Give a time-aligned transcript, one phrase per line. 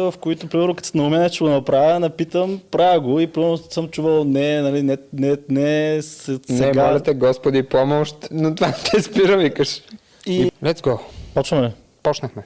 [0.00, 3.88] в които, примерно, като се наумя нещо го направя, напитам, правя го и примерно съм
[3.88, 6.86] чувал не, нали, не, не, не, с- Не, сега.
[6.86, 9.82] моля те, Господи, помощ, но това те спира, викаш.
[10.26, 10.50] И...
[10.64, 10.98] Let's go.
[11.34, 11.72] Почваме.
[12.02, 12.42] Почнахме.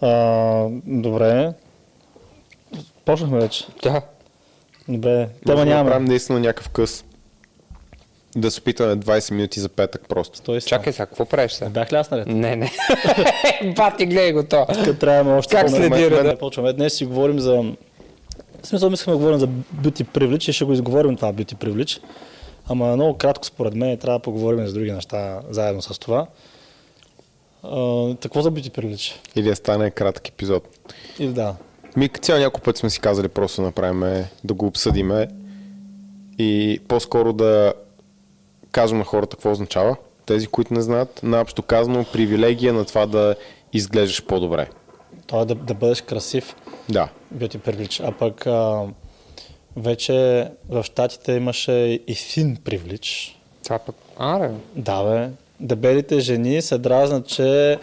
[0.00, 0.08] А,
[0.86, 1.52] добре.
[3.04, 3.64] Почнахме вече.
[3.82, 4.02] Да.
[4.88, 5.28] Добре.
[5.46, 5.74] Тема нямаме.
[5.84, 7.04] направим наистина някакъв къс.
[8.36, 10.42] Да се опитаме 20 минути за петък просто.
[10.42, 11.70] Той Чакай сега, какво правиш сега?
[11.70, 12.26] Бях ли аз наред?
[12.26, 12.72] Не, не.
[13.76, 14.66] Бати, гледай го то.
[14.84, 16.38] Тук трябва още Как Мен- да?
[16.38, 16.72] Почваме.
[16.72, 17.62] Днес си говорим за...
[18.62, 22.02] В смисъл, искаме да говорим за beauty privilege и ще го изговорим това beauty privilege.
[22.68, 26.26] Ама много кратко според мен трябва да поговорим за други неща заедно с това.
[28.20, 29.14] Какво за beauty privilege?
[29.36, 30.68] Или да стане кратък епизод.
[31.18, 31.54] Или да.
[31.96, 35.28] Ми цяло няколко пъти сме си казали просто да направим, да го обсъдиме
[36.38, 37.72] и по-скоро да
[38.76, 39.96] кажем на хората какво означава.
[40.26, 43.34] Тези, които не знаят, наобщо казано, привилегия на това да
[43.72, 44.68] изглеждаш по-добре.
[45.26, 46.56] Това е да, да бъдеш красив.
[46.88, 47.08] Да.
[47.34, 48.08] beauty privilege.
[48.08, 48.82] А пък а,
[49.76, 51.72] вече в Штатите имаше
[52.06, 53.34] и thin privilege.
[53.64, 53.96] Това пък...
[54.18, 55.28] Аре, Да, бе.
[55.60, 57.78] Дебелите жени се дразнат, че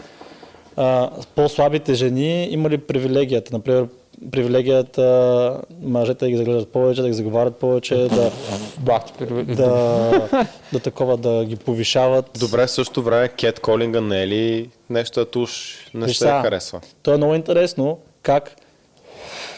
[0.76, 3.54] а, по-слабите жени имали привилегията.
[3.54, 3.86] Например,
[4.32, 8.30] привилегията мъжете да ги заглеждат повече, да ги заговарят повече, да,
[9.44, 12.30] да, да такова да ги повишават.
[12.40, 16.24] Добре, в същото време Кет Колинга не е ли нещо, да уж не Виж се
[16.24, 16.80] сега, харесва?
[17.02, 18.56] То е много интересно как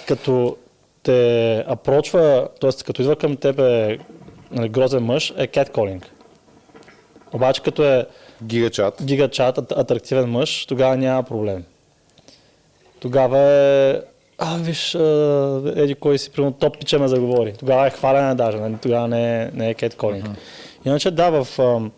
[0.06, 0.56] като
[1.02, 2.70] те апрочва, т.е.
[2.86, 3.98] като идва към тебе
[4.50, 6.04] нали, грозен мъж, е catcalling.
[7.32, 8.06] Обаче като е
[8.44, 9.02] Гигачат.
[9.04, 11.64] гигачат, ат- атрактивен мъж, тогава няма проблем.
[13.00, 14.00] Тогава е
[14.38, 17.54] а, виж, а, еди кой си, примерно топ пича ме заговори.
[17.58, 18.74] Тогава е хвалене даже, нали?
[18.82, 20.22] тогава не е, не е catcalling.
[20.22, 20.36] Uh-huh.
[20.84, 21.58] Иначе да, в...
[21.58, 21.92] ам,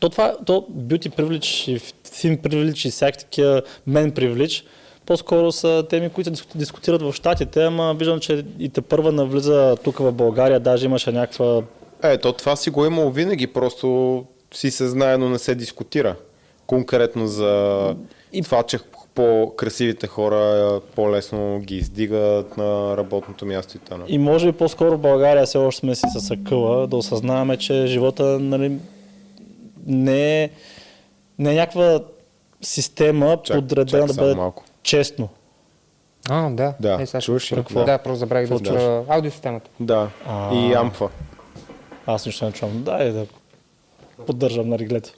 [0.00, 4.64] то това, то beauty privilege и thin privilege и всякакви такива men privilege,
[5.06, 9.98] по-скоро са теми, които дискутират в Штатите, ама виждам, че и те първа навлиза тук
[9.98, 11.62] в България, даже имаше някаква
[12.02, 14.24] Е, то това си го е имало винаги, просто
[14.54, 16.16] си се знае, но не се дискутира.
[16.66, 17.96] Конкретно за
[18.32, 18.42] и...
[18.42, 18.78] това, че
[19.14, 24.04] по-красивите хора по-лесно ги издигат на работното място и т.н.
[24.08, 28.24] И може би по-скоро в България все още сме си съсъкъла да осъзнаваме, че живота
[28.24, 28.78] нали,
[29.86, 30.50] не, е,
[31.38, 32.00] не е някаква
[32.62, 34.64] система Чак- подредена чак да бъде малко.
[34.82, 35.28] честно.
[36.30, 36.74] А, да.
[36.80, 37.64] Да, Е, сега чуваш ли?
[37.64, 37.84] чуя.
[37.84, 37.84] Да.
[37.84, 39.70] Да, просто забравих да Какво чуя аудиосистемата.
[39.80, 40.08] Да.
[40.52, 41.08] И амфа.
[42.06, 42.82] Аз нищо не чувам.
[42.82, 43.26] Да, и да
[44.26, 45.10] поддържам на реглето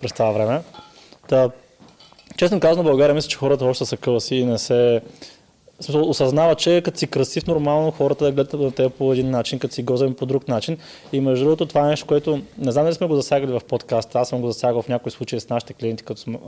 [0.00, 0.62] през това време.
[1.28, 1.50] Та,
[2.36, 5.00] честно казано, България мисля, че хората още са къла си и не се
[5.80, 9.58] смисъл, осъзнава, че като си красив, нормално хората да гледат на теб по един начин,
[9.58, 10.78] като си гозен по друг начин.
[11.12, 14.18] И между другото, това е нещо, което не знам дали сме го засягали в подкаста,
[14.18, 16.38] аз съм го засягал в някои случаи с нашите клиенти, като сме,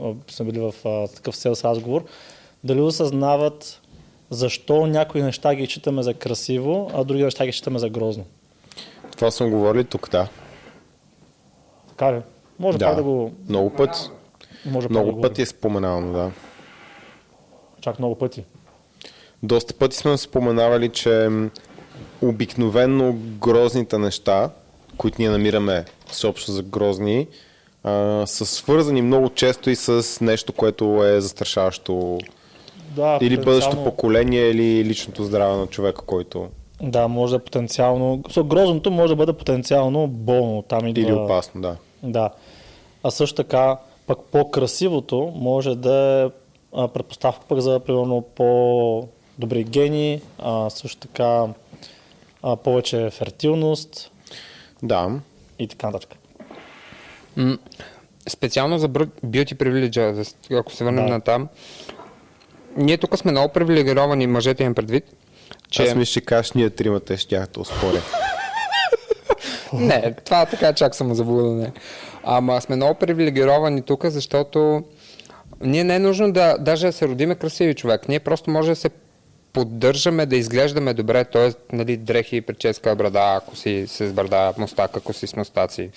[0.41, 2.05] били в а, такъв селс разговор.
[2.65, 3.81] Дали осъзнават
[4.31, 8.25] защо някои неща ги считаме за красиво, а други неща ги считаме за грозно.
[9.17, 10.29] Това съм говорили тук, да.
[11.89, 12.21] Така ли?
[12.59, 12.87] Може да.
[12.87, 13.33] пак да го...
[13.49, 14.01] Много пъти.
[14.67, 16.31] Може да Много го пъти е споменавано, да.
[17.81, 18.45] Чак много пъти.
[19.43, 21.51] Доста пъти сме споменавали, че м,
[22.23, 24.51] обикновенно грозните неща,
[24.97, 27.27] които ние намираме съобщо за грозни,
[27.85, 32.19] а, са свързани много често и с нещо, което е застрашаващо
[32.91, 36.49] Да, или бъдещо потенциално- поколение, или личното здраве на човека, който
[36.83, 38.19] Да, може да е потенциално...
[38.19, 40.63] So, грозното може да бъде потенциално болно.
[40.63, 41.03] Там идва...
[41.03, 41.77] или опасно, да.
[42.03, 42.31] Да.
[43.03, 43.77] А също така,
[44.09, 46.31] пък по-красивото може да
[46.77, 51.47] е предпоставка пък за, примерно, по-добри гени, а, също така
[52.43, 54.11] а, повече фертилност
[54.83, 55.11] Да.
[55.59, 56.15] и така нататък.
[57.37, 57.59] М,
[58.29, 61.13] Специално за beauty privilege, ако се върнем Да.
[61.13, 61.49] на там,
[62.77, 65.05] ние тук сме много привилегировани, мъжете им предвид,
[65.71, 65.83] че...
[65.83, 68.01] Аз мисля, че кажеш, ние тримата ще тях да успоря.
[69.73, 71.73] Не, това така чак съм заблудане.
[72.31, 74.85] Ама сме много привилегировани тук, защото
[75.61, 78.09] ние не е нужно да даже да се родиме красиви човек.
[78.09, 78.91] Ние просто може да се
[79.53, 81.77] поддържаме, да изглеждаме добре, т.е.
[81.77, 85.91] Нали, дрехи, прическа, брада, ако си с брада, мустак, ако си с мустаци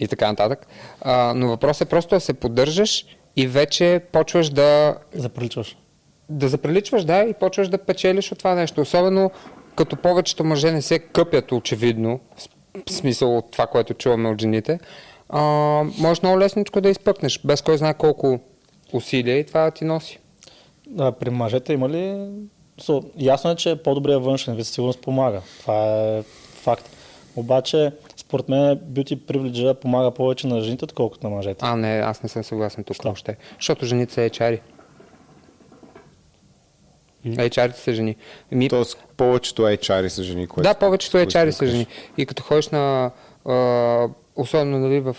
[0.00, 0.66] и така нататък.
[1.00, 3.04] А, но въпросът е просто да се поддържаш
[3.36, 5.76] и вече почваш да Заприличваш.
[6.28, 8.80] да заприличваш, да, и почваш да печелиш от това нещо.
[8.80, 9.30] Особено
[9.76, 12.20] като повечето мъже не се къпят очевидно,
[12.88, 14.78] в смисъл от това, което чуваме от жените,
[15.28, 15.40] а,
[15.98, 18.40] можеш много лесничко да изпъкнеш, без кой знае колко
[18.92, 20.18] усилия и това ти носи.
[20.86, 22.28] Да, при мъжете има ли...
[22.80, 25.42] So, ясно е, че по-добрият външен вид сигурност помага.
[25.60, 26.22] Това е
[26.54, 26.90] факт.
[27.36, 31.58] Обаче, според мен, beauty privilege помага повече на жените, отколкото на мъжете.
[31.62, 33.08] А, не, аз не съм съгласен тук Що?
[33.08, 33.36] още.
[33.58, 34.60] Защото жените са ечари.
[37.26, 38.16] HR-ите са жени.
[38.52, 40.46] Ми, Тоест, повечето HR са жени.
[40.46, 41.86] Което, да, повечето HR-и са жени.
[42.16, 43.10] И като ходиш на,
[43.44, 45.16] а, особено нали, в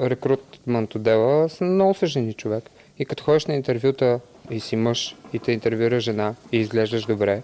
[0.00, 2.70] рекрутмент отдела, са много са жени човек.
[2.98, 4.20] И като ходиш на интервюта
[4.50, 7.42] и си мъж, и те интервюира жена, и изглеждаш добре,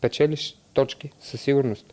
[0.00, 1.86] печелиш точки, със сигурност.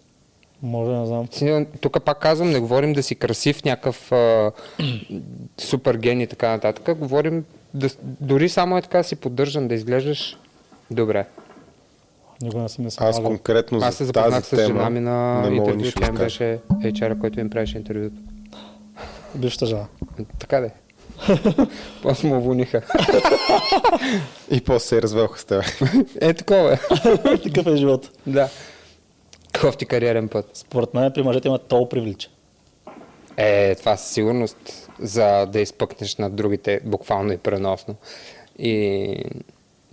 [0.61, 1.65] Може, не знам.
[1.81, 4.51] Тук пак казвам, не говорим да си красив, някакъв а,
[5.57, 6.97] супер ген и така нататък.
[6.97, 10.37] Говорим да, дори само е така да си поддържан, да изглеждаш
[10.91, 11.25] добре.
[12.41, 15.49] Никога не съм не Аз конкретно Аз се за запознах с тема жена ми на
[15.51, 15.91] интервю.
[15.95, 18.15] Тя да им беше HR, който им правеше интервюто.
[19.35, 19.85] Бившата жена.
[20.39, 20.71] Така де.
[22.01, 22.81] После му уволниха.
[24.51, 25.63] И после се развелха с теб.
[26.21, 26.77] Е, такова е.
[27.37, 28.09] Такъв е живот.
[28.27, 28.49] да.
[29.61, 30.49] Кофти кариерен път.
[30.53, 32.29] Според мен при мъжете има тол привлича.
[33.37, 37.95] Е, това със сигурност, за да изпъкнеш над другите, буквално и преносно.
[38.59, 39.23] И...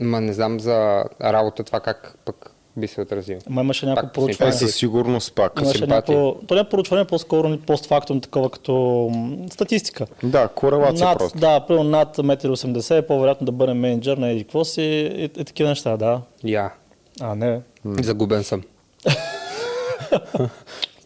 [0.00, 3.40] Ма не знам за работа това как пък би се отразило.
[3.48, 4.52] Ма имаше някакво Пак Е, проучване.
[4.52, 5.52] със сигурност пак.
[5.60, 6.16] Имаше симпатия.
[6.18, 6.46] някакво...
[6.46, 8.72] То не е проучване, по-скоро постфактум, такова като
[9.14, 10.06] м, статистика.
[10.22, 11.38] Да, корелация над, просто.
[11.38, 15.28] Да, примерно над 1,80 м е по-вероятно да бъде менеджер на еди си и, и,
[15.28, 16.20] такива неща, да.
[16.44, 16.72] Я.
[17.20, 17.60] А, не.
[17.84, 18.62] Загубен съм.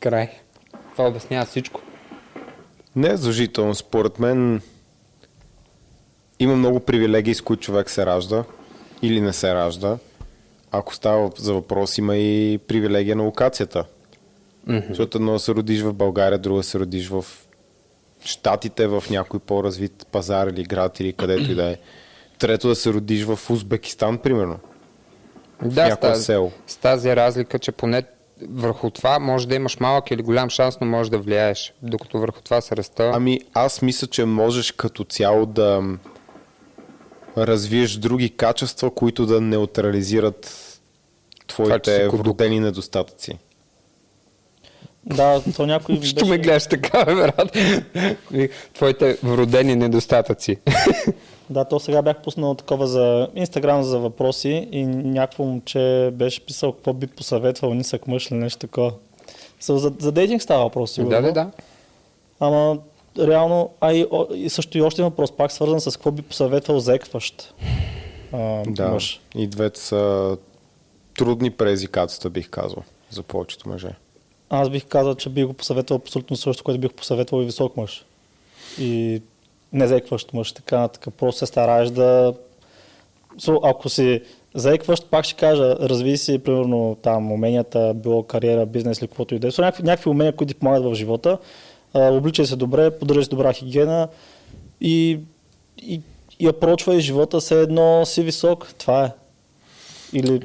[0.00, 0.30] Край.
[0.92, 1.80] Това обяснява всичко.
[2.96, 3.74] Не е задължително.
[3.74, 4.60] Според мен
[6.38, 8.44] има много привилегии, с които човек се ражда
[9.02, 9.98] или не се ражда.
[10.72, 13.84] Ако става за въпрос, има и привилегия на локацията.
[14.68, 14.88] Mm-hmm.
[14.88, 17.24] Защото едно се родиш в България, друго се родиш в
[18.24, 21.76] Штатите, в някой по-развит пазар или град или където и да е.
[22.38, 24.58] Трето да се родиш в Узбекистан, примерно.
[25.62, 26.52] Да, с тази, село.
[26.66, 28.02] с тази разлика, че поне
[28.50, 31.74] върху това може да имаш малък или голям шанс, но можеш да влияеш.
[31.82, 33.10] Докато върху това се ръста.
[33.14, 35.82] Ами аз мисля, че можеш като цяло да
[37.36, 40.64] развиеш други качества, които да неутрализират
[41.46, 43.38] твоите вродени недостатъци.
[45.04, 47.56] Да, то някой Що ме гледаш така, брат?
[48.74, 50.56] Твоите вродени недостатъци.
[51.50, 56.72] Да, то сега бях пуснал такова за Инстаграм за въпроси и някакво момче беше писал
[56.72, 58.92] какво би посъветвал нисък мъж или нещо такова.
[59.62, 61.10] So, за, за дейтинг става въпрос, сигурно.
[61.10, 61.50] да, да, да.
[62.40, 62.78] Ама
[63.18, 67.54] реално, а и, и също и още въпрос, пак свързан с какво би посъветвал заекващ
[68.32, 68.88] а, Да.
[68.88, 69.20] мъж.
[69.34, 70.36] И двете са
[71.18, 73.90] трудни предизвикателства, бих казал, за повечето мъже.
[74.50, 78.04] Аз бих казал, че бих го посъветвал абсолютно също, което бих посъветвал и висок мъж.
[78.78, 79.22] И
[79.72, 82.34] не заекващ мъж, така, така просто се стараеш да...
[83.62, 84.22] Ако си
[84.54, 89.38] заекващ, пак ще кажа, разви си, примерно, там уменията, било кариера, бизнес или каквото и
[89.38, 89.50] да е.
[89.58, 91.38] Някакви, някакви умения, които ти помагат в живота.
[91.94, 94.08] Обличай се добре, поддържай си добра хигиена
[94.80, 95.18] и,
[95.78, 96.00] и,
[96.40, 98.68] и апрочвай живота се едно си висок.
[98.78, 99.10] Това е.
[100.12, 100.40] Или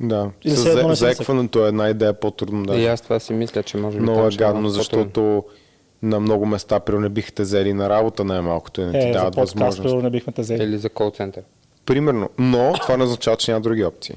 [0.00, 0.30] Да.
[0.44, 2.62] Или С за- заекването е една идея по-трудно.
[2.64, 2.74] Да.
[2.76, 5.44] И аз това си мисля, че може би Много е гадно, защото
[6.02, 9.12] на много места при не биха те взели на работа най-малкото и не ти е,
[9.12, 9.82] дават подкаст, възможност.
[9.82, 10.62] примерно, не бихме те взели.
[10.64, 11.42] Или за кол-център.
[11.86, 12.30] Примерно.
[12.38, 14.14] Но това не означава, че няма други опции.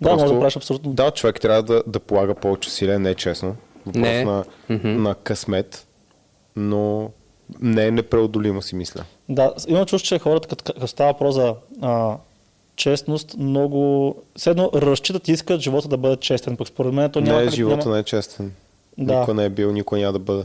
[0.00, 3.14] Да, може да правиш абсолютно Да, човек трябва да, да полага повече усилия, не е
[3.14, 3.56] честно.
[3.86, 4.24] Въпрос Не.
[4.24, 4.44] на,
[4.84, 5.86] на късмет,
[6.58, 7.10] но
[7.60, 9.04] не е непреодолимо си мисля.
[9.28, 12.16] Да, имам чувство, че хората, като, става въпрос за а,
[12.76, 14.14] честност, много...
[14.36, 16.56] Все едно разчитат и искат живота да бъде честен.
[16.56, 17.40] Пък според мен то няма...
[17.40, 17.94] не живота, няма...
[17.94, 18.52] не е честен.
[18.98, 19.20] Да.
[19.20, 20.44] Никой не е бил, никой няма да бъде.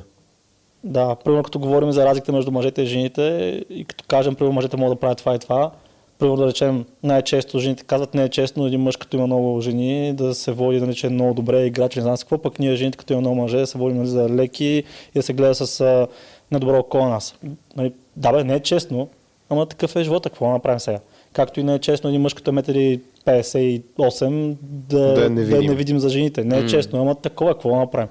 [0.84, 3.22] Да, примерно като говорим за разликата между мъжете и жените
[3.70, 5.72] и като кажем, примерно мъжете могат да правят това и това,
[6.20, 10.14] примерно да речем най-често жените казват не е честно един мъж като има много жени
[10.14, 12.98] да се води да речем много добре играч, не знам с какво, пък ние жените
[12.98, 14.84] като има много мъже да се водим нали, за леки
[15.16, 16.08] и да се гледа с а,
[16.52, 17.36] недобро око на нас.
[17.76, 19.10] Нали, да бе, не е честно,
[19.50, 21.00] ама такъв е живота, какво да направим сега?
[21.34, 25.30] Както и не е честно един мъж като е 1,58 да, Да е да, е
[25.30, 25.70] невидим.
[25.70, 26.44] невидим за жените.
[26.44, 28.10] Не е честно, ама такова, какво да направим?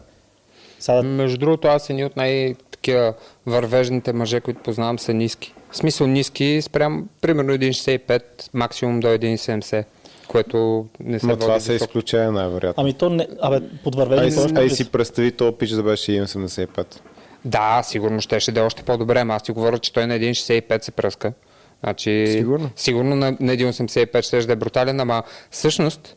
[0.78, 3.14] Сега, Между другото, аз едни от най-такива
[3.46, 5.54] вървежните мъже, които познавам, са ниски.
[5.72, 8.22] В смисъл ниски, спрям примерно 1,65,
[8.54, 9.84] максимум до 1,70,
[10.28, 11.74] което не се Но води това високо.
[11.74, 12.74] изключение най-вероятно.
[12.76, 17.00] ами то не, абе, Ай, подвървеждане си- ай си представи, то пич да беше 1,85.
[17.44, 20.82] Да, сигурно щеше да е още по-добре, ама аз ти говоря, че той на 1,65
[20.82, 21.32] се пръска.
[21.80, 22.70] Значи, Сигурно.
[22.76, 26.16] Сигурно на, на 1,85 ще да е брутален, ама всъщност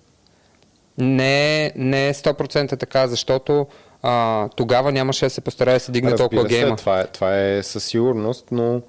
[0.98, 1.26] не,
[1.66, 3.68] е- не е 100% така, защото
[4.04, 6.76] а, тогава нямаше да се постарае да се дигне толкова Разбира се, гейма.
[6.76, 8.82] това е, това е със сигурност, но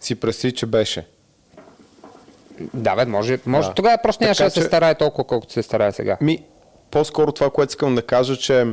[0.00, 1.06] си представи, че беше.
[2.74, 3.74] Да, бе, може, може Да.
[3.74, 6.18] тогава просто нямаше да се старае толкова, колкото се старае сега.
[6.20, 6.42] Ми,
[6.90, 8.66] по-скоро това, което искам да кажа, че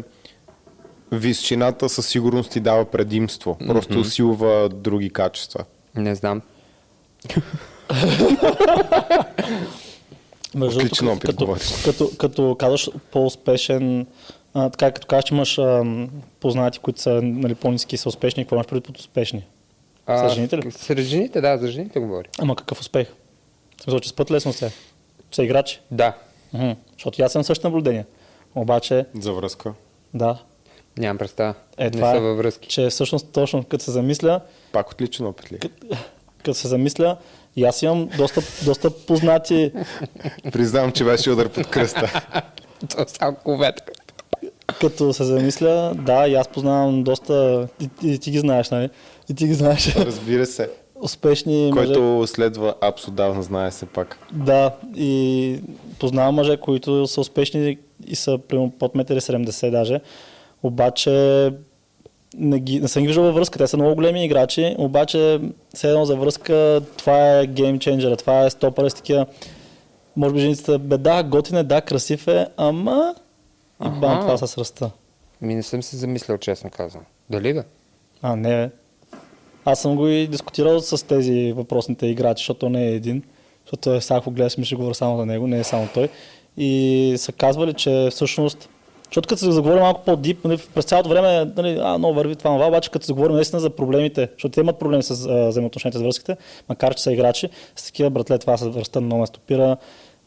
[1.12, 3.58] височината със сигурност ти дава предимство.
[3.68, 5.66] Просто усилва други качества.
[5.96, 6.42] Не знам.
[10.56, 11.84] Между Отличен опит като, говориш.
[11.86, 14.08] като, като казваш по-успешен,
[14.54, 18.44] а, така като кажеш, че имаш ам, познати, които са нали, по-низки и са успешни,
[18.44, 19.46] какво имаш преди под успешни?
[20.08, 20.72] А, С жените ли?
[20.72, 22.28] Сред жените, да, за жените говори.
[22.40, 23.08] Ама какъв успех?
[23.78, 24.72] В смисъл, че спът лесно се.
[25.32, 25.82] Че са играчи.
[25.92, 26.14] Да,
[26.54, 26.72] Мгм.
[26.94, 28.06] Защото аз съм също наблюдение.
[28.56, 29.74] Обаче, За връзка.
[30.14, 30.38] да,
[30.98, 31.54] нямам представа.
[31.78, 32.70] е, не това са е, във връзки.
[32.70, 35.60] че всъщност точно като се замисля, Пак отличен опит ли?
[36.38, 37.18] като се замисля,
[37.56, 39.72] и аз имам доста, доста познати,
[40.52, 42.22] Признавам, че беше удар под кръста.
[42.90, 43.94] То е само коветка.
[44.80, 48.90] като се замисля, да, и аз познавам доста, и, и ти ги знаеш, нали?
[49.30, 49.96] И ти ги знаеш.
[49.96, 50.70] Разбира се.
[51.02, 51.86] Успешни мъже.
[51.86, 52.76] Който следва
[53.08, 54.18] отдавна знае се пак.
[54.32, 55.60] Да, и
[56.00, 57.78] познавам мъже, които са успешни
[58.08, 60.02] и са примерно под 1,70 м даже.
[60.64, 61.52] Обаче
[62.38, 63.60] не, ги, не съм ги виждал във връзка.
[63.60, 65.40] Те са много големи играчи, обаче
[65.74, 69.26] все едно за връзка това е геймченджера, това е стопър, с такива.
[70.16, 73.16] Може би женицата, бе да, готин е, да, красив е, ама
[73.86, 74.92] и бам, това с ръста.
[75.42, 77.04] Ми не съм се замислял, честно казвам.
[77.30, 77.64] Дали бе?
[78.22, 78.70] А, не, бе.
[79.66, 83.24] Аз съм го и дискутирал с тези въпросните играчи, защото не е един.
[83.66, 86.10] Защото ако гледаш, ми ще говоря само за него, не е само той.
[86.58, 88.70] И са казвали, че всъщност,
[89.06, 92.56] защото като се заговорим малко по-дип, нали, през цялото време, нали, а, много върви това,
[92.56, 96.00] това, обаче като се говорим наистина за проблемите, защото те имат проблеми с а, взаимоотношенията
[96.00, 96.38] с връзките,
[96.70, 99.78] макар че са играчи, с такива братле, това с връзта много ме стопира.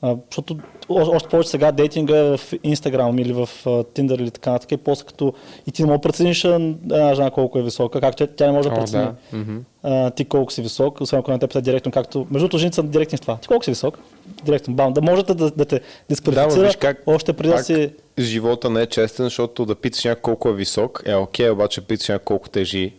[0.02, 4.72] А, защото още повече сега дейтинга е в Instagram или в Tinder или така нататък,
[4.72, 5.32] и после като
[5.66, 8.52] и ти не можеш да прецениш една жена колко е висока, както тя, тя не
[8.52, 9.44] може да прецени да.
[9.82, 12.74] А, ти колко си висок, освен ако не те пита директно, както между другото жените
[12.74, 13.36] са директни в това.
[13.36, 13.98] Ти колко си висок?
[14.44, 17.90] Директно, бам, да можете да, да те Да, дисквалифицира виж как, още преди да си...
[18.18, 22.08] живота не е честен, защото да питаш някой колко е висок е окей, обаче питаш
[22.08, 22.92] някой колко тежи.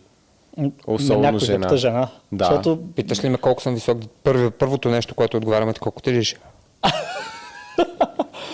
[0.86, 1.66] особено някой да жена.
[1.66, 2.08] пита жена.
[2.32, 2.44] Да.
[2.44, 3.98] Защото Питаш ли ме колко съм висок?
[4.22, 6.36] Първи, първото нещо, което отговаряме, е колко тежиш.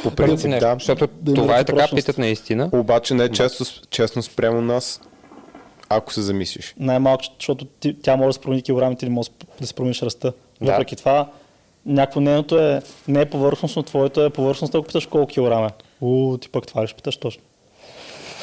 [0.02, 0.74] По принцип, да.
[0.74, 2.70] Защото Да това е така, питат наистина.
[2.72, 5.00] Обаче не е често, честно спрямо нас,
[5.88, 6.74] ако се замислиш.
[6.78, 9.30] най-малко, защото ти, тя може да се промени килограмите или може
[9.60, 10.32] да се промениш ръста.
[10.60, 10.70] Да.
[10.72, 11.28] Въпреки това,
[11.86, 15.66] някакво нейното е, не е повърхностно, твоето е повърхностно, ако питаш колко килограма.
[15.66, 16.04] е.
[16.04, 17.42] У, ти пък това ли ще питаш точно.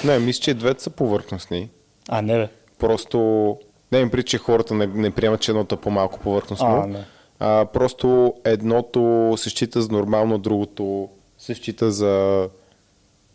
[0.03, 1.69] Не, мисля, че двете са повърхностни.
[2.09, 2.47] А, не бе.
[2.79, 3.57] Просто
[3.91, 6.67] не им прича, че хората не, не приемат, че едното е по-малко повърхностно.
[6.83, 7.03] А, не.
[7.39, 12.47] А, просто едното се счита за нормално, другото се счита за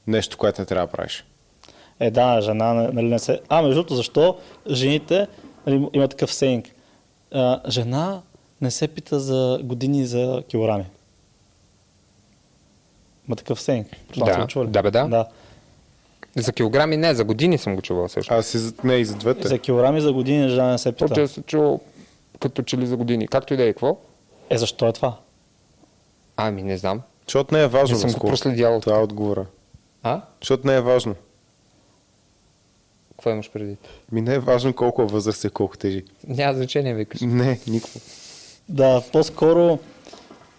[0.06, 1.24] нещо, което не трябва да правиш.
[2.00, 3.40] Е, да, жена, нали не се...
[3.48, 4.38] А, между другото, защо
[4.70, 5.26] жените,
[5.66, 6.66] нали, има такъв сейнг,
[7.32, 8.22] а, жена
[8.60, 10.84] не се пита за години за килограми.
[13.28, 13.86] Има такъв сейнг.
[14.12, 15.08] Това Да, да, бе, да.
[15.08, 15.26] да.
[16.36, 18.34] За килограми не, за години съм го чувал също.
[18.34, 19.48] Аз и за, не и за двете.
[19.48, 21.06] За килограми за години жена не се пита.
[21.08, 21.80] Защото се чул
[22.40, 23.28] като че ли за години.
[23.28, 23.96] Както и да е, какво?
[24.50, 25.16] Е, защо е това?
[26.36, 27.00] Ами, не знам.
[27.26, 27.94] Защото не е важно.
[27.94, 28.26] Не съм го Васко.
[28.26, 29.46] проследявал Това е отговора.
[30.02, 30.20] А?
[30.40, 31.14] Защото не е важно.
[33.10, 33.76] Какво имаш преди?
[34.12, 36.04] Ми не е важно колко е възраст и колко тежи.
[36.28, 37.20] Няма значение, викаш.
[37.20, 38.00] Не, никакво.
[38.68, 39.78] Да, по-скоро,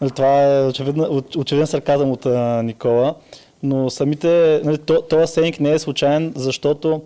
[0.01, 3.15] нали, това е очевидна, оч- очевиден сарказъм от а, Никола,
[3.63, 7.01] но самите, нали, то, този сейнг не е случайен, защото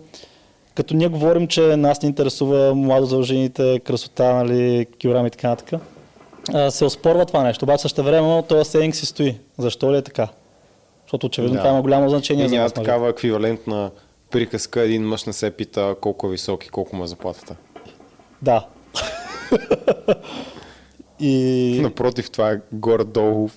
[0.74, 5.48] като ние говорим, че нас не интересува младо за жените, красота, нали, килограми и така
[5.48, 5.80] нататък,
[6.70, 9.38] се оспорва това нещо, обаче също време този сейнг си стои.
[9.58, 10.28] Защо ли е така?
[11.02, 11.60] Защото очевидно Да.
[11.60, 12.72] това има голямо значение И за няма нас.
[12.72, 12.86] мъжете.
[12.86, 13.90] такава еквивалентна
[14.30, 14.80] приказка.
[14.80, 17.56] Един мъж не се пита колко е висок и колко му е заплатата.
[18.42, 18.66] Да.
[21.20, 21.78] и...
[21.82, 23.48] Напротив, това е горе-долу,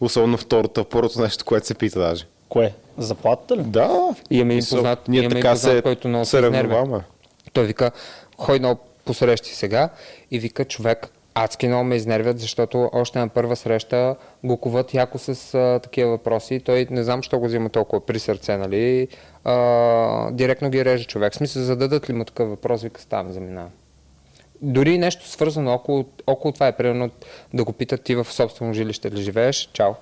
[0.00, 2.24] особено второто, първото нещо, което се пита даже.
[2.48, 2.74] Кое?
[2.98, 3.62] Заплатата ли?
[3.62, 4.14] Да.
[4.30, 7.04] Имаме един Мисъл, познат, ние имаме така познат, се който много се ревнуваме.
[7.52, 7.90] Той вика,
[8.38, 9.88] хой много посрещи сега
[10.30, 15.18] и вика, човек, адски много ме изнервят, защото още на първа среща го коват яко
[15.18, 16.60] с а, такива въпроси.
[16.60, 19.08] Той не знам, що го взима толкова при сърце, нали?
[19.44, 21.32] А, директно ги реже човек.
[21.32, 23.70] В смисъл, зададат ли му такъв въпрос, вика, ставам, заминавам.
[24.62, 27.10] Дори нещо свързано около, около това е, примерно
[27.54, 29.94] да го питат ти в собствено жилище ли живееш, чао.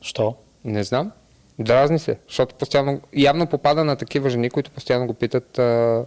[0.00, 0.34] Що?
[0.64, 1.12] Не знам.
[1.58, 6.04] Дразни се, защото постоянно, явно попада на такива жени, които постоянно го питат а,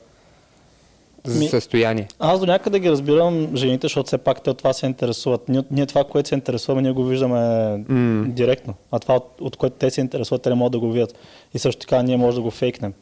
[1.24, 2.08] за Ми- състояние.
[2.20, 5.50] Аз до някъде ги разбирам жените, защото все пак те от това се интересуват.
[5.50, 8.28] Ние, ние това, което се интересуваме, ние го виждаме mm.
[8.28, 8.74] директно.
[8.92, 11.16] А това, от, от което те се интересуват, те не могат да го видят.
[11.54, 12.94] И също така ние може да го фейкнем.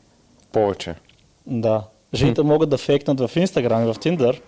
[0.52, 0.96] Повече.
[1.48, 1.84] Да.
[2.14, 4.42] Жените могат да фейкнат в Instagram и в Tinder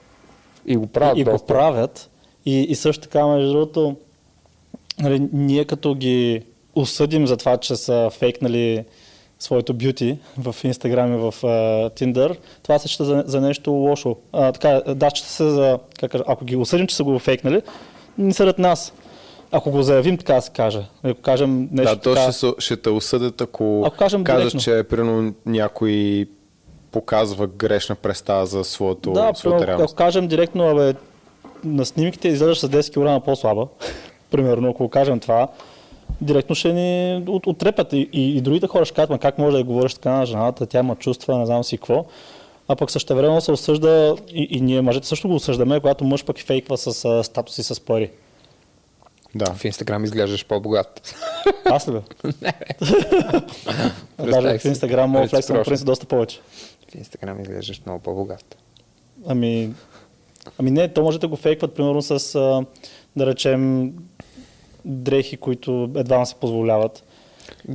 [0.65, 2.09] И го правят и, и го правят.
[2.45, 3.95] И, и също така, между другото,
[4.99, 6.41] нали, ние като ги
[6.77, 8.85] осъдим за това, че са фейкнали
[9.39, 11.33] своето бюти в Instagram и в
[11.89, 14.15] Tinder, това се счита за, за нещо лошо.
[14.33, 17.61] А, така, да, счита се за, как, кажа, ако ги осъдим, че са го фейкнали,
[18.17, 18.93] не съдят нас.
[19.51, 20.81] Ако го заявим, така се каже.
[21.03, 22.31] Ако кажем нещо да, то така...
[22.31, 24.59] ще, ще те осъдят, ако, Ако кажем кажеш, директно.
[24.59, 26.25] че примерно някой
[26.91, 29.95] показва грешна представа за своето, Да, своята примерно, ако реалност.
[29.95, 30.93] кажем директно, абе,
[31.63, 33.67] на снимките изглеждаш с 10 кг по-слаба,
[34.31, 35.47] примерно, ако кажем това,
[36.21, 39.57] директно ще ни от, отрепят и, и, и, другите хора ще кажат, ма как може
[39.57, 42.05] да говориш така на жената, тя има чувства, не знам си какво.
[42.67, 46.39] А пък същевременно се осъжда и, и ние мъжете също го осъждаме, когато мъж пък
[46.39, 48.11] фейква с а, статуси с пари.
[49.35, 49.53] Да.
[49.53, 51.15] В Инстаграм изглеждаш по-богат.
[51.65, 52.01] Аз ли бе?
[54.31, 55.69] Даже в Инстаграм мога флексам Реципрочно.
[55.69, 56.39] принцип доста повече.
[56.91, 58.57] В Инстаграм изглеждаш много по-богат.
[59.27, 59.73] Ами,
[60.57, 62.39] ами не, то може да го фейкват, примерно с,
[63.15, 63.93] да речем,
[64.87, 67.03] дрехи, които едва се позволяват.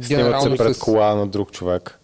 [0.03, 1.99] Снимат се пред с- кола на друг човек.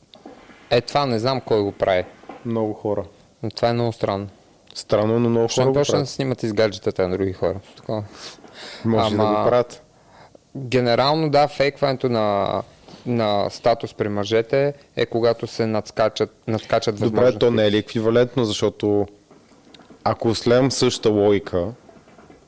[0.71, 2.05] Е, това не знам кой го прави.
[2.45, 3.05] Много хора.
[3.43, 4.27] Но това е много странно.
[4.75, 7.61] Странно, но много Ще хора почна да снимат из гаджетата на други хора.
[7.77, 8.05] Такова.
[8.85, 9.83] Може да Ама- го правят.
[10.57, 12.63] Генерално да, фейкването на,
[13.07, 18.45] на статус при мъжете е когато се надскачат, надскачат Добре, то не е ли еквивалентно,
[18.45, 19.07] защото
[20.05, 21.67] ако следвам същата логика,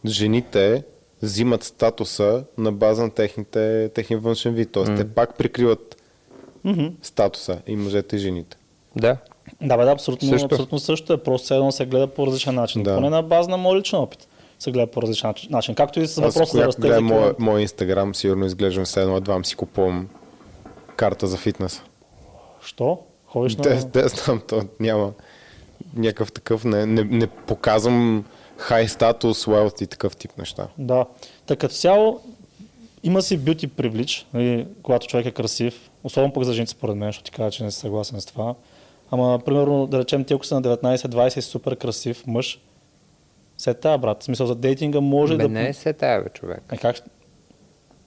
[0.06, 0.82] жените
[1.22, 4.72] взимат статуса на база на техните, техния външен вид.
[4.72, 5.96] Тоест, те пак прикриват
[6.64, 6.86] Мгм.
[7.02, 8.56] статуса и мъжете и жените.
[8.96, 9.16] Да.
[9.62, 10.46] Да, бе, да, абсолютно Също.
[10.46, 11.22] абсолютно също е.
[11.22, 12.82] Просто все едно се гледа по различен начин.
[12.82, 12.94] Да.
[12.94, 15.74] Поне на база на моят личен опит се гледа по различен начин-.
[15.74, 16.88] Както и с Аз въпроса за растежа.
[16.88, 20.08] гледам моя, моя инстаграм, сигурно изглеждам все едно, едва си купувам
[20.96, 21.82] карта за фитнес.
[22.64, 22.98] Що?
[23.26, 23.62] Ходиш на...
[23.62, 25.12] Те, те знам, то няма
[25.96, 28.24] някакъв такъв, не, не, не показвам
[28.60, 30.68] хай статус, wealth и такъв тип неща.
[30.78, 31.06] Да.
[31.46, 32.20] Така като цяло
[33.02, 37.08] има си бюти привлич, нали, когато човек е красив, особено пък за жените според мен,
[37.08, 38.54] защото ти кажа, че не си съгласен с това.
[39.10, 42.60] Ама, примерно, да речем, ти ако си на 19-20 и супер красив мъж,
[43.58, 44.20] се тая, брат.
[44.20, 45.48] В смисъл за дейтинга може Бе, да...
[45.48, 46.62] не е се тая, бе, човек.
[46.72, 46.96] Е, как?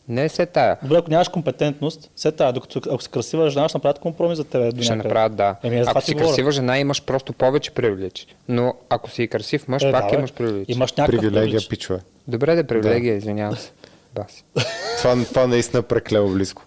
[0.07, 0.77] Не е се тая.
[0.83, 4.43] Добре, ако нямаш компетентност, се тая, докато ако си красива жена, ще направят компромис за
[4.43, 4.83] тебе.
[4.83, 5.56] Ще направят, да.
[5.63, 6.28] Еми, ако си говоря.
[6.28, 8.25] красива жена, имаш просто повече привлечи.
[8.47, 10.71] Но ако си красив мъж, Е, пак да, имаш привлечи.
[10.71, 11.99] Имаш някакъв Привилегия, пичове.
[12.28, 13.71] Добре, да е привилегия, извинявам се.
[14.15, 14.43] Баси.
[14.97, 16.62] Това, това наистина е преклево близко.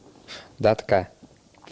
[0.61, 1.07] Да, така е.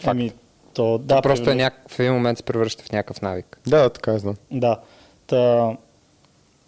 [0.05, 0.31] Ами,
[0.73, 1.65] то, да, Просто е привилегия.
[1.65, 1.91] няк...
[1.91, 3.59] в един момент се превръща в някакъв навик.
[3.67, 4.35] Да, да, така е, знам.
[4.51, 4.79] Да.
[5.27, 5.69] Та,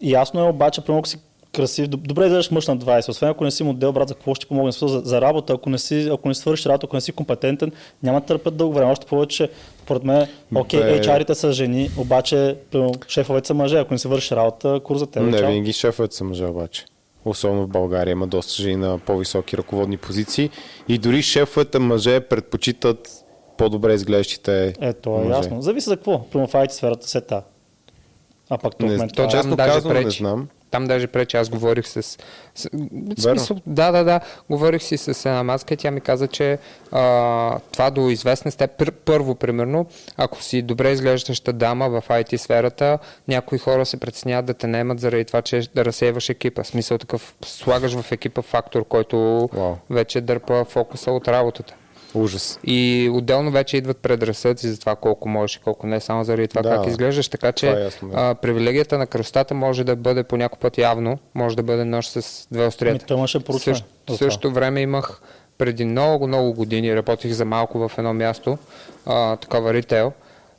[0.02, 1.18] ясно е обаче, примерно ако си
[1.58, 4.36] красив, доб- добре изглеждаш мъж на 20, освен ако не си модел, брат, за какво
[4.36, 4.72] ще помогне?
[4.72, 7.72] За, за работа, ако не, си, ако не свършиш работа, ако не си компетентен,
[8.04, 8.92] няма да търпят дълго време.
[8.92, 11.00] Още повече, според мен, окей, Бе.
[11.00, 12.56] HR-ите са жени, обаче
[13.08, 15.24] шефовете са мъже, ако не си вършиш работа, кур за теб.
[15.24, 15.48] Не чао.
[15.48, 16.86] винаги шефовете са мъже обаче.
[17.26, 20.50] Особено в България има доста жени на по-високи ръководни позиции
[20.88, 23.10] и дори шефовете мъже предпочитат
[23.58, 25.30] по-добре изглеждащите Ето, е мъже.
[25.30, 25.62] ясно.
[25.62, 26.24] Зависи за какво.
[26.24, 27.42] Примерно в IT сферата се та.
[28.50, 30.48] А пък тук Не, в мен то това е- честно казано не знам.
[30.72, 32.04] Там даже пречи, аз говорих с...
[32.56, 32.70] с
[33.20, 34.20] смисъл, да, да, да.
[34.50, 36.58] Говорих си с една маска и тя ми каза, че
[36.92, 39.86] а, това до известна степен, пър, първо, примерно,
[40.18, 45.00] ако си добре изглеждаща дама в IT сферата, някои хора се притесняват да те наемат
[45.00, 46.64] заради това, че да разсейваш екипа.
[46.64, 49.76] В смисъл такъв, слагаш в екипа фактор, който Вау.
[49.90, 51.74] вече дърпа фокуса от работата.
[52.14, 52.60] Ужас.
[52.64, 56.62] И отделно вече идват предразсъдци за това колко можеш и колко не, само заради това
[56.62, 57.30] Да, как изглеждаш.
[57.30, 58.16] Така че е ясно, да.
[58.18, 62.08] а, привилегията на красотата може да бъде по някой път явно, може да бъде нож
[62.08, 63.06] с две Ами, острията.
[63.06, 63.40] той имаше.
[63.60, 64.18] Също, това.
[64.18, 65.22] същото време имах
[65.58, 68.58] преди много, много години, работих за малко в едно място,
[69.06, 70.12] а, такова ритейл,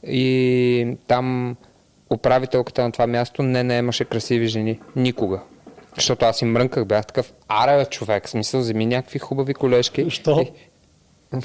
[0.06, 1.56] и там
[2.11, 4.80] управителката на това място не наемаше красиви жени.
[4.96, 5.40] Никога.
[5.94, 10.11] Защото аз им мрънках, бях такъв, аре човек, смисъл, вземи някакви хубави колежки.
[10.11, 10.40] Що?
[10.40, 10.52] И-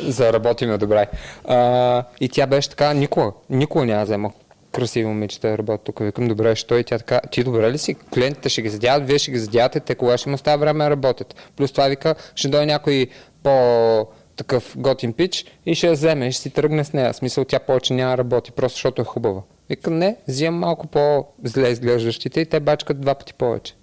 [0.00, 1.06] Заработиме добре.
[1.44, 4.32] А, и тя беше така, никога, никога няма взема
[4.72, 5.98] красиви момичета да работят тук.
[6.00, 6.78] Викам, добре, що?
[6.78, 7.94] И тя така, ти добре ли си?
[7.94, 10.90] Клиентите ще ги задяват, вие ще ги задявате, те кога ще им оставя време да
[10.90, 11.34] работят.
[11.56, 13.06] Плюс това вика, ще дойде някой
[13.42, 17.14] по такъв готин пич и ще я вземе ще си тръгне с нея.
[17.14, 19.42] Смисъл, тя повече няма работи, просто защото е хубава.
[19.68, 23.74] Викам, не, взимам малко по-зле изглеждащите и те бачкат два пъти повече.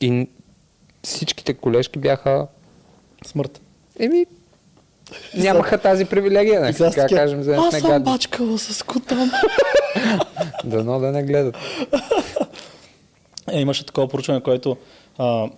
[0.00, 0.28] И
[1.02, 2.46] всичките колежки бяха
[3.26, 3.60] Смърт.
[4.00, 4.26] Еми,
[5.34, 6.72] нямаха тази привилегия, не?
[6.72, 9.30] Сега кажем, за Аз съм бачкала с котан.
[10.64, 11.56] Дано да не гледат.
[13.52, 14.76] Е, имаше такова поручване, което
[15.18, 15.48] а,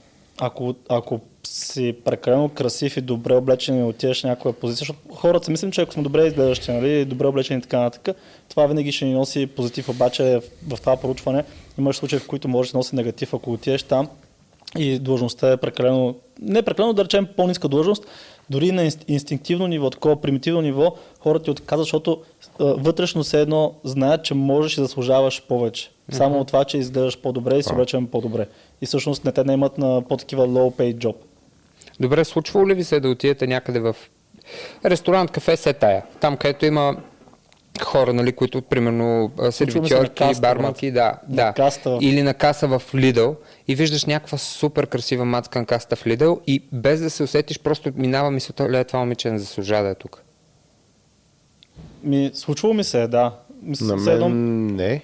[0.41, 5.45] ако, ако си прекалено красив и добре облечен и отидеш в някоя позиция, защото хората
[5.45, 8.17] си мислим, че ако сме добре изглеждащи, нали, добре облечени и така нататък,
[8.49, 10.43] това винаги ще ни носи позитив, обаче в,
[10.75, 11.45] в това поручване
[11.79, 14.09] имаш случаи, в които може да носи негатив, ако отидеш там
[14.79, 18.07] и длъжността е прекалено, не прекалено да речем по-ниска длъжност,
[18.51, 22.23] дори на инст- инстинктивно ниво, такова примитивно ниво, хората ти отказват, защото
[22.61, 25.91] а, вътрешно все едно знаят, че можеш и заслужаваш повече.
[26.11, 28.47] Само от това, че изглеждаш по-добре и се облечем по-добре.
[28.81, 31.15] И всъщност не те не имат на по-такива low paid job.
[32.01, 33.97] Добре, случвало ли ви се да отидете някъде в
[34.85, 36.05] ресторант, кафе, се тая?
[36.21, 36.97] Там, където има
[37.79, 41.53] хора, нали, които, примерно, Случва се сервитьорки, каста, барманки, да, На да.
[41.53, 43.35] каста Или на каса в Lidl
[43.69, 47.59] и виждаш някаква супер красива мацка на каста в Lidl и без да се усетиш,
[47.59, 50.23] просто минава мисълта, ле, това момиче не заслужава да е тук.
[52.03, 53.39] Ми, случвало ми се, е, да.
[53.63, 55.03] Мис- На все едно- мен не.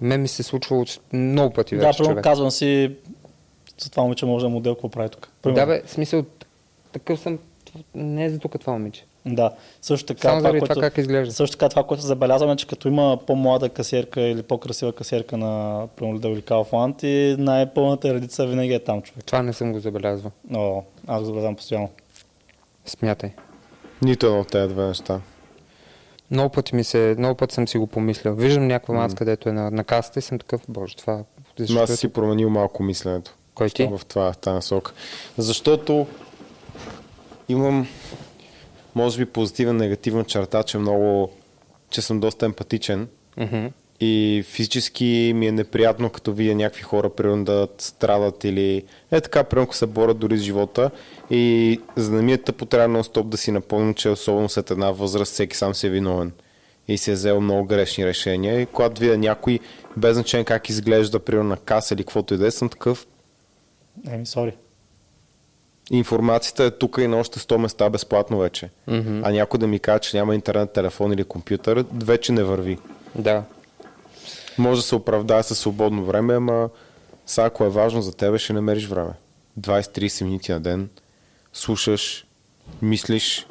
[0.00, 2.24] Мен ми се е случвало с- много пъти Да, вече, примерно човек.
[2.24, 2.90] казвам си,
[3.78, 5.20] за това момиче може да е модел, какво прави тук.
[5.22, 5.66] Да, Примерно.
[5.66, 6.24] бе, в смисъл,
[6.92, 7.38] такъв съм,
[7.94, 9.04] не е за тук това момиче.
[9.26, 9.50] Да,
[9.82, 10.28] също така.
[10.28, 11.34] Само заради това как изглежда.
[11.34, 16.32] Също така това, което забелязваме, че като има по-млада касиерка или по-красива касиерка на Lidl
[16.32, 19.24] или Kaufland и най-пълната редица винаги е там човек.
[19.24, 20.32] Това не съм го забелязвал.
[20.54, 21.88] О, аз го забелязвам постоянно.
[22.84, 23.30] Смятай.
[24.02, 25.20] Нито едно от тези две неща.
[26.30, 28.34] Много пъти ми се, много пъти съм си го помислял.
[28.34, 31.24] Виждам някаква маска, където е на, на касата и съм такъв, боже, това...
[31.58, 33.34] Защо аз си променил малко мисленето.
[33.54, 33.86] Кой ти?
[33.86, 34.92] В това, в тази насока.
[35.38, 36.06] Защото
[37.48, 37.88] имам,
[38.94, 41.30] може би, позитивна, негативна черта, че много,
[41.90, 43.66] че съм доста емпатичен Мгм.
[44.00, 49.44] и физически ми е неприятно, като видя някакви хора, примерно, да страдат или е така,
[49.44, 50.90] примерно, се борят дори с живота
[51.30, 54.90] и за да ми е тъпо, трябва нон-стоп да си напомням, че особено след една
[54.90, 56.32] възраст всеки сам си е виновен
[56.88, 59.58] и си е взел много грешни решения и когато видя някой,
[59.96, 63.06] без значение как изглежда, примерно на каса или каквото и да е, съм такъв,
[64.10, 64.52] Еми, сори.
[65.96, 68.70] Информацията е тук и на още 100 места безплатно вече.
[68.86, 69.20] Мгм.
[69.24, 72.78] А някой да ми каже, че няма интернет, телефон или компютър, вече не върви.
[73.14, 73.42] Да.
[74.58, 76.68] Може да се оправдае със свободно време, ама
[77.26, 79.12] сега ако е важно за тебе, ще намериш време.
[79.60, 80.88] 20-30 минути на ден,
[81.52, 82.26] слушаш,
[82.82, 83.46] мислиш.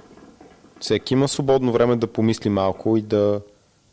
[0.79, 3.41] Всеки има свободно време да помисли малко и да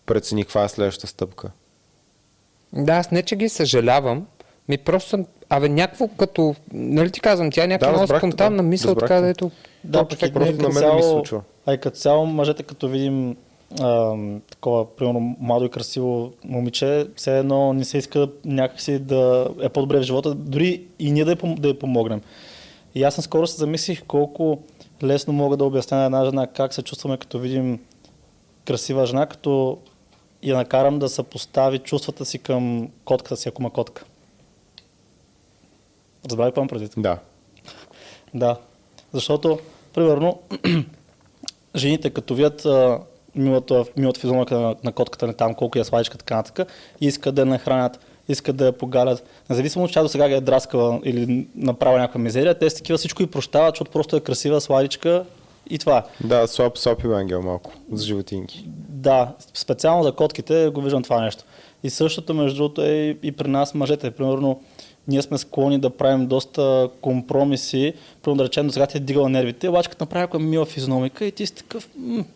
[0.06, 1.50] прецени каква е следващата стъпка.
[2.72, 4.26] Да, аз не, че ги съжалявам,
[4.68, 8.56] ми просто съм, абе, някакво като, нали ти казвам, тя е някаква Да, много спонтанна
[8.56, 8.62] да.
[8.62, 9.50] мисъл, така да ето.
[9.84, 11.42] Да, човек просто на мен не ми се цяло, случва.
[11.66, 13.36] а и като цяло мъжете, като видим
[13.80, 14.14] а,
[14.50, 19.98] такова, примерно, младо и красиво момиче, все едно не се иска някакси да е по-добре
[19.98, 22.20] в живота, дори и ние да, я да я помогнем.
[22.94, 24.58] И аз скоро се замислих колко
[25.02, 27.78] лесно мога да обясня на една жена как се чувстваме, като видим
[28.64, 29.78] красива жена, като
[30.42, 34.04] я накарам да съпостави чувствата си към котката си, ако има котка.
[36.24, 36.92] Разбрах ли предвид?
[36.96, 37.18] Да.
[38.34, 38.56] Да,
[39.12, 39.58] защото,
[39.94, 40.38] примерно,
[41.76, 42.98] жените като видят а,
[43.34, 47.42] милата, милата физиономика на, на котката на там, колко я сладичка, така нататък, искат да
[47.42, 49.24] я нахранят, искат да я погалят.
[49.50, 53.22] Независимо, че тя до сега е драскала или направила някаква мизерия, те с такива всичко
[53.22, 55.24] и прощават, защото просто е красива, сладичка
[55.70, 56.06] и това.
[56.24, 58.64] Да, слаб, слаб им ангел малко за животинки.
[58.88, 61.44] Да, специално за котките го виждам това нещо.
[61.82, 64.10] И същото, между другото, е и при нас мъжете.
[64.10, 64.62] Примерно,
[65.08, 67.92] ние сме склонни да правим доста компромиси.
[68.22, 71.24] Примерно да речем, до сега ти е дигала нервите, обаче като направи някаква мила физиономика
[71.24, 71.88] и ти си такъв,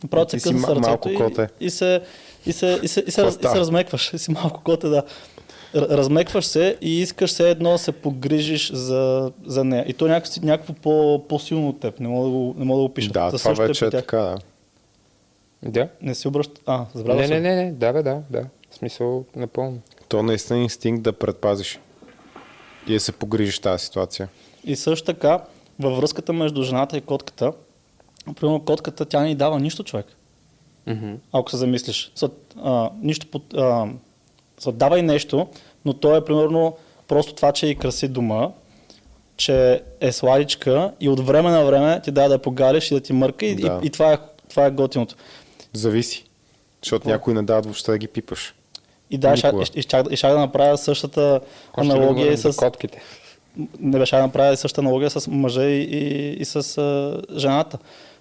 [0.02, 2.00] направо се къса сърцето и, и, се,
[2.46, 4.12] и, се, и, се, и, се, и се размекваш.
[4.14, 5.02] И си малко коте, да.
[5.74, 9.84] Размекваш се и искаш все едно да се погрижиш за, за нея.
[9.88, 12.00] И то някакво, някакво по, по-силно от теб.
[12.00, 13.10] Не мога да го, не мога да го пиша.
[13.10, 14.38] Да, това вече е така, да.
[15.62, 15.88] Да.
[16.02, 16.60] Не си обръща.
[16.66, 17.40] А, забравя Не, се.
[17.40, 18.44] не, не, не, да, бе, да, да.
[18.70, 19.78] В смисъл, напълно.
[20.08, 21.80] То наистина е инстинкт да предпазиш
[22.86, 24.28] и да се погрижиш тази ситуация.
[24.64, 25.44] И също така,
[25.80, 27.52] във връзката между жената и котката,
[28.40, 30.06] примерно котката, тя не ни дава нищо човек.
[30.86, 31.14] Мгм.
[31.32, 32.12] Ако се замислиш.
[32.14, 32.30] Са,
[32.62, 33.86] а, нищо под, а,
[34.58, 35.48] са, дава и нещо,
[35.84, 36.76] но то е примерно
[37.08, 38.48] просто това, че и краси дома,
[39.36, 43.12] че е сладичка и от време на време ти дава да погалиш и да ти
[43.12, 43.80] мърка и, Да.
[43.82, 44.18] и, и това, е,
[44.48, 45.14] това е готиното.
[45.72, 46.24] Зависи.
[46.82, 48.54] Защото някои не дават въобще да ги пипаш.
[49.12, 49.64] И да, ще, Никога.
[49.74, 49.82] и,
[50.16, 51.40] щях да направя същата да
[51.76, 52.56] аналогия с...
[52.56, 53.00] котките.
[53.80, 57.78] не беше да направя същата аналогия с мъжа и, и, и с а, жената.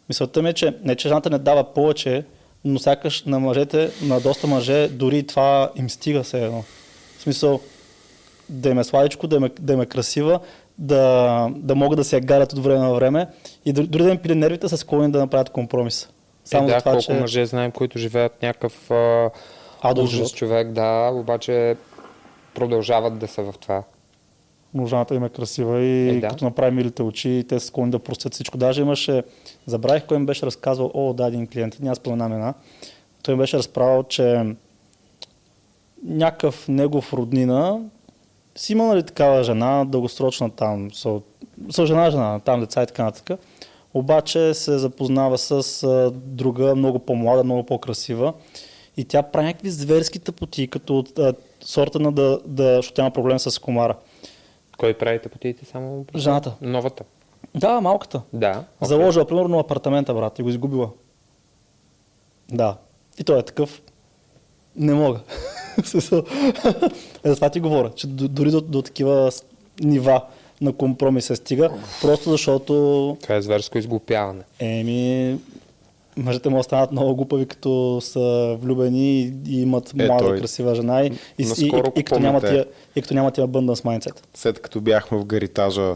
[0.09, 2.23] Мисълта ми е, че не че жената не дава повече,
[2.65, 6.63] но сякаш на мъжете, на доста мъже, дори това им стига се едно.
[7.17, 7.59] В смисъл,
[8.49, 10.39] да им е сладичко, да им е, да им е красива,
[10.77, 13.27] да, да могат да се гарят от време на време
[13.65, 16.09] и дори, да им пили нервите, са склонни да направят компромис.
[16.45, 17.13] Само е, да, колко че...
[17.13, 19.29] мъже знаем, които живеят някакъв а,
[19.81, 21.75] Адов ужас човек, да, обаче
[22.53, 23.83] продължават да са в това.
[24.73, 26.27] но жената им е красива и Е, да.
[26.27, 28.57] като направи милите очи, те са склонни да простят всичко.
[28.57, 29.23] Даже имаше,
[29.65, 32.53] забравих кой им беше разказвал, о, да, един клиент, няма споменам една,
[33.23, 34.55] той им беше разправил, че
[36.03, 37.79] някакъв негов роднина
[38.55, 41.21] си имал нали, такава жена, дългосрочна там, са,
[41.69, 43.39] са жена, жена, там деца и така нататък.
[43.93, 48.33] обаче се запознава с а, друга, много по-млада, много по-красива
[48.97, 53.11] и тя прави някакви зверски тъпоти, като от а, сорта на да, да, защото има
[53.11, 53.95] проблем с комара.
[54.77, 56.05] Кой прави тъпотиите само?
[56.15, 56.53] Жената.
[56.61, 57.03] Новата.
[57.55, 58.21] Да, малката.
[58.33, 58.49] Да.
[58.49, 58.87] окей.
[58.87, 60.89] Заложила, примерно, апартамента, брат, и го изгубила.
[62.51, 62.77] Да.
[63.19, 63.81] И той е такъв.
[64.75, 65.19] Не мога.
[67.23, 69.31] Е, за това ти говоря, че дори до, до такива
[69.79, 70.21] нива
[70.61, 72.73] на компромис се стига, просто защото
[73.21, 74.43] Това е зверско изглупяване.
[74.59, 75.39] еми,
[76.17, 80.75] мъжете му станат много глупави, като са влюбени и, и имат Е, млада, той- красива
[80.75, 84.19] жена и, и, и, и, и, като няма тия, и като няма тия abundance mindset.
[84.33, 85.95] След като бяхме в гаритажа,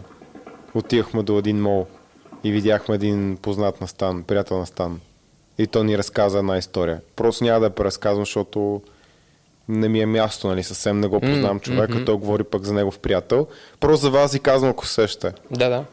[0.75, 1.86] отивахме до един мол
[2.43, 4.99] и видяхме един познат на Стан, приятел на Стан.
[5.58, 7.01] И то ни разказа една история.
[7.15, 8.82] Просто няма да я преразказвам, защото
[9.69, 12.99] не ми е място, нали, съвсем не го познавам човека, той говори пък за негов
[12.99, 13.47] приятел.
[13.80, 15.41] Просто за вас и казвам, ако сещате.
[15.51, 15.86] Да, да.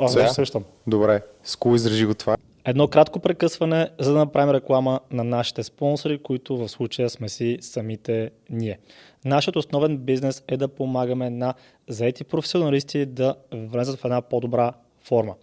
[0.00, 0.22] Аз Да.
[0.22, 0.28] да.
[0.28, 0.64] сещам.
[0.86, 2.36] Добре, с кого изражи го това?
[2.64, 7.58] Едно кратко прекъсване, за да направим реклама на нашите спонсори, които в случая сме си
[7.60, 8.78] самите ние.
[9.24, 11.54] Нашият основен бизнес е да помагаме на
[11.88, 14.72] заети професионалисти да влезат в една по-добра
[15.04, 15.34] форма.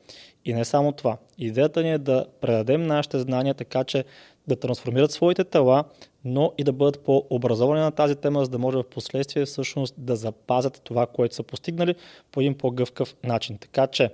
[0.46, 1.18] И не само това.
[1.38, 4.06] Идеята ни е да предадем нашите знания така, че
[4.48, 5.84] да трансформират своите тела,
[6.26, 10.16] но и да бъдат по-образовани на тази тема, за да може в последствие всъщност да
[10.16, 11.96] запазят това, което са постигнали
[12.32, 13.58] по един по-гъвкав начин.
[13.58, 14.10] Така че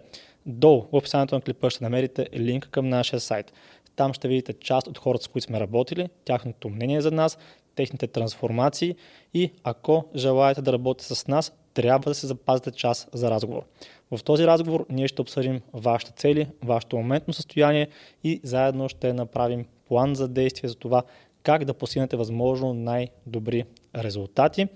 [0.45, 3.53] Долу в описанието на клипа ще намерите линк към нашия сайт.
[3.95, 7.37] Там ще видите част от хората, с които сме работили, тяхното мнение за нас,
[7.75, 8.95] техните трансформации
[9.33, 13.63] и ако желаете да работите с нас, трябва да се запазите час за разговор.
[14.11, 17.87] В този разговор ние ще обсъдим вашите цели, вашето моментно състояние
[18.23, 21.03] и заедно ще направим план за действие за това
[21.43, 24.67] как да постигнете възможно най-добри резултати.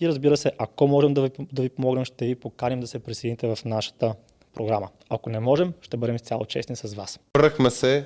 [0.00, 2.98] И разбира се, ако можем да ви, да ви помогнем, ще ви поканим да се
[2.98, 4.14] присъедините в нашата
[4.56, 4.88] програма.
[5.10, 7.20] Ако не можем, ще бъдем изцяло честни с вас.
[7.36, 8.04] Върнахме се.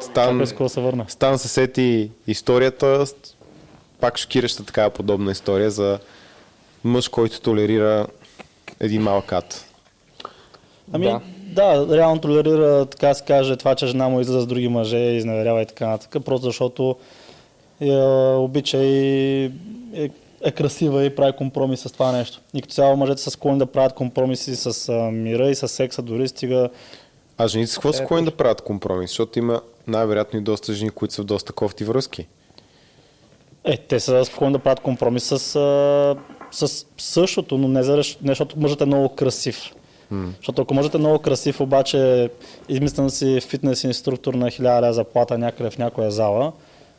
[0.00, 1.04] Стан, се върна.
[1.08, 3.04] Стан се сети историята,
[4.00, 5.98] пак шокираща такава подобна история за
[6.84, 8.06] мъж, който толерира
[8.80, 9.64] един малък ад.
[10.92, 11.20] Ами, Да.
[11.86, 11.96] да.
[11.96, 15.66] реално толерира, така се каже, това, че жена му излиза с други мъже, изневерява и
[15.66, 16.96] така нататък, просто защото
[17.80, 19.44] я обича и
[19.94, 20.10] е,
[20.44, 22.40] е красива и прави компромис с това нещо.
[22.54, 26.02] И като цяло мъжете са склонни да правят компромиси с а, мира и с секса,
[26.02, 26.68] дори стига
[27.38, 29.10] А жените с какво са склонни да правят компромис?
[29.10, 32.26] Защото има най-вероятно и доста жени, които са в доста кофти връзки.
[33.64, 36.16] Е, те са склонни да правят компромис с, а,
[36.50, 39.72] с същото, но не, за, не защото мъжът е много красив.
[40.12, 40.26] Mm.
[40.36, 42.30] Защото ако мъжът е много красив, обаче
[42.68, 46.52] измислям си фитнес инструктор на 1000 лева заплата някъде в някоя зала,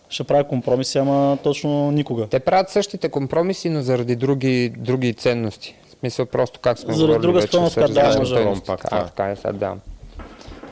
[0.10, 2.28] ще прави компромиси, ама точно никога.
[2.28, 5.76] Те правят същите компромиси, но заради други, други ценности.
[5.88, 8.40] В смисъл просто как сме Заради друга стойност, която дава мъжа.
[8.40, 9.06] А, това.
[9.06, 9.76] така е, сега да.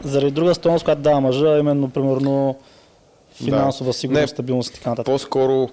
[0.03, 2.55] Заради друга стойност, която дава мъжа, именно, примерно,
[3.33, 3.93] финансова Да.
[3.93, 5.05] сигурност, Не, стабилност и така нататък.
[5.05, 5.69] По-скоро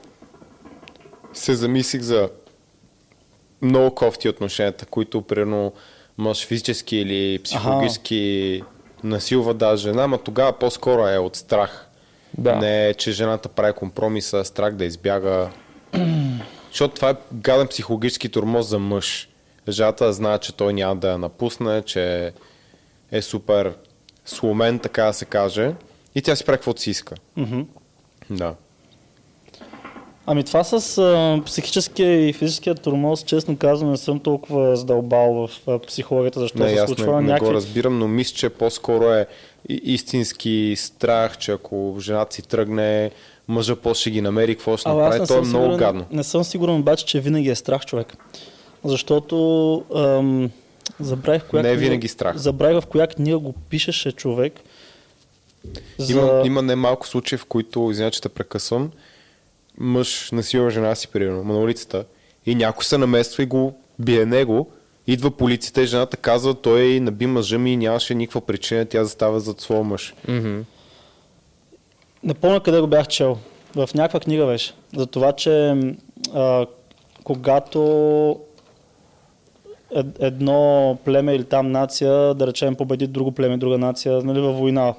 [1.33, 2.29] се замислих за
[3.63, 5.73] много кофти отношенията, които примерно
[6.19, 8.63] мъж физически или психологически
[9.05, 11.84] насилва да жена, ама тогава по-скоро е от страх.
[12.39, 12.57] Да.
[12.57, 15.51] Не е, че жената прави компромиса, а страх да избяга.
[16.71, 19.29] Защото това е гаден психологически тормоз за мъж.
[19.69, 22.33] Жената знае, че той няма да я напусне, че
[23.13, 23.75] е супер
[24.25, 25.73] сломен, така да се каже.
[26.15, 27.15] И тя си прави каквото си иска.
[27.37, 27.61] Мгм.
[28.31, 28.55] Да.
[30.27, 35.51] Ами това с а, психическия и физическия тормоз, честно казвам, не съм толкова задълбал в
[35.69, 37.17] а, психологията, защо Не, се случва.
[37.17, 37.47] не, не някакви...
[37.47, 39.27] го разбирам, но мисля, че по-скоро е
[39.69, 43.11] истински страх, че ако жената си тръгне,
[43.49, 45.19] мъжа после ще ги намери, какво ще направи.
[45.19, 46.07] То е съм много сигурен, гадно.
[46.11, 48.17] Не съм сигурен обаче, че винаги е страх човек.
[48.85, 50.51] Защото ам,
[51.01, 52.37] забравих коя Не е винаги страх.
[52.37, 54.53] Забравих в коя книга го пишеше човек.
[55.99, 56.13] За...
[56.13, 58.91] Има, има немалко случаи, в които, извиня, че те прекъсвам,
[59.79, 62.05] мъж насилва жена си, примерно, на улицата,
[62.47, 64.71] и някой се намества и го бие него,
[65.07, 69.41] идва полицията и жената казва, той наби мъжа ми и нямаше никаква причина, тя застава
[69.41, 70.15] зад своя мъж.
[72.23, 73.39] Не помня къде го бях чел.
[73.77, 74.73] В някаква книга беше.
[74.97, 75.77] За това, че
[76.35, 76.67] а,
[77.25, 77.81] когато
[79.95, 84.57] ед- едно племе или там нация, да речем, победи друго племе, друга нация, нали, във
[84.57, 84.95] война.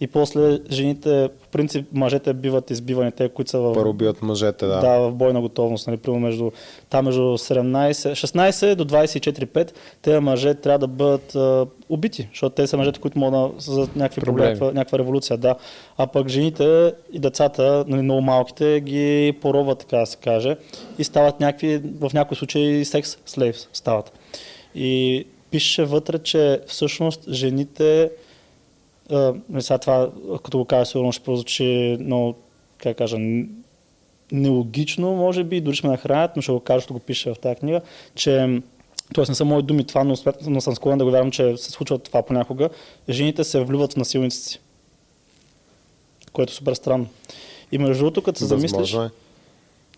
[0.00, 4.66] И после жените, в принцип, мъжете биват избивани, те, които са в, Първо бият мъжете,
[4.66, 4.80] да.
[4.80, 5.86] да, в бойна готовност.
[5.86, 6.50] Нали, примерно между,
[6.90, 12.66] там между 17, 16 до 24-5, те мъже трябва да бъдат а, убити, защото те
[12.66, 15.36] са мъжете, които могат да създадат някакви проблеми, някаква, някаква революция.
[15.36, 15.54] Да.
[15.98, 20.56] А пък жените и децата, нали, много малките, ги поробват, така да се каже,
[20.98, 24.12] и стават някакви, в някои случаи секс слейвс стават.
[24.74, 28.10] И пише вътре, че всъщност жените
[29.10, 30.10] а, сега това,
[30.44, 32.34] като го кажа, сигурно ще прозвучи много,
[32.78, 33.16] как кажа,
[34.32, 37.38] нелогично, може би, дори ще ме нахранят, но ще го кажа, защото го пише в
[37.38, 37.80] тази книга,
[38.14, 38.60] че
[39.14, 39.24] т.е.
[39.28, 40.14] не са мои думи това, но,
[40.46, 42.68] но съм склонен да го вярвам, че се случва това понякога.
[43.08, 44.60] Жените се влюбват в насилниците си.
[46.32, 47.06] Което е супер странно.
[47.72, 49.10] И между другото, като се замислиш, е.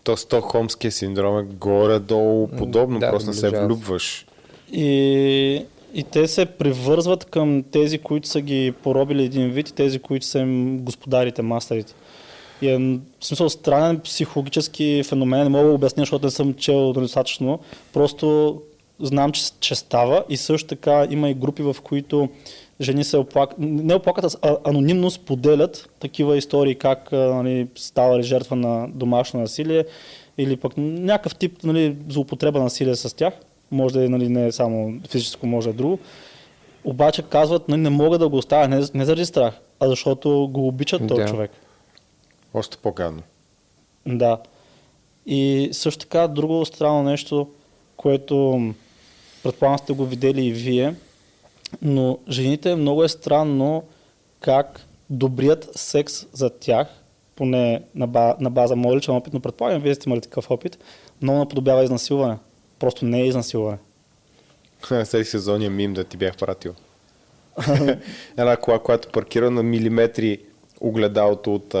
[0.03, 4.25] То Стокхолмския синдром е горе-долу подобно, да, просто не се влюбваш.
[4.71, 9.99] И, и те се привързват към тези, които са ги поробили един вид и тези,
[9.99, 11.93] които са им господарите, мастерите.
[12.61, 16.93] И е в смисъл странен психологически феномен, не мога да обясня, защото не съм чел
[16.93, 17.59] достатъчно.
[17.93, 18.61] Просто
[18.99, 22.29] знам, че, че става и също така има и групи, в които
[22.81, 28.87] жени се оплакат, не оплакат, а анонимно споделят такива истории, как нали, ставали жертва на
[28.93, 29.85] домашно насилие
[30.37, 33.33] или пък някакъв тип нали, злоупотреба на насилие с тях.
[33.73, 35.99] Може да е нали, не само физическо, може да е друго.
[36.83, 40.67] Обаче казват, нали, не мога да го оставя, не, не заради страх, а защото го
[40.67, 41.27] обичат този Да.
[41.27, 41.51] човек.
[42.53, 43.21] Още по-гадно.
[44.05, 44.37] Да.
[45.25, 47.47] И също така друго странно нещо,
[47.97, 48.61] което
[49.43, 50.95] предполагам сте го видели и вие,
[51.81, 53.83] но жените много е странно
[54.39, 56.87] как добрият секс за тях,
[57.35, 60.77] поне на, ба, на база моят личен опит, но предполагам вие сте имали такъв опит,
[61.21, 62.37] много наподобява изнасилване.
[62.83, 63.77] Просто не е изнасилване.
[64.83, 66.73] След сезония мим да ти бях пратил.
[68.37, 70.37] Една кола, която паркира на милиметри
[70.81, 71.75] огледалото от,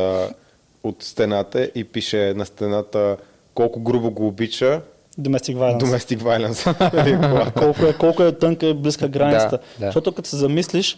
[0.83, 3.17] от стената и пише на стената
[3.53, 4.81] колко грубо го обича
[5.19, 5.79] Domestic violence.
[5.79, 7.53] Domestic violence.
[7.59, 9.57] колко, е, колко е тънка и близка границата.
[9.57, 9.85] Да, да.
[9.85, 10.97] Защото като се замислиш,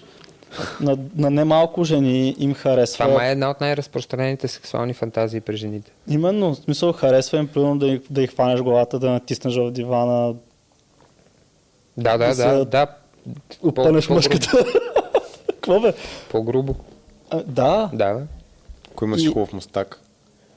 [0.81, 3.05] на, на немалко жени им харесва.
[3.05, 5.91] Това е една от най-разпространените сексуални фантазии при жените.
[6.07, 9.71] Именно, в смисъл харесва им, примерно да, й- да й хванеш главата, да натиснеш в
[9.71, 10.33] дивана,
[11.97, 12.87] Да, да, Да да, да.
[13.61, 14.51] опънеш мъжката.
[15.47, 15.93] Какво бе?
[16.29, 16.75] По-грубо.
[17.29, 18.21] А, да, Да, бе.
[18.91, 20.01] Ако имаш И- хубав мустак.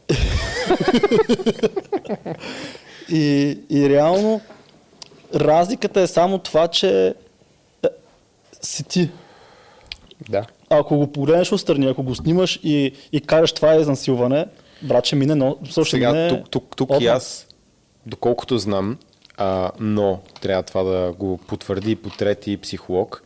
[3.08, 3.20] и,
[3.70, 4.40] и реално
[5.34, 7.14] разликата е само това, че е,
[8.62, 9.10] си ти.
[10.28, 10.46] Да.
[10.70, 14.46] Ако го погледнеш отстрани, ако го снимаш и, и кажеш това е изнасилване,
[14.82, 16.28] брат, ще мине, но също Сега, мине...
[16.28, 17.48] тук, тук, тук и аз,
[18.06, 18.98] доколкото знам,
[19.36, 23.22] а, но трябва това да го потвърди и потрети и психолог,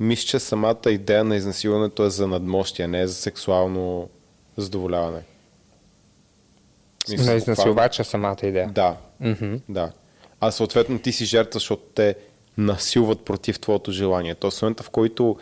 [0.00, 4.08] мисля, че самата идея на изнасилването е за надмощие, не е за сексуално
[4.56, 5.20] задоволяване.
[7.10, 8.70] Мисля, На изнасилвача самата идея.
[8.74, 9.54] Да, Мгм.
[9.68, 9.92] да.
[10.40, 12.14] А съответно ти си жертва, защото те
[12.58, 14.34] насилват против твоето желание.
[14.34, 15.36] То в момента, в който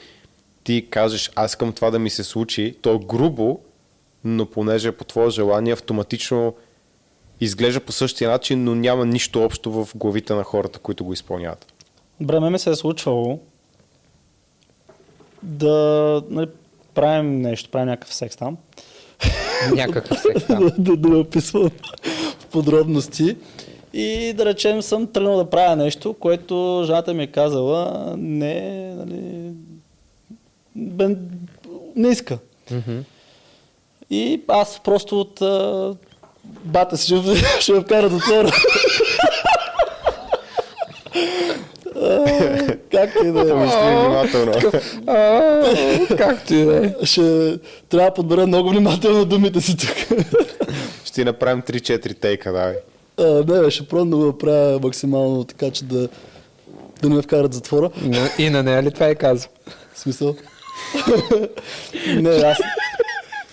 [0.64, 3.60] ти кажеш, аз искам това да ми се случи, то е грубо,
[4.24, 6.54] но понеже е по твое желание, автоматично
[7.40, 11.66] изглежда по същия начин, но няма нищо общо в главите на хората, които го изпълняват.
[12.20, 13.38] Добре, ме ми се е случвало
[15.42, 16.48] да нали,
[16.94, 18.56] правим нещо, правим някакъв секс там.
[19.74, 20.58] Някакъв секс там.
[20.64, 21.70] да, да, да ме описвам
[22.38, 23.36] в подробности.
[23.92, 29.52] И да речем съм тръгнал да правя нещо, което жената ми е казала не, нали,
[30.74, 32.38] не иска.
[32.70, 32.98] Мгм.
[34.10, 35.94] И аз просто от а,
[36.64, 38.52] бата си ще, ще ме вкара до затвора.
[41.96, 42.26] А,
[42.90, 43.48] Както и да е.
[43.48, 44.52] Помисли внимателно.
[45.06, 45.76] А,
[46.08, 47.04] Както и да е.
[47.04, 47.58] Ще
[47.88, 50.18] трябва да подбера много внимателно думите си тук.
[51.04, 52.74] Ще ти направим 3-4 тейка, давай.
[53.20, 56.08] Не, бе, ще пробвам да го направя максимално така, че да,
[57.02, 57.90] да не ме вкарат затвора.
[58.04, 59.50] И на- И на нея ли това е казал?
[59.94, 60.34] В смисъл?
[62.16, 62.58] не, аз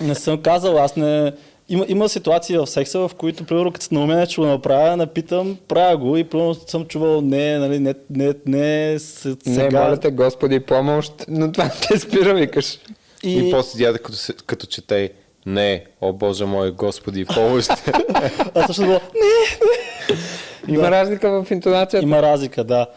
[0.01, 1.33] не съм казал, аз не...
[1.69, 5.57] Има, има ситуации в секса, в които, примерно, като се наумя, че го направя, напитам,
[5.67, 9.83] правя го и примерно съм чувал, не, нали, не, не, не, с- Не, сега.
[9.83, 12.79] моля те, Господи, помощ, но това не те спира, викаш.
[13.23, 15.11] И, и после дяда като, като чете
[15.45, 17.69] не, о Боже мой, Господи, помощ.
[18.55, 22.03] Аз също било, не, Има разлика в интонацията.
[22.03, 22.87] Има разлика, да.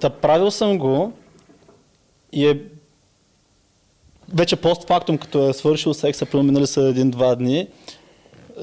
[0.00, 1.12] Та правил съм го
[2.32, 2.58] и е
[4.34, 7.68] вече постфактум, като е свършил секса, примерно минали са един-два дни,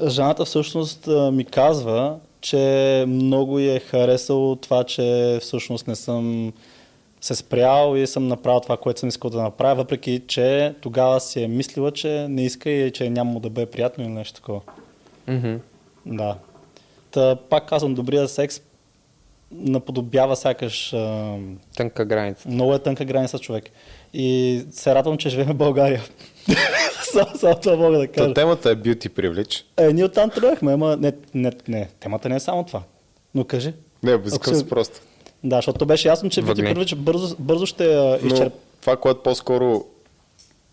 [0.06, 6.52] жената всъщност ми казва, че много е харесало това, че всъщност не съм
[7.20, 11.42] се спрял и съм направил това, което съм искал да направя, въпреки че тогава си
[11.42, 14.60] е мислила, че не иска и че няма да бъде приятно или нещо такова.
[15.28, 15.54] Мгм.
[16.06, 16.36] Да.
[17.10, 18.60] Та, пак казвам, добрия секс
[19.52, 21.36] наподобява сякаш а,
[21.76, 22.48] Тънка граница.
[22.48, 23.64] много е тънка граница човек.
[24.14, 26.02] И се радвам, че живеем в България.
[27.12, 28.34] само, само това мога да кажа.
[28.34, 29.62] темата е beauty privilege.
[29.78, 32.82] Е, ние оттам тръгнахме, ама не, не, не, темата не е само това.
[33.34, 33.72] Но кажи.
[34.02, 35.00] Не, безкъс се- просто.
[35.44, 36.74] Да, защото беше ясно, че Вити Въгне.
[36.74, 38.52] Първич бързо, бързо ще я Но изчерп.
[38.80, 39.84] това, което по-скоро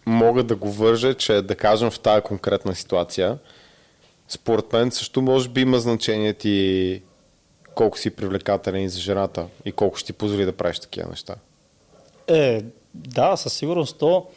[0.06, 3.38] мога да го вържа, че да кажем в тази конкретна ситуация,
[4.28, 7.02] според мен също може би има значение ти
[7.80, 11.36] колко си привлекателен за жената и колко ще ти позволи да правиш такива неща.
[12.28, 12.64] Е,
[12.94, 14.28] да, със сигурност то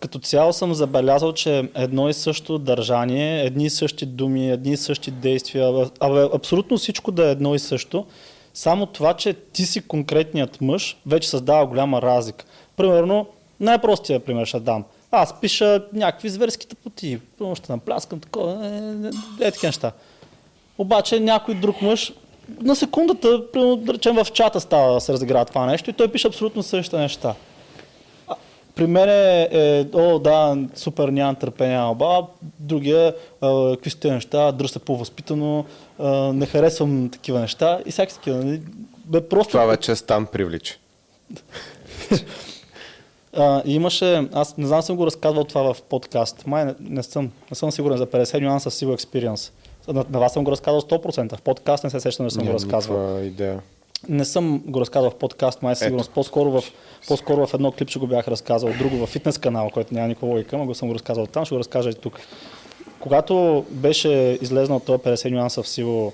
[0.00, 4.76] като цяло съм забелязал, че едно и също държание, едни и същи думи, едни и
[4.76, 8.06] същи действия, абе, абсолютно всичко да е едно и също.
[8.54, 12.44] Само това, че ти си конкретният мъж, вече създава голяма разлика.
[12.76, 13.26] Примерно,
[13.60, 14.84] най-простия пример ще дам.
[15.10, 17.20] Аз пиша някакви зверски тъпоти,
[17.54, 19.92] ще напляскам такова, е, е, е, такива неща.
[20.78, 22.12] Обаче някой друг мъж
[22.60, 26.08] на секундата, примерно, да речем в чата става да се разиграва това нещо и той
[26.08, 27.34] пише абсолютно същите неща.
[28.28, 28.34] А,
[28.74, 32.26] При мен е, е, о да, супер, нямам търпение, оба,
[32.58, 33.14] другия,
[33.72, 35.64] какви са тези неща, дръж се по-възпитано,
[35.98, 38.36] а, не харесвам такива неща и всяки такива.
[38.36, 38.62] нали.
[39.04, 39.50] Бе, просто...
[39.50, 40.74] Това вече стан привлича.
[43.36, 47.30] А, имаше, аз не знам съм го разказвал това в подкаст, май не, не съм,
[47.50, 49.52] не съм сигурен за 50 нюанса в Civil Experience.
[49.88, 52.44] На, на вас съм го разказал 100%, в подкаст не се сещам, не съм го
[52.44, 53.22] Нямам разказвал.
[53.22, 53.60] идея.
[54.08, 56.10] Не съм го разказал в подкаст, май сигурност.
[56.10, 56.64] По-скоро в,
[57.08, 60.58] по-скоро в едно клипче го бях разказал, друго в фитнес канал, който няма никаква логика,
[60.58, 62.20] но го съм го разказал там, ще го разкажа и тук.
[63.00, 66.12] Когато беше излезнал този 50 нюанса в сило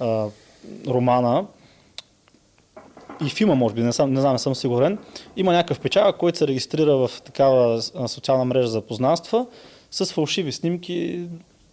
[0.00, 0.26] а,
[0.88, 1.46] романа,
[3.26, 4.98] и филма, може би, не, съм, не знам, не съм сигурен,
[5.36, 9.46] има някакъв печага, който се регистрира в такава социална мрежа за познанства
[9.90, 11.26] с фалшиви снимки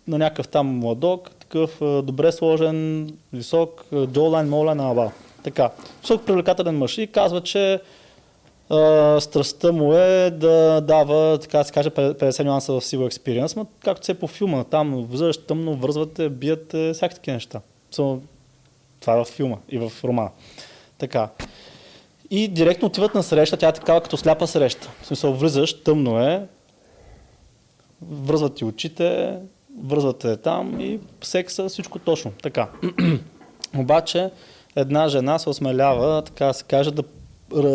[0.07, 5.11] на някакъв там младок, такъв добре сложен, висок, джолайн, молайн, аба.
[5.43, 5.69] Така,
[6.01, 7.81] висок привлекателен мъж и казва, че
[8.69, 13.57] а, страстта му е да дава, така да се каже, 50 нюанса в Civil Experience,
[13.57, 17.61] но както се е по филма, там влизаш тъмно, връзвате, биете, всякакви такива неща.
[17.93, 18.19] So,
[18.99, 20.29] това е в филма и в романа.
[20.97, 21.29] Така.
[22.29, 24.91] И директно отиват на среща, тя е такава като сляпа среща.
[25.01, 26.47] В смисъл, влизаш, тъмно е,
[28.01, 29.37] връзват ти очите,
[29.83, 32.31] връзвате там и секса, всичко точно.
[32.43, 32.69] Така.
[33.77, 34.29] Обаче,
[34.75, 37.03] една жена се осмелява, така да се каже, да,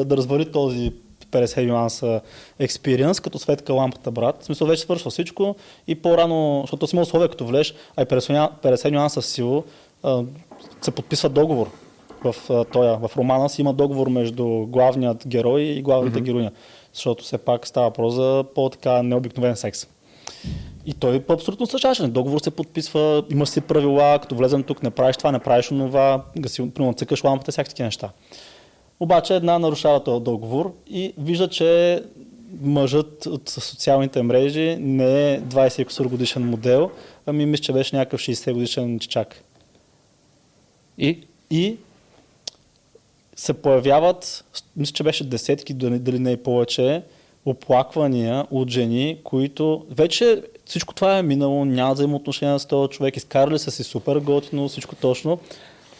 [0.04, 0.92] да развали този
[1.30, 2.20] 50 нюанса
[2.58, 4.42] експириенс, като светка лампата, брат.
[4.42, 8.06] В смисъл, вече свършва всичко и по-рано, защото си има условия, като влезеш, а и
[8.06, 9.62] 50 50 нюанса в сила,
[10.02, 10.24] а,
[10.80, 11.70] се подписва договор
[12.24, 16.22] в, тоя, в романа си има договор между главният герой и главната mm-hmm.
[16.22, 16.50] героиня,
[16.94, 19.86] защото все пак става въпрос за по-така необикновен секс.
[20.86, 22.10] И той абсолютно същачен.
[22.10, 26.24] Договор се подписва, имаш си правила, като влезем тук, не правиш това, не правиш онова,
[26.36, 28.10] да си, примерно, цъкаш лампата, всякакви такива неща.
[29.00, 32.02] Обаче една нарушава този договор и вижда, че
[32.60, 36.90] мъжът от социалните мрежи не е 20 годишен модел,
[37.26, 39.42] ами мисля, че беше някакъв 60 годишен чичак.
[40.98, 41.18] И?
[41.50, 41.76] И
[43.36, 44.44] се появяват,
[44.76, 47.02] мисля, че беше десетки, дали не и повече,
[47.44, 50.42] оплаквания от жени, които вече
[50.72, 54.94] всичко това е минало, няма взаимоотношения с този човек, изкарали са си супер готино, всичко
[54.94, 55.38] точно.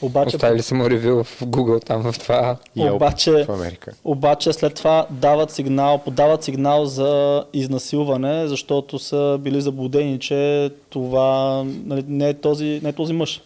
[0.02, 2.56] Обаче, Оставили са му ревю в Google там в това.
[2.76, 3.92] Yelp Обаче- в Америка.
[4.04, 11.62] обаче след това дават сигнал, подават сигнал за изнасилване, защото са били заблудени, че това
[11.84, 13.42] нали, не, е този, не е този мъж.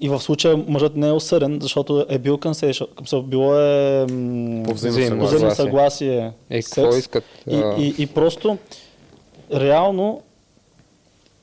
[0.00, 2.86] И в случая мъжът не е осъден, защото е бил консейшън,
[3.24, 4.06] било е
[4.66, 6.32] По взаимно съгласие.
[6.50, 6.74] Е, секс.
[6.74, 7.24] какво искат?
[7.50, 8.58] И, и, и просто
[9.52, 10.22] реално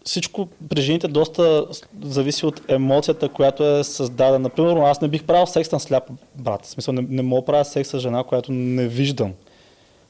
[0.08, 1.66] всичко при жените доста
[2.02, 4.40] зависи от емоцията, която е създадена.
[4.40, 6.04] Например, аз не бих правил секс на сляп
[6.36, 6.66] брат.
[6.66, 9.34] В смисъл, не, не мога да правя секс с жена, която не виждам.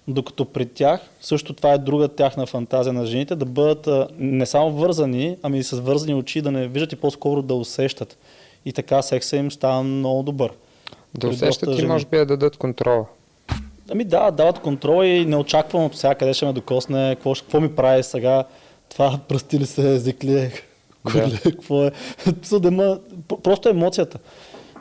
[0.07, 4.71] Докато при тях, също това е друга тяхна фантазия на жените, да бъдат не само
[4.71, 8.17] вързани, ами и с вързани очи, да не виждат и по-скоро да усещат.
[8.65, 10.51] И така секса им става много добър.
[11.13, 11.87] да при усещат и жени.
[11.87, 13.05] може би да дадат контрола.
[13.91, 17.75] Ами да, дават контрол и неочаквано от сега къде ще ме докосне, какво, какво ми
[17.75, 18.43] прави сега,
[18.89, 20.51] това пръсти ли се, език ли е,
[21.13, 21.31] Да.
[21.43, 21.91] какво е.
[22.51, 24.19] Да има, п- просто емоцията.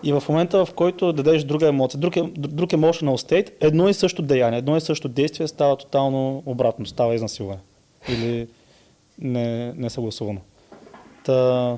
[0.02, 3.94] И в момента, в който дадеш друга емоция, друг, е- друг emotional state, едно и
[3.94, 7.60] също деяние, едно и също действие става тотално обратно, става изнасилване.
[8.08, 8.48] Или
[9.18, 10.40] не, не съгласувано.
[11.24, 11.76] Та,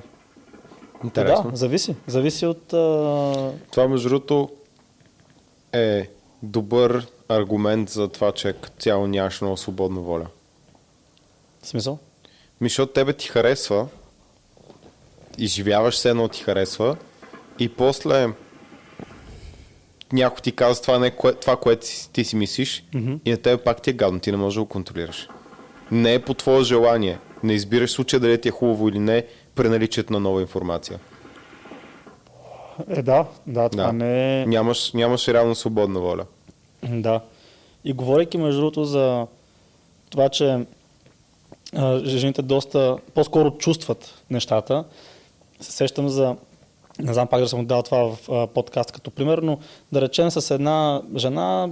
[1.04, 1.50] Интересно.
[1.50, 1.94] да, зависи.
[2.06, 2.72] Зависи от...
[2.72, 3.50] А...
[3.70, 4.48] Това, между другото,
[5.72, 6.08] е
[6.42, 10.26] добър аргумент за това, че като цяло нямаш много свободна воля.
[11.62, 11.98] Смисъл?
[12.60, 13.86] Ми, защото тебе ти харесва,
[15.38, 16.96] изживяваш се едно ти харесва
[17.58, 18.28] и после
[20.12, 23.14] някой ти казва това, не е кое, това което си, ти си мислиш Мгм.
[23.24, 25.28] и на тебе пак ти е гадно, ти не можеш да го контролираш.
[25.90, 27.18] Не е по твое желание.
[27.42, 30.98] Не избираш случая дали ти е хубаво или не при наличието на нова информация.
[32.88, 33.92] Е, да, да, това Да.
[33.92, 34.46] не е...
[34.46, 36.24] Нямаш, нямаш реално свободна воля.
[36.88, 37.20] Да.
[37.84, 39.26] И говорейки между другото за
[40.10, 40.66] това, че
[42.04, 44.84] жените доста по-скоро чувстват нещата.
[45.60, 46.36] Се сещам за,
[46.98, 49.58] не знам пак да съм дал това в подкаст като пример, но
[49.92, 51.68] да речем с една жена,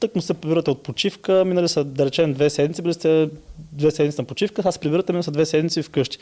[0.00, 3.28] тък му се прибирате от почивка, минали са, да речем, две седмици, били сте
[3.72, 6.18] две седмици на почивка, сега се прибирате, минали са две седмици вкъщи.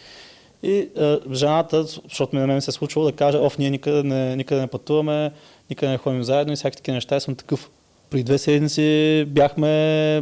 [0.63, 4.37] И а, жената, защото на мен се е случвало да каже, оф, ние никъде не,
[4.37, 5.33] никъде не пътуваме,
[5.71, 7.17] никъде не ходим заедно и всякакви такива неща.
[7.17, 7.71] И съм такъв.
[8.11, 9.69] При две седмици бяхме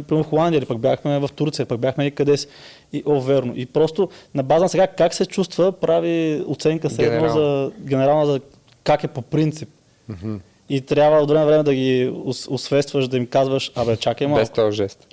[0.09, 2.47] в Холандия, или пък бяхме в Турция, пък бяхме и къде си.
[2.93, 3.53] И, о, верно.
[3.55, 8.25] И просто на база на сега как се чувства, прави оценка се едно за генерална
[8.25, 8.39] за
[8.83, 9.69] как е по принцип.
[10.09, 10.35] Мгм.
[10.69, 14.41] И трябва от време време да ги ос- освестваш, да им казваш, абе, чакай малко.
[14.41, 15.07] Без този жест.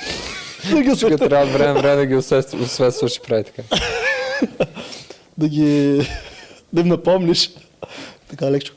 [0.70, 1.28] да ги освестваш.
[1.28, 3.62] трябва от време време да ги усвестваш и прави така.
[5.38, 6.00] да ги
[6.72, 7.50] да им напомниш.
[8.28, 8.74] Така лекчо.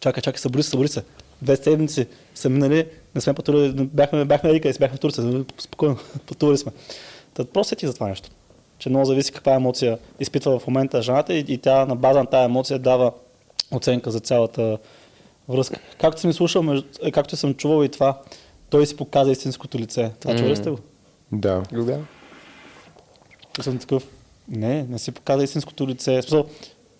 [0.00, 1.02] Чакай, чакай, събори се, събори се.
[1.42, 6.58] Две седмици са минали, не сме пътували, бяхме, бяхме рика, бяхме в Турция, спокойно, пътували
[6.58, 6.72] сме.
[7.34, 8.30] Та просто ти за това нещо.
[8.78, 12.26] Че много зависи каква емоция изпитва в момента жената и, и тя на база на
[12.26, 13.12] тази емоция дава
[13.70, 14.78] оценка за цялата
[15.48, 15.80] връзка.
[16.00, 16.64] Както съм слушал,
[17.02, 18.20] е, както съм чувал и това,
[18.70, 20.10] той си показа истинското лице.
[20.20, 20.78] Това чували ли сте го?
[21.32, 21.62] Да.
[21.72, 21.98] Да.
[23.58, 24.06] И съм такъв,
[24.48, 26.22] не, не си показа истинското лице.
[26.22, 26.46] Смисъл,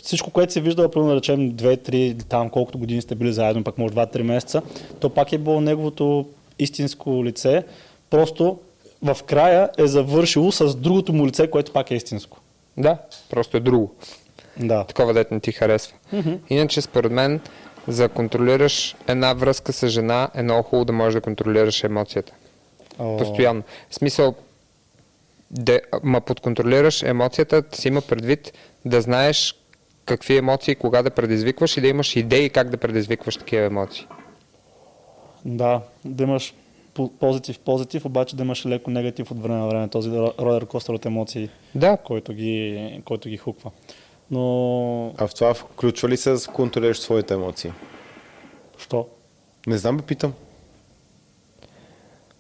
[0.03, 3.79] всичко, което си виждал, примерно речем 2-3 или там колкото години сте били заедно, пак
[3.79, 4.63] може 2-3 месеца,
[5.01, 6.29] то пак е било неговото
[6.59, 7.65] истинско лице.
[8.11, 8.59] Просто
[9.03, 12.39] в края е завършило с другото му лице, което пак е истинско.
[12.77, 12.99] Да,
[13.31, 13.95] просто е друго.
[14.57, 14.85] Да.
[14.85, 15.97] Такова дете не ти харесва.
[16.51, 17.41] Иначе, според мен,
[17.89, 22.33] за да контролираш една връзка с жена, е много хубаво да можеш да контролираш емоцията.
[22.99, 23.63] О, Постоянно.
[23.91, 24.35] В смисъл,
[25.51, 28.53] да, ма подконтролираш емоцията, си има предвид
[28.85, 29.55] да знаеш
[30.05, 34.07] какви емоции кога да предизвикваш и да имаш идеи как да предизвикваш такива емоции.
[35.45, 36.55] Да, да имаш
[36.95, 40.95] по- позитив, позитив, обаче да имаш леко негатив от време на време, този ролер костър
[40.95, 43.71] от емоции, Да, който ги, който ги хуква.
[44.31, 47.73] Но, А в това включва ли се да контролираш своите емоции?
[48.79, 49.07] що?
[49.67, 50.33] Не знам, бе питам.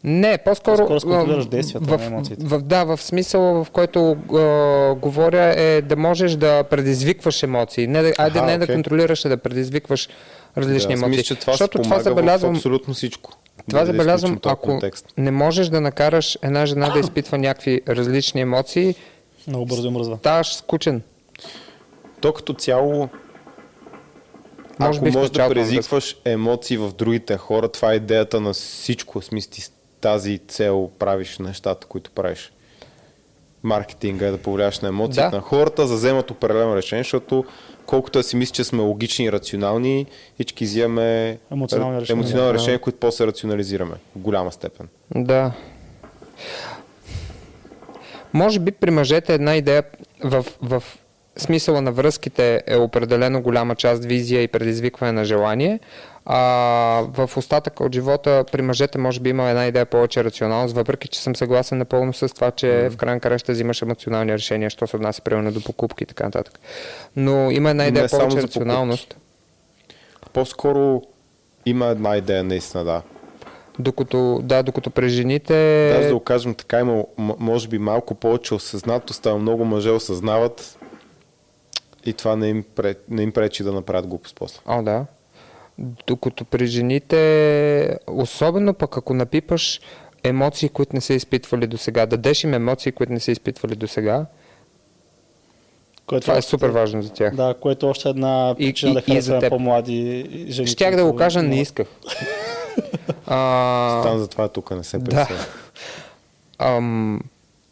[0.04, 0.86] Не, по-скоро...
[0.86, 2.44] По-скоро действията, в, не емоциите.
[2.46, 7.86] В, да, в смисъл, в който а, говоря е да можеш да предизвикваш емоции.
[7.86, 8.74] Не да, айде Аха, не да окей.
[8.74, 10.08] контролираш, а да предизвикваш
[10.56, 11.10] различни да, емоции.
[11.10, 13.32] мисля, че това Защото това забелязвам, в абсолютно всичко.
[13.70, 15.06] това да забелязвам, този ако контекст.
[15.16, 18.94] не можеш да накараш една жена да изпитва някакви различни емоции,
[19.46, 20.16] Много бързо им мръзва.
[20.16, 21.02] ставаш скучен.
[22.20, 23.08] То като цяло,
[24.78, 29.22] Може ако можеш да на предизвикваш емоции в другите хора, това е идеята на всичко.
[29.22, 29.62] Смисъл, ти
[30.02, 32.52] тази цел правиш нещата, които правиш.
[33.62, 35.36] Маркетинга е да повлияш на емоциите Да.
[35.36, 37.44] на хората, за да вземат определено решение, защото
[37.86, 42.20] колкото да си мисли, че сме логични и рационални, всички взимаме Емоционални решения.
[42.20, 42.58] емоционални Да.
[42.58, 44.88] решения, които после рационализираме в голяма степен.
[45.14, 45.52] Да.
[48.32, 49.82] Може би при мъжете една идея
[50.24, 50.82] в, в
[51.36, 55.80] смисъла на връзките е определено голяма част визия и предизвикване на желание.
[56.26, 56.38] А
[57.12, 61.20] в остатъка от живота при мъжете може би има една идея повече рационалност, въпреки че
[61.20, 64.96] съм съгласен напълно с това, че в крайна края ще взимаш емоционални решения, що се
[64.96, 66.60] отнася примерно до покупки и така нататък.
[67.16, 69.16] Но има една идея Не повече за рационалност,
[70.32, 71.02] По-скоро
[71.66, 73.02] има една идея, наистина, да.
[73.78, 75.54] докато, да, докато при жените...
[76.08, 80.78] Да го кажем така, има може би малко повече осъзнатост, а много мъже осъзнават
[82.04, 84.60] и това не им, пре, не им пречи да направят глупост после.
[84.66, 85.06] О, да.
[86.06, 89.80] Докато при жените, особено пък ако напипаш
[90.22, 93.88] емоции, които не са изпитвали до сега, дадеш им емоции, които не са изпитвали до
[93.88, 94.26] сега,
[96.06, 97.34] Което това е супер важно за тях.
[97.34, 100.68] Да, което е още една И- причина и- да и за харесваме по-млади жени.
[100.68, 101.86] Щях да го кажа, не исках.
[103.26, 105.04] а, Там затова тук не се да.
[105.04, 105.44] представя.
[106.58, 107.20] ам,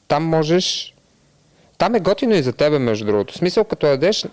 [0.08, 0.94] там можеш...
[1.80, 3.34] Там е готино и за тебе, между другото.
[3.34, 4.26] В смисъл, като ядеш...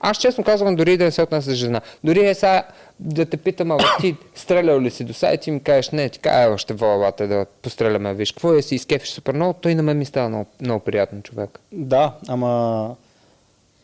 [0.00, 1.80] Аз честно казвам, дори да не се отнася за жена.
[2.04, 2.62] Дори е сега
[3.00, 6.08] да те питам, ама ти стрелял ли си до сайт и ти ми кажеш, не,
[6.08, 9.52] ти кажа, «Ева, ще вола те да постреляме, виж, какво е си изкефиш супер много,
[9.52, 11.60] той на мен ми става много, много приятно човек.
[11.72, 12.94] Да, ама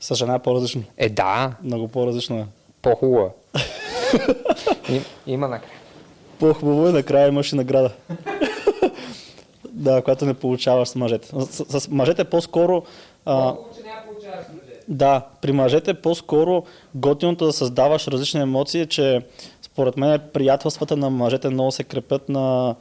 [0.00, 0.82] с жена е по-различно.
[0.98, 2.44] Е, да, Много по-различно е.
[2.82, 3.60] по-хубаво е.
[4.88, 5.72] Им- Има накрая.
[6.38, 7.90] По-хубаво е, накрая имаш и награда.
[9.72, 11.28] Да, която не получаваш с мъжете.
[11.40, 12.82] С, с мъжете по-скоро...
[13.24, 13.54] А,
[14.88, 16.64] да, при мъжете по-скоро
[16.94, 19.20] готиното да създаваш различни емоции, че
[19.62, 22.74] според мен приятелствата на мъжете много се крепят на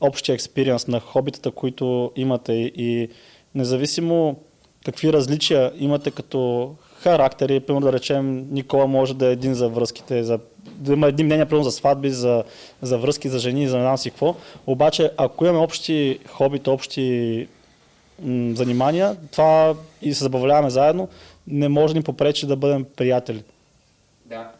[0.00, 3.08] общия експириенс, на хобитата, които имате и
[3.54, 4.36] независимо
[4.84, 6.74] какви различия имате като
[7.10, 7.60] характери.
[7.60, 11.46] Примерно да речем, Никола може да е един за връзките, за, да има едни мнения,
[11.46, 12.44] примерно за сватби, за,
[12.82, 14.34] за връзки, за жени, за не знам си какво.
[14.66, 17.48] Обаче, ако имаме общи хобита, общи
[18.22, 21.08] м- занимания, това и се забавляваме заедно,
[21.46, 23.42] не може да ни попречи да бъдем приятели.
[24.26, 24.50] Да.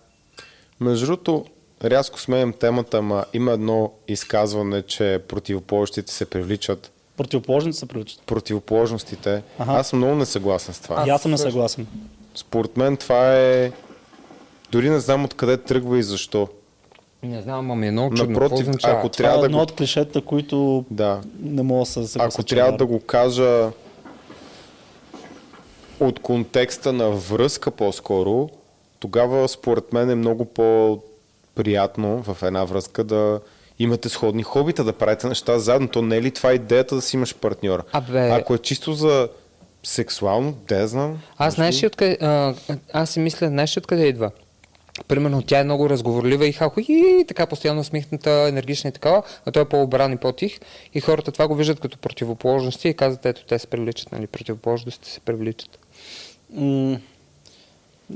[0.81, 1.45] Между другото,
[1.85, 6.91] рязко сменям темата, ама има едно изказване, че противоположностите се привличат.
[7.17, 8.23] Противоположните се привличат.
[8.27, 9.43] Противоположностите.
[9.59, 9.73] Аха.
[9.73, 11.05] Аз съм много несъгласен с това.
[11.07, 11.87] И аз съм несъгласен.
[12.35, 13.73] Според мен това е...
[14.73, 16.49] Дори не знам откъде тръгва и защо.
[17.23, 18.33] Не знам, ама е много чудно.
[18.41, 19.63] Напротив, ако Това трябва е да едно го...
[19.63, 21.21] от клишета, които Да.
[21.41, 22.19] не мога да се.
[22.21, 23.71] Ако трябва е да го кажа
[26.01, 28.49] от контекста на връзка по-скоро,
[29.01, 33.41] тогава според мен е много по-приятно в една връзка да
[33.79, 35.89] имате сходни хобита, да правите неща заедно.
[35.89, 37.85] То не е ли това идеята да си имаш партньор?
[37.93, 38.31] Абе.
[38.31, 39.29] Ако е чисто за
[39.85, 41.19] сексуално, де знам.
[41.39, 42.55] Аз знаеш ли откъде, а,
[42.93, 44.31] аз си мисля, знаеш ли откъде идва?
[45.09, 49.53] Примерно тя е много разговорлива и хахо и така постоянно усмихната, енергична и такава, а
[49.53, 50.59] той е по-обран и по-тих.
[50.95, 54.27] И хората това го виждат като противоположности и казват, ето те се привличат, нали?
[54.27, 55.79] Противоположностите се привличат.
[56.51, 56.99] М,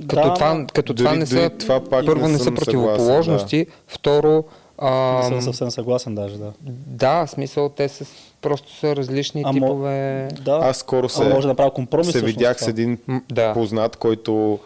[0.00, 4.44] Като да, това, като дори- това не са, това пак първо не са противоположности, второ,
[4.78, 6.52] а, Не съм съвсем съгласен даже, да.
[6.86, 8.04] да, в смисъл те са,
[8.42, 10.28] просто са различни Ама- типове.
[10.40, 10.60] да.
[10.62, 12.12] Аз скоро А се, може да направя компромис.
[12.12, 12.64] се видях това.
[12.66, 12.98] с един
[13.32, 13.52] да.
[13.52, 14.58] познат, който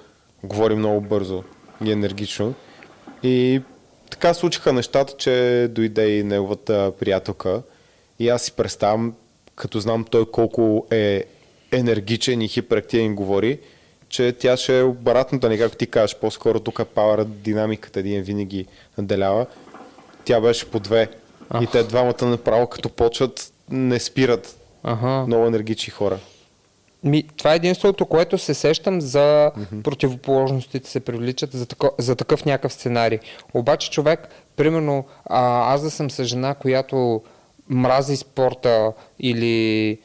[0.45, 1.43] говори много бързо
[1.85, 2.55] и енергично.
[3.23, 3.62] И
[4.11, 7.62] така случиха нещата, че дойде и неговата приятелка.
[8.18, 9.14] И аз си представям,
[9.57, 11.25] като знам той колко е
[11.73, 13.59] енергичен и хиперактивен говори,
[14.09, 18.66] че тя ще е обратната, не както ти кажеш, по-скоро тук пауър динамиката един винаги
[18.99, 19.47] наделява.
[20.25, 21.09] Тя беше по две.
[21.62, 24.57] И те двамата направо като почват не спират.
[24.83, 25.25] Ага.
[25.27, 26.18] Много енергични хора.
[27.05, 29.51] Ми, това е единството, което се сещам за
[29.83, 33.18] противоположностите се привличат за, тако, за такъв някакъв сценарий.
[33.55, 37.23] Обаче човек, примерно, а, аз да съм с жена, която
[37.68, 39.99] мрази спорта или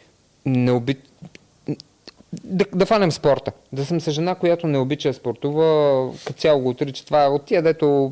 [0.46, 0.96] не оби...
[2.44, 3.52] Да, да фанем спорта.
[3.72, 7.06] Да съм с жена, която не обича да спортува, като цяло го отрича.
[7.06, 8.12] Това е от тия, дето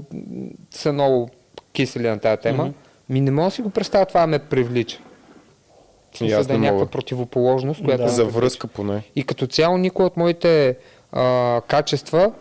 [0.71, 1.29] са много
[1.73, 2.73] кисели на тази тема.
[3.09, 4.97] Ми не мога да си го представя, това ме привлича.
[6.15, 8.09] И смисъл аз да е някаква противоположност, която Да.
[8.09, 9.03] За връзка поне.
[9.15, 10.77] И като цяло никой от моите
[11.11, 12.31] а, качества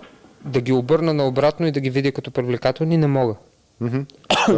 [0.45, 3.35] да ги обърна наобратно и да ги видя като привлекателни не мога.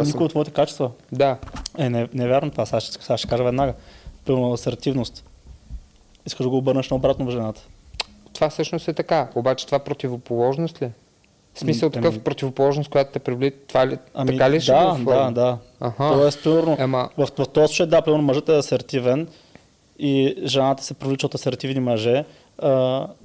[0.05, 0.91] Никой от твоите качества.
[1.11, 1.37] Да.
[1.77, 2.65] Е, не, не е това.
[2.65, 3.73] Сега ще, сега ще кажа веднага.
[4.25, 5.23] Пълна асертивност.
[6.25, 7.61] Искаш да го обърнеш наобратно в жената.
[8.33, 9.27] Това всъщност е така.
[9.35, 10.89] Обаче това противоположност ли?
[11.57, 11.59] Е?
[11.59, 13.57] В смисъл М, такъв ами- противоположност, която те привлича.
[13.67, 15.57] Това ли, Ами, така ли ще да, го да, да.
[15.79, 16.09] Аха.
[16.09, 19.27] Тоест, примерно, Ема- в, в този случай, да, примерно мъжът е асертивен
[19.99, 22.25] и жената се привлича от асертивни мъже,
[22.59, 22.71] а,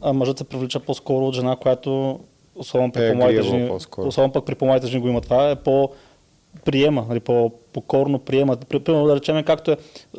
[0.00, 2.20] а мъжът се привлича по-скоро от жена, която
[2.56, 4.08] особено при Е, по-младите жени, по-скоро.
[4.08, 5.90] особено пък при по-младите жени го има това, е по
[6.64, 8.56] приема, нали, по-покорно приема.
[8.58, 9.76] При- Примерно да речем, както е,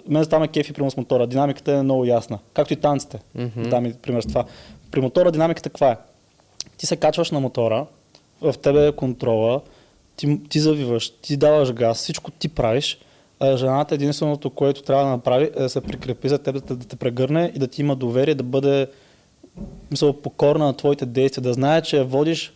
[0.07, 2.39] мен става кефи при с мотора, динамиката е много ясна.
[2.53, 3.19] Както и танците.
[3.37, 3.67] Mm-hmm.
[3.67, 4.45] Дам пример с това.
[4.91, 5.97] При мотора динамиката каква е?
[6.77, 7.85] Ти се качваш на мотора,
[8.41, 9.61] в тебе е контрола,
[10.15, 12.99] ти, ти завиваш, ти даваш газ, всичко ти правиш,
[13.39, 16.87] а жената единственото, което трябва да направи е да се прикрепи за теб, да, да
[16.87, 18.87] те прегърне и да ти има доверие, да бъде
[19.91, 22.53] мисъл, покорна на твоите действия, да знае, че я водиш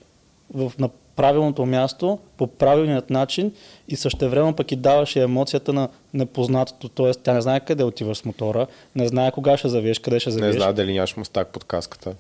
[0.53, 3.51] в, на правилното място, по правилният начин
[3.87, 7.11] и същевременно пък и даваш и емоцията на непознатото, т.е.
[7.11, 10.33] тя не знае къде отиваш с мотора, не знае кога ще завиеш, къде ще Не
[10.33, 10.55] завиеш.
[10.55, 12.13] знае дали нямаш мустак под каската.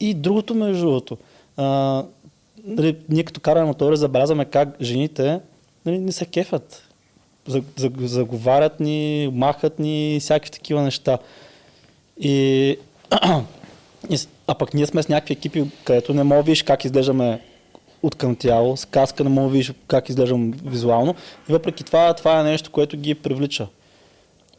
[0.00, 1.16] И другото, между другото,
[2.64, 5.40] нали, ние като караме мотори забелязваме как жените
[5.86, 6.88] нали, не се кефят.
[7.46, 11.18] За- за- Заговарят ни, махат ни, всякакви такива неща.
[12.20, 12.76] И,
[14.46, 17.40] а пък ние сме с някакви екипи, където не мога видиш как изглеждаме
[18.02, 21.14] от към тяло, с каска не мога видиш как изглеждам визуално.
[21.48, 23.66] И въпреки това, това е нещо, което ги привлича.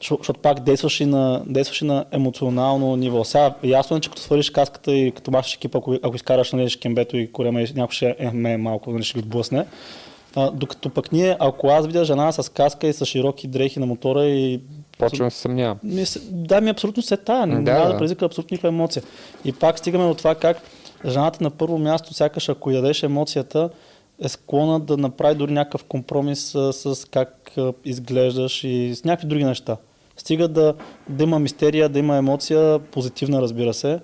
[0.04, 3.24] Защо- Защото пак действаш и, на, действаш и на емоционално ниво.
[3.24, 6.70] Сега ясно е, че като свалиш каската и като махаш екипа, ако, ако изкараш нали,
[6.70, 9.66] шкембето и корема и някой ще е, ме малко, нали, ще ги отблъсне.
[10.36, 13.86] А, докато пък ние, ако аз видя жена с каска и с широки дрехи на
[13.86, 14.62] мотора и
[15.00, 15.78] Почвам се съмнявам.
[16.24, 17.46] да, ми абсолютно се тая.
[17.48, 17.98] Не, Да, да да.
[17.98, 19.04] предизвика абсолютно никаква емоция.
[19.46, 20.58] И пак стигаме до това как
[21.08, 23.70] жената на първо място, сякаш ако й дадеш емоцията,
[24.20, 27.52] е склонна да направи дори някакъв компромис а, с как
[27.86, 29.78] изглеждаш и с някакви други неща.
[30.18, 30.76] Стига да,
[31.10, 34.00] да има мистерия, да има емоция, позитивна разбира се,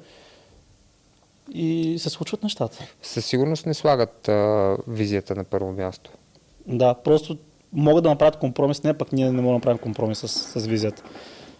[1.52, 2.78] и се случват нещата.
[3.02, 6.12] Със сигурност не слагат а, визията на първо място.
[6.68, 7.38] Да, просто
[7.74, 10.28] могат да направят компромис, не пък ние не можем да направим компромис с,
[10.60, 11.04] с визията.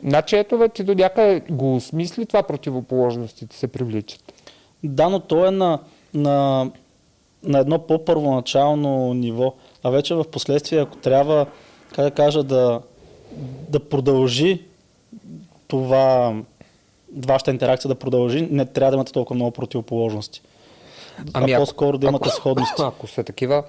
[0.04, 4.34] Значи ето бе, ти до някъде го осмисли това противоположностите се привличат.
[4.84, 5.80] Да, но то е на,
[6.14, 6.70] на,
[7.44, 9.54] на едно по-първоначално ниво.
[9.84, 11.46] А вече в последствие, ако трябва,
[11.96, 12.82] как да кажа, да,
[13.70, 14.62] да продължи
[15.68, 16.36] това,
[17.18, 20.42] вашата интеракция да продължи, не трябва да имате толкова много противоположности.
[21.34, 22.82] Ами, а по-скоро да имате ако- сходности.
[22.82, 23.64] Ако са такива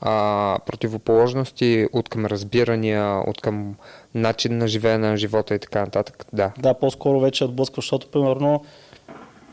[0.00, 3.74] а, противоположности от към разбирания, от към
[4.14, 6.52] начин на живеене на живота и така нататък, да.
[6.58, 8.64] Да, по-скоро вече отблъсква, защото примерно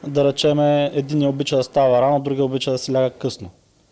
[0.08, 3.50] да речеме, един обича да става рано, другия обича да се ляга късно.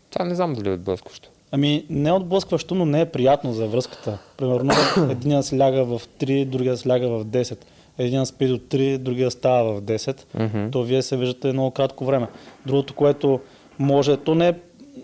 [0.10, 1.29] Това не знам дали е отблъскващо.
[1.52, 4.18] Ами не е отблъскващо, но не е приятно за връзката.
[4.38, 4.74] Примерно
[5.12, 7.58] един се ляга в 3, другия се ляга в 10.
[7.98, 10.22] Един спи до 3, другия става в 10.
[10.40, 10.72] Мгм.
[10.72, 12.28] То вие се виждате много кратко време.
[12.66, 13.40] Другото, което
[13.80, 14.54] може, то не е,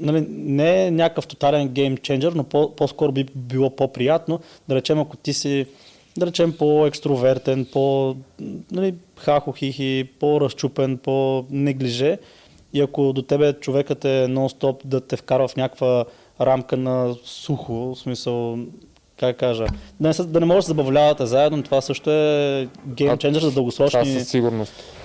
[0.01, 4.39] нали, не е някакъв тотален гейм ченджер, но по- по-скоро би било по-приятно.
[4.67, 5.65] Да речем, ако ти си
[6.17, 8.15] да речем по-екстровертен, по
[8.71, 12.17] нали, хахо-хихи, по-разчупен, по-неглиже
[12.73, 16.05] и ако до тебе човекът е нон-стоп да те вкарва в някаква
[16.41, 18.57] рамка на сухо, в смисъл,
[19.19, 19.65] как кажа,
[19.99, 23.41] да не, да не може да се забавлявате заедно, това също е гейм А, ченджер
[23.41, 24.25] за дългосрочни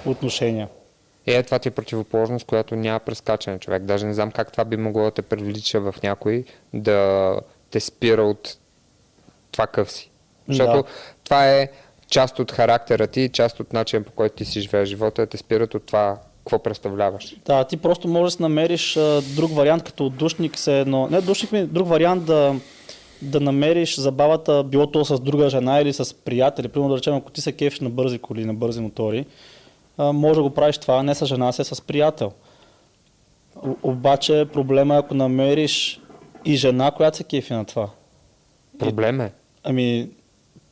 [0.07, 0.69] отношения.
[1.27, 3.83] Е, това ти е противоположност, която няма прескачане човек.
[3.83, 7.35] Даже не знам как това би могло да те привлича в някой, да
[7.71, 8.57] те спира от
[9.53, 10.11] това къв си.
[10.49, 10.85] Защото Да.
[11.25, 11.69] това е
[12.09, 15.37] част от характера ти, част от начина по който ти си живееш живота, да те
[15.37, 17.37] спират от това какво представляваш.
[17.47, 21.09] Да, ти просто можеш да намериш а, друг вариант, като душник се едно.
[21.11, 22.55] Не душник ми, друг вариант да,
[23.23, 26.69] да намериш забавата, било то с друга жена или с приятели.
[26.69, 29.27] Примерно да речем, ако ти се кефиш на бързи коли, на бързи мотори,
[29.99, 32.33] а, може да го правиш това не с жена си, а с приятел.
[33.57, 36.01] О- обаче проблема е ако намериш
[36.45, 37.89] и жена, която се кефи на това.
[38.79, 39.33] Проблем е.
[39.65, 40.11] Ами,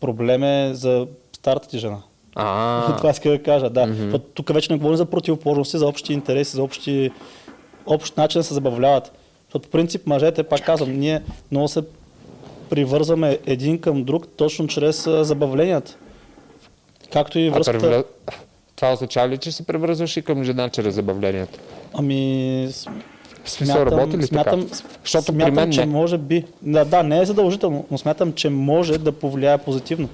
[0.00, 2.02] проблем е за старата ти жена.
[2.35, 3.87] А, Това иска да кажа, да.
[3.87, 4.20] Mm-hmm.
[4.35, 7.11] Тук вече не говорим за противоположности, за общи интереси, за общи,
[7.87, 9.12] общ начин да се забавляват.
[9.45, 11.83] Защото по принцип мъжете, пак казвам, ние много се
[12.70, 15.97] привързваме един към друг точно чрез а, забавленията.
[17.12, 17.79] Както и връзката.
[17.79, 18.05] превръ...
[18.76, 21.59] това означава ли, че се превръзваш и към жена чрез забавленията?
[21.95, 22.68] Ами,
[23.45, 24.76] смисъл, работи ли смятам, така?
[25.03, 25.87] Защото при смятам мен че не.
[25.87, 26.45] може би.
[26.62, 30.09] Да, да, не е задължително, но смятам, че може да повлияе позитивно.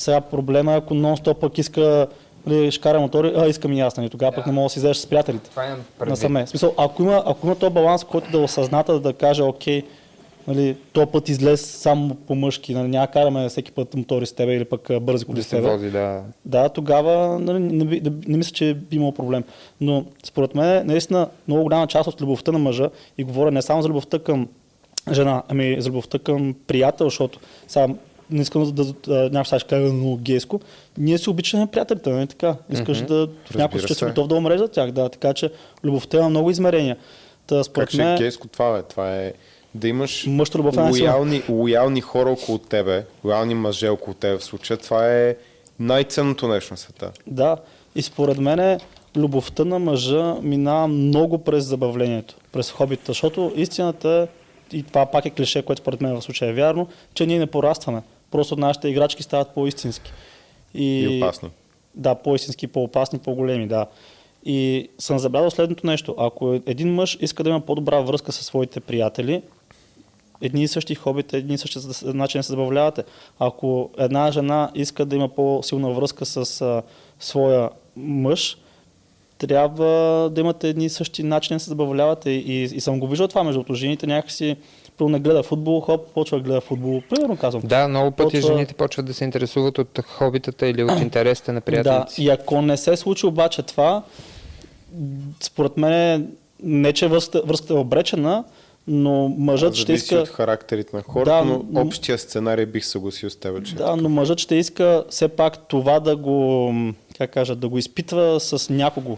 [0.00, 2.06] Сега проблема е, ако нон-стоп пък иска
[2.46, 4.78] нали, ще кара мотори, а искам и аз, нали, тогава пък не мога да си
[4.78, 5.50] излезеш с приятелите.
[5.50, 6.46] Това имам Насаме.
[6.46, 9.82] В смисъл, ако има, ако има този баланс, който да е осъзната, да каже, окей,
[10.48, 14.54] нали, този път излез само по мъжки, нали, няма караме всеки път мотори с тебе
[14.54, 15.70] или пък бързи коли да с тебе.
[15.70, 16.22] вози, да.
[16.44, 19.44] Да, тогава нали, не, би- не, не мисля, че би имало проблем.
[19.80, 23.82] Но според мен наистина много голяма част от любовта на мъжа и говоря не само
[23.82, 24.48] за любовта към
[25.12, 27.38] жена, ами за любовта към приятел, защото
[27.68, 27.88] сега
[28.30, 30.60] не искам да, да, някой ще каже много гейско.
[30.98, 32.56] Ние си обичаме приятелите, нали така?
[32.72, 33.06] Искаш Мгм.
[33.06, 34.06] да в някой случай си се.
[34.06, 35.08] готов да умреш за тях, да.
[35.08, 35.50] Така че
[35.84, 36.96] любовта има много измерения.
[37.46, 38.82] Та, според Как ще е гейско това, бе?
[38.82, 39.32] Това е
[39.74, 44.44] да имаш мъжта любов е лоялни, лоялни хора около тебе, лоялни мъже около тебе в
[44.44, 44.76] случая.
[44.76, 45.36] Това е
[45.80, 47.10] най-ценното нещо на света.
[47.26, 47.56] Да,
[47.94, 48.80] и според мен
[49.16, 54.28] любовта на мъжа минава много през забавлението, през хобита, защото истината
[54.72, 57.38] е, и това пак е клише, което според мен в случая е вярно, че ние
[57.38, 58.02] не порастваме.
[58.30, 60.12] Просто нашите играчки стават по-истински.
[60.74, 61.48] И опасни.
[61.94, 63.86] Да, по-истински, по-опасни, по-големи, да.
[64.44, 66.14] И съм забелязал следното нещо.
[66.18, 69.42] Ако един мъж иска да има по-добра връзка със своите приятели,
[70.40, 73.04] едни и същи хобита, едни и същи начин да се забавлявате.
[73.38, 76.82] Ако една жена иска да има по-силна връзка с а,
[77.20, 78.56] своя мъж,
[79.38, 82.30] трябва да имате едни и същи начини да се забавлявате.
[82.30, 83.74] И, и съм го виждал това между.
[83.74, 84.56] Жените някакси
[85.08, 87.02] не гледа футбол, хоп, почва да гледа футбол.
[87.10, 87.62] Примерно казвам.
[87.64, 91.56] Да, много пъти Почва- жените почват да се интересуват от хобитата или от интересите на
[91.56, 92.22] Да, приятелите си.
[92.22, 94.02] и ако не се случи обаче това,
[95.40, 96.28] според мен
[96.62, 98.44] не че връзката, връзката е обречена,
[98.86, 100.16] но мъжът ще Зависи иска...
[100.16, 103.96] от характерите на хората, Да, но но- общия сценарий бих съгласил с теб, че Да,
[103.96, 106.72] но мъжът ще иска все пак това да го,
[107.18, 109.16] как кажа, да го изпитва с някого.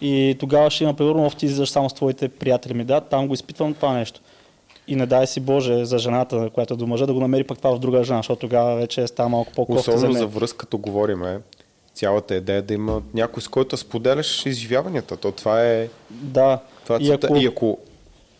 [0.00, 2.84] И тогава ще има, примерно, ти излизаш само с твоите приятели ми.
[2.84, 4.20] Да, там го изпитвам това нещо.
[4.90, 7.58] И не дай си Боже за жената, която е до мъжа, да го намери пък
[7.58, 10.28] това в друга жена, защото тогава вече става малко по-кофта за Особено за мен.
[10.28, 11.40] връзка, като говориме,
[11.94, 15.16] цялата идея е да има някой, с който споделяш изживяванията.
[15.16, 15.88] То това е...
[16.10, 16.58] Да.
[16.84, 17.36] Това е и ако...
[17.36, 17.78] И ако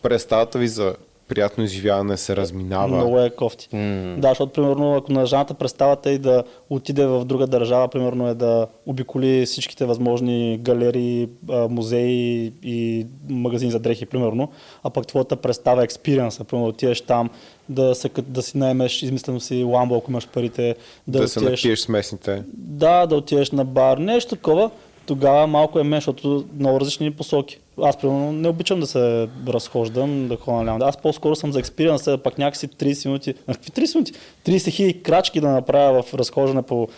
[0.02, 0.94] представата ви за
[1.30, 3.68] приятно изживяване се разминава, Много е кофти.
[3.72, 4.16] М.
[4.18, 8.34] Да, защото примерно ако на жената представата и да отиде в друга държава, примерно е
[8.34, 11.28] да обиколи всичките възможни галерии,
[11.70, 14.48] музеи и магазини за дрехи, примерно,
[14.84, 17.30] а пък твоята представа експириенса, примерно да отидеш там,
[17.68, 20.74] да, се, да си наемеш, измислено си ламбо, ако имаш парите,
[21.08, 22.42] да, да, се отидеш, напиеш с местните.
[22.54, 24.70] да, да отидеш на бар, нещо такова,
[25.10, 27.58] тогава малко е мен, защото много различни посоки.
[27.82, 30.84] Аз примерно не обичам да се разхождам, да ходя наляво.
[30.84, 34.12] Аз по-скоро съм за експириенс, пак някакси 30 минути, а какви 30 минути?
[34.46, 36.88] 30 хиляди крачки да направя в разхождане по,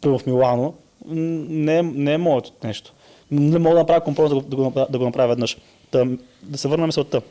[0.00, 0.74] примерно в Милано,
[1.06, 2.92] не, не е моето нещо.
[3.30, 5.56] Не мога да направя компромис да го, да направя, да го направя веднъж.
[5.92, 6.06] Да,
[6.42, 7.22] да се върна на мисълта.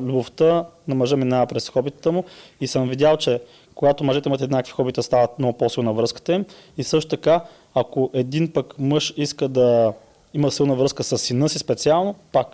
[0.00, 2.24] Любовта на мъжа минава през хобитата му
[2.60, 3.40] и съм видял, че
[3.74, 6.44] когато мъжете имат еднакви хобита, стават много по-силна връзката им.
[6.78, 7.44] И също така,
[7.74, 9.92] ако един пък мъж иска да
[10.34, 12.46] има силна връзка с сина си специално, пак.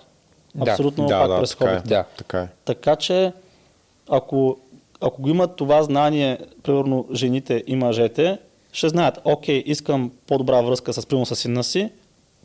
[0.55, 0.71] Да.
[0.71, 1.77] Абсолютно да, пак да, през така е.
[1.77, 1.89] хобита.
[1.89, 2.05] Да.
[2.17, 2.49] Така е.
[2.64, 3.33] Така че,
[4.09, 4.59] ако,
[5.01, 8.39] ако го имат това знание, примерно жените и мъжете,
[8.73, 11.91] ще знаят, окей, искам по-добра връзка с примерно с сина си,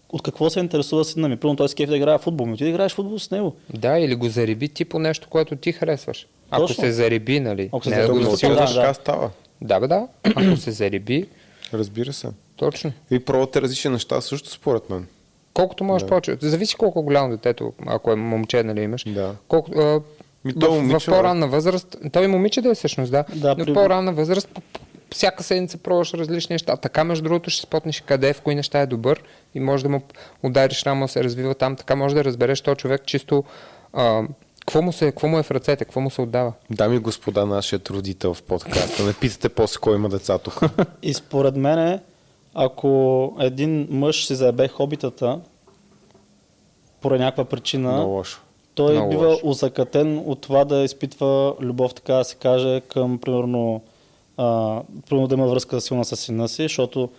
[0.09, 1.37] от какво се интересува сина ми?
[1.37, 3.31] Примерно той се кефи да играе в футбол, ми ти да играеш в футбол с
[3.31, 3.55] него.
[3.73, 6.27] Да, или го зареби ти по нещо, което ти харесваш.
[6.51, 6.83] Ако Точно.
[6.83, 7.69] се зареби, нали?
[7.73, 9.29] Ако се не зареби, да го да, така става.
[9.61, 10.07] Да, бе, да.
[10.23, 11.27] Ако се зареби,
[11.73, 12.27] Разбира се.
[12.61, 12.91] Точно.
[13.11, 15.07] И пробвате различни неща също според мен.
[15.53, 16.09] Колкото можеш Да.
[16.09, 16.37] повече.
[16.41, 19.03] Зависи колко е голямо детето, ако е момче, нали имаш.
[19.07, 19.35] Да.
[19.47, 20.01] Колко, а,
[20.45, 23.25] Ми, в, то в, момиче, по-ранна възраст, той и момиче да е всъщност, да.
[23.35, 24.49] Да, Но при- в по-ранна възраст,
[25.11, 26.77] всяка седмица пробваш различни неща.
[26.77, 29.23] Така, между другото, ще спотнеш къде, в кои неща е добър
[29.55, 30.01] и може да му
[30.43, 31.75] удариш рамо, се развива там.
[31.75, 33.43] Така може да разбереш този човек чисто
[33.93, 34.21] а,
[34.59, 36.53] какво, му се, какво му е в ръцете, какво му се отдава.
[36.69, 39.03] Дами и господа, нашият родител в подкаста.
[39.03, 40.59] Не питате после кой има деца тук.
[41.03, 41.99] И според мен,
[42.53, 42.89] ако
[43.39, 45.39] един мъж си заебе хобитата,
[47.01, 48.41] поради някаква причина, Много лошо.
[48.75, 49.47] той Много бива лошо.
[49.47, 53.81] усъкатен от това да изпитва любов, така да се каже, към, примерно,
[54.37, 54.79] а,
[55.09, 57.09] примерно да има връзка силна с сина си, защото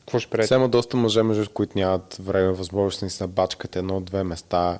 [0.00, 0.42] Какво ще?
[0.42, 4.78] Сега има доста мъже, между които нямат време, възможност да си набачкат едно-две места.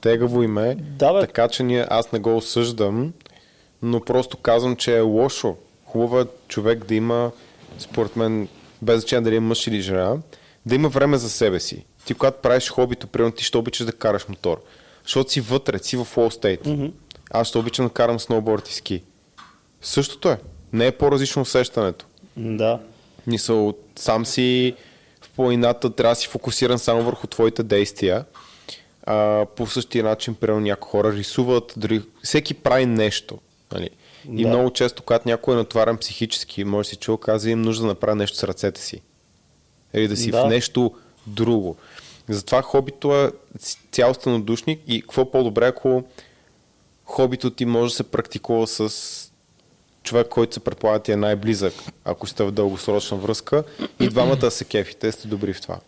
[0.00, 1.20] Тегаво им е, Да, бе.
[1.20, 3.12] така че ние, аз не го осъждам,
[3.82, 5.56] но просто казвам, че е лошо.
[5.84, 7.30] Хубаво е човек да има,
[7.80, 8.48] според мен,
[8.82, 10.16] без значение дали е мъж или жена,
[10.66, 11.84] да има време за себе си.
[12.04, 14.62] Ти когато правиш хобито, примерно ти ще обичаш да караш мотор.
[15.02, 16.64] Защото си вътре, си в flow state.
[16.64, 16.92] Mm-hmm.
[17.30, 19.02] Аз ще обичам да карам сноуборд и ски.
[19.82, 20.38] Същото е.
[20.72, 22.06] Не е по-различно усещането.
[22.36, 22.80] да,
[23.26, 24.74] Мисъл, сам си
[25.20, 28.24] в планината, трябва да си фокусиран само върху твоите действия.
[29.04, 33.38] А, по същия начин, примерно, някои хора рисуват, дори всеки прави нещо.
[33.72, 33.90] Нали?
[34.32, 34.48] И Да.
[34.48, 37.88] много често, когато някой е натварен психически, може да си чул, казва, имам нужда да
[37.88, 39.00] направя нещо с ръцете си.
[39.94, 40.42] Или да си Да.
[40.44, 40.94] в нещо
[41.26, 41.76] друго.
[42.28, 43.30] Затова хобито е
[43.92, 46.04] цялостен отдушник и какво по-добре, ако
[47.04, 49.30] хобито ти може да се практикува с
[50.02, 53.64] човек, който се предполага ти е най-близък, ако сте в дългосрочна връзка
[54.00, 55.78] и двамата се кефите, сте добри в това.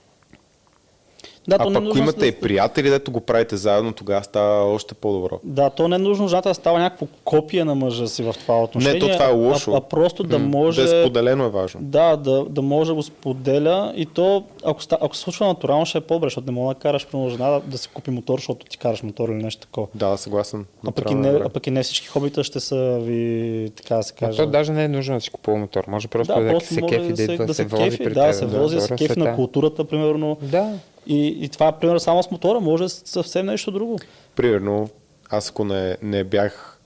[1.48, 3.92] Да, а то не е пък ако имате да- и приятели, дето го правите заедно,
[3.92, 5.40] тогава става още по-добро.
[5.44, 8.62] Да, то не е нужно жената да става някакво копие на мъжа си в това
[8.62, 8.94] отношение.
[8.94, 9.72] Не, то това е лошо.
[9.72, 10.84] А, а просто да може...
[10.84, 11.80] Да е споделено е важно.
[11.82, 15.86] Да, да, да може да го споделя и то, ако, ста, ако се случва натурално,
[15.86, 18.38] ще е по-добре, защото не мога да караш при жена да, да си купи мотор,
[18.38, 19.86] защото ти караш мотор или нещо такова.
[19.94, 20.64] Да, съгласен.
[20.86, 23.96] А пък, и не, е а пък и не всички хобита ще са ви, така
[23.96, 24.38] да се Но каже.
[24.38, 25.84] то даже не е нужно да си купува мотор.
[25.88, 28.14] Може просто да, да, просто се може кефи да, идва, да се вози кефи, при
[28.14, 28.34] да, теб.
[28.34, 30.36] се вози, да се кефи на културата, примерно.
[30.42, 30.72] Да.
[31.06, 33.98] И, и това, примерно, само с мотора, може съвсем нещо друго.
[34.36, 34.88] Примерно,
[35.30, 36.80] аз ако не, не бях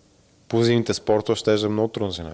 [0.49, 2.33] по зимните спортове, ще е много трудно жена.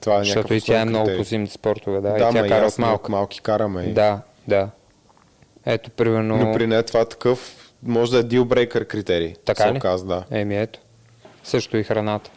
[0.00, 2.08] Това е Защото и тя е много по зимните спортове, да.
[2.10, 3.12] Да, и тя ма и кара от малка.
[3.12, 3.82] малки караме.
[3.82, 4.70] и- Да, да.
[5.66, 6.36] Ето, примерно...
[6.36, 9.34] Но при нея това е такъв, може да е breaker критерий.
[9.44, 9.76] Така се ли?
[9.76, 10.24] оказа, да.
[10.30, 10.80] Еми, ето.
[11.44, 12.30] Също и храната.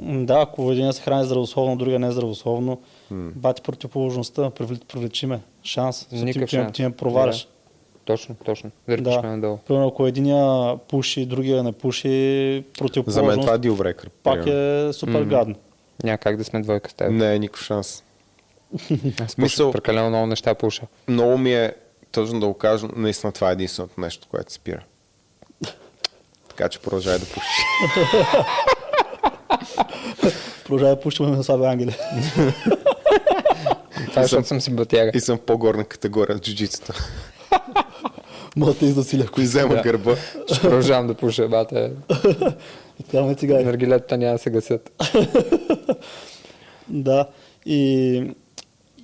[0.00, 2.80] Да, ако един се храни здравословно, другия не е здравословно,
[3.10, 5.40] бати противоположността, привлечи, привлечи ме.
[5.64, 6.08] Шанс.
[6.12, 6.72] Никакъв ти, шанс.
[6.72, 7.48] ти ме проваряш.
[8.04, 8.70] Точно, точно.
[8.88, 9.22] Дърпаш Да.
[9.22, 9.58] ме надолу.
[9.58, 12.08] Примерно, ако единия пуши, другия не пуши,
[12.58, 14.08] За противоположност, мен това е breaker.
[14.22, 15.54] пак е супер гадно.
[16.04, 17.10] Няма как да сме двойка с теб.
[17.10, 18.02] Не е никакъв шанс.
[19.20, 20.82] Аз Мисъл- прекалено много неща пуша.
[21.08, 21.74] Много ми е,
[22.12, 24.84] точно да го кажа, наистина това е единственото нещо, което спира.
[26.48, 27.56] Така че продължай да пушиш.
[30.64, 31.96] Продължава да пушим на слаби ангели.
[34.14, 35.10] Това е, защото съм си батяга.
[35.14, 36.94] И съм в по-горна категория от джуджицата.
[38.56, 39.82] Мога да издасиля, Ако взема Да.
[39.82, 41.90] гърба, Ще продължавам да пуша, бате.
[43.10, 43.64] Там е цигари.
[43.64, 45.04] Наргилетата няма да се гасят.
[46.88, 47.26] Да.
[47.66, 48.22] И,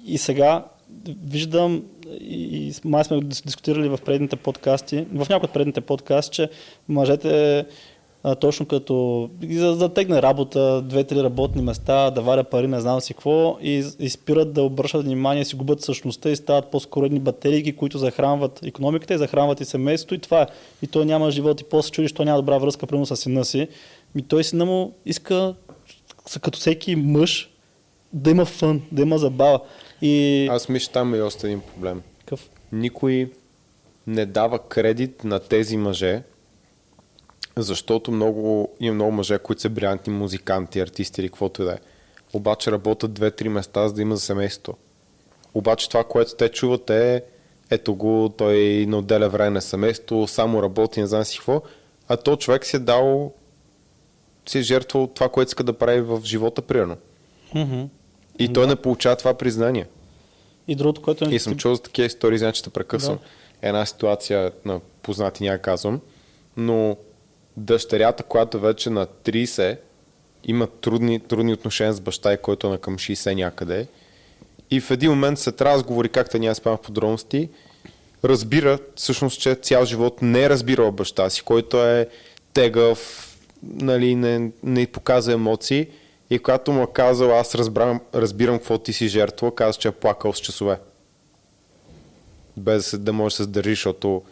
[0.07, 0.65] и сега
[1.25, 6.33] виждам, и, и май сме дис- дискутирали в предните подкасти, в някои от предните подкасти,
[6.33, 6.51] че
[6.89, 7.65] мъжете
[8.23, 13.01] а, точно като ги за- затегне работа, две-три работни места, да варя пари, не знам
[13.01, 17.21] си какво, и, и спират да обръщат внимание, си губят същността и стават по-скоро едни
[17.21, 20.47] батерии, които захранват економиката и захранват и семейството и това е.
[20.83, 23.69] И той няма живот и после чудиш, той няма добра връзка, примерно с сина си.
[24.17, 25.55] И той сина му иска,
[26.41, 27.51] като всеки мъж,
[28.13, 29.61] да има фън, да има забава.
[30.03, 30.47] И...
[30.51, 32.03] Аз мисля, там е и още един проблем.
[32.19, 32.51] Какъв?
[32.73, 33.33] Никой
[34.07, 36.23] не дава кредит на тези мъже,
[37.57, 41.79] защото много, има много мъже, които са брилянтни музиканти, артисти или каквото и да е.
[42.33, 44.79] Обаче работят две-три места, за да има за семейството.
[45.55, 47.23] Обаче това, което те чуват е
[47.71, 51.63] ето го, той не отделя време на семейство, само работи, не знам си какво,
[52.09, 53.33] а то човек си е дал,
[54.49, 56.97] си е жертвал това, което иска да прави в живота, примерно.
[57.55, 57.83] Мгм.
[58.39, 59.87] И той не получава това признание.
[60.69, 61.29] И другото, което е...
[61.29, 63.19] И съм чул за такива истории, значи те прекъсвам.
[63.63, 66.01] Една ситуация на познати няма казвам,
[66.57, 66.97] но
[67.57, 69.79] дъщерята, която вече на 30
[70.45, 73.87] има трудни, трудни отношения с баща и който е на към 60 някъде.
[74.71, 77.49] И в един момент след разговори, както няма спам в подробности,
[78.25, 82.09] разбира всъщност, че цял живот не е разбирал баща си, който е
[82.53, 83.27] тегъв,
[83.63, 85.87] нали, не, не показва емоции.
[86.31, 89.93] И когато му е казал, аз разбирам, разбирам какво ти си жертва, каза, че е
[89.93, 90.79] плакал с часове.
[92.57, 94.23] Без да се- да се сдържи, защото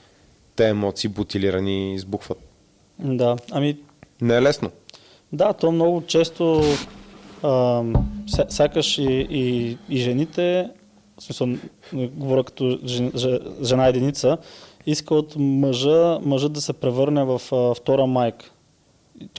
[0.57, 2.48] те емоции бутилирани избухват.
[2.99, 3.77] Да, ами
[4.21, 4.71] Не е лесно.
[5.33, 6.63] Да, то много често
[7.43, 7.49] а,
[8.27, 10.71] ся- сякаш и, и, и жените,
[11.19, 11.49] в смисъл,
[11.95, 14.39] говоря като жен, же- жена единица,
[14.87, 18.51] иска от мъжа, мъжът да се превърне в а, втора майка.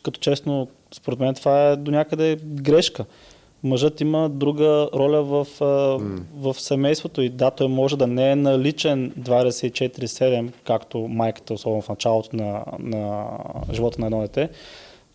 [0.03, 3.05] Като честно, според мен това е до някъде грешка.
[3.64, 5.66] Мъжът има друга роля в, а,
[6.36, 7.22] в семейството.
[7.22, 12.64] И да, той може да не е наличен 24-7, както майката, особено в началото на,
[12.80, 13.28] на
[13.74, 14.49] живота на едно дете,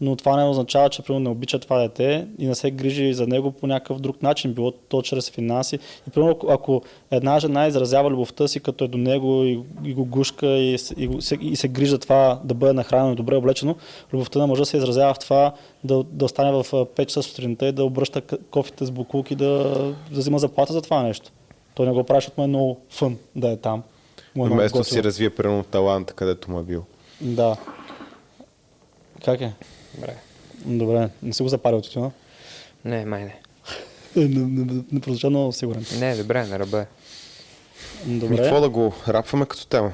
[0.01, 3.27] но това не означава, че примерно не обича това дете и не се грижи за
[3.27, 5.79] него по някакъв друг начин, било то чрез финанси.
[6.09, 10.05] И примерно, ако- една жена изразява любовта си, като е до него и, и го
[10.05, 10.79] гушка и, и,
[11.21, 13.77] се, и се грижи за това да бъде нахранено и добре облечено,
[14.13, 15.53] любовта на мъжа се изразява в това
[15.85, 19.49] да, да остане в а, 5 часа сутринта и да обръща кофите с буклуки, да,
[20.11, 21.31] да взима заплата за това нещо.
[21.75, 23.83] Той не го прави, защото му е много фън да е там.
[24.35, 26.85] Му е Вместо си развие примерно таланта, където му е бил.
[27.21, 27.57] Да.
[29.25, 29.53] Как е?
[29.95, 30.15] Добре.
[30.57, 32.11] Добре, не си го запарил тютюна.
[32.85, 33.37] Не, май не.
[34.17, 35.85] Не, не, не, не прозвуча много сигурен.
[35.99, 36.79] Не, добре, на ръба.
[36.79, 36.87] е.
[38.07, 38.37] Ми, Добре.
[38.37, 39.93] какво да го рапваме като тема?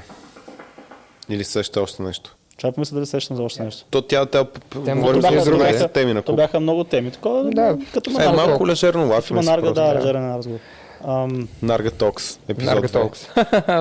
[1.29, 2.37] Или също още нещо?
[2.57, 3.85] Чакай помисля дали сещам за още нещо.
[3.91, 4.45] То тя, тя,
[4.85, 7.11] Те говорим за то 12 бяха- теми на То бяха много теми.
[7.11, 7.79] Такова, Да.
[7.95, 10.59] като Е, малко лежерно Като лафиме си манарга, да, лежерен разговор.
[11.05, 12.93] Ам, Нарга Токс, епизод Нарга 2.
[12.93, 13.27] Толкс.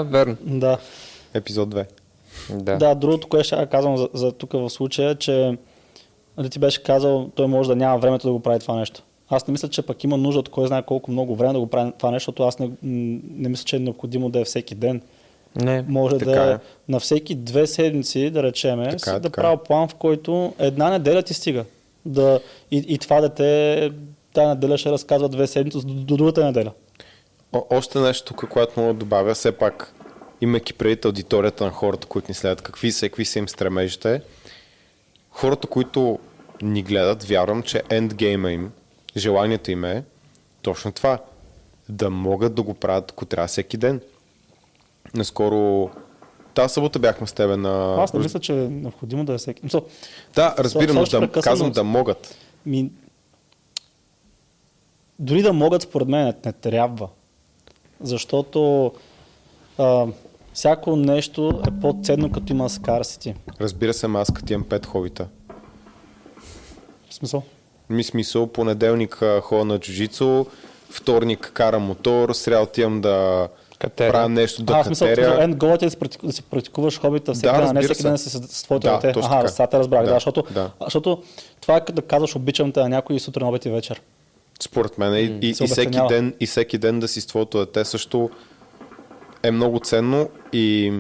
[0.12, 0.38] Верно.
[0.42, 0.78] да.
[1.34, 1.86] Епизод 2.
[2.50, 2.76] Да.
[2.76, 5.58] да, другото, което ще казвам за, за тук в случая, е, че
[6.40, 9.02] нали, ти беше казал, той може да няма времето да го прави това нещо.
[9.30, 11.68] Аз не мисля, че пък има нужда от кой знае колко много време да го
[11.68, 15.02] прави това нещо, защото аз не, не мисля, че е необходимо да е всеки ден.
[15.56, 15.86] Не.
[15.88, 16.54] Може Така да е.
[16.54, 16.58] е
[16.90, 19.44] на всеки две седмици, да речеме, Така си е, да така е.
[19.44, 21.66] правя план, в който една неделя ти стига.
[22.06, 22.40] Да,
[22.72, 23.92] и, и това дете
[24.34, 26.72] тази неделя ще разказва две седмици до, до другата неделя.
[27.54, 29.94] О, още нещо тук, което мога да добавя, все пак,
[30.42, 34.22] имайки предвид аудиторията на хората, които ни следят, какви са, какви са им стремежите,
[35.32, 36.20] хората, които
[36.62, 38.72] ни гледат, вярвам, че ендгейма им,
[39.18, 40.04] желанието им е
[40.62, 41.20] точно това.
[41.90, 44.02] Да могат да го правят, ако трябва всеки ден.
[45.14, 45.90] Наскоро,
[46.54, 48.04] тази събота бяхме с тебе на...
[48.04, 49.62] Аз не мисля, че е необходимо да е всеки.
[49.64, 49.86] Мисъл,
[50.36, 52.38] Да, разбирам, но ще да, казвам да могат.
[52.66, 52.92] Ми...
[55.20, 57.10] Дори да могат, според мен, не, не трябва.
[58.02, 58.92] Защото
[59.78, 60.08] а,
[60.54, 63.36] всяко нещо е по-ценно, като има скарсити.
[63.62, 65.28] Разбира се, аз като имам пет хобита.
[67.20, 67.44] Смисъл?
[67.90, 70.46] Ми смисъл, понеделник а, ходя на джуджицу,
[70.90, 73.48] вторник карам мотор, сряда отивам да
[73.80, 74.12] Катеря.
[74.12, 75.48] правя нещо да а, смисъл, смисъл, катеря.
[75.48, 77.82] end goal е да си, практику- да си практикуваш хобита всеки Да, ден, а не
[77.82, 78.08] всеки се.
[78.08, 79.22] ден си с, твоето Да, дете.
[79.22, 79.48] така.
[79.48, 80.72] сега те разбрах, да, Да, защото, да.
[80.82, 81.24] защото
[81.62, 84.02] това е като да казваш обичам те на някой сутрин, обед и вечер.
[84.62, 87.58] Според мен и, и, се и, всеки ден, и всеки ден да си с твоето
[87.60, 88.30] дете също
[89.44, 90.94] е много ценно и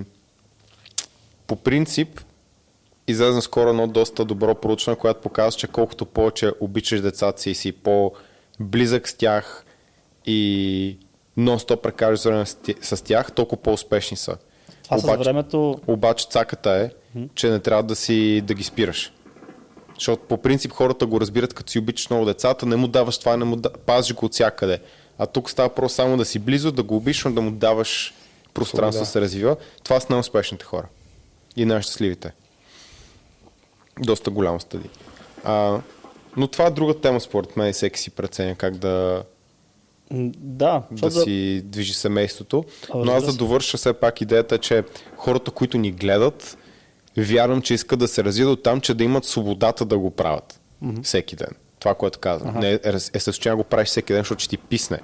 [1.47, 2.21] по принцип
[3.11, 7.55] излезе скоро едно доста добро проучване, което показва, че колкото повече обичаш децата си и
[7.55, 9.65] си по-близък с тях
[10.25, 10.97] и
[11.37, 12.45] нон-стоп прекараш време
[12.81, 14.37] с тях, толкова по-успешни са.
[14.83, 16.89] Това с времето Обаче цаката е,
[17.35, 19.13] че не трябва да си да ги спираш.
[19.95, 23.37] Защото по принцип хората го разбират, като си обичаш много децата, не му даваш това,
[23.37, 23.69] не му да...
[23.69, 24.79] пазиш го от всякъде.
[25.17, 28.13] А тук става просто само да си близо, да го обичаш, да му даваш
[28.53, 29.55] пространство да се развива.
[29.83, 30.87] Това са най-успешните хора.
[31.55, 32.31] И най-щастливите.
[33.99, 34.89] Доста голямо стади.
[35.43, 35.79] А,
[36.37, 39.23] но това е друга тема, според мен, и всеки си преценя как да,
[40.11, 42.63] да, да си движи семейството.
[42.93, 44.83] А, Но аз да довърша все пак идеята, е, че
[45.15, 46.57] хората, които ни гледат,
[47.17, 50.59] вярвам, че искат да се развият от там, че да имат свободата да го правят
[51.03, 51.49] всеки ден.
[51.79, 52.45] това, което каза.
[52.45, 52.59] Uh-huh.
[52.59, 54.99] Не, естествено, че го правиш всеки ден, защото ще ти писне.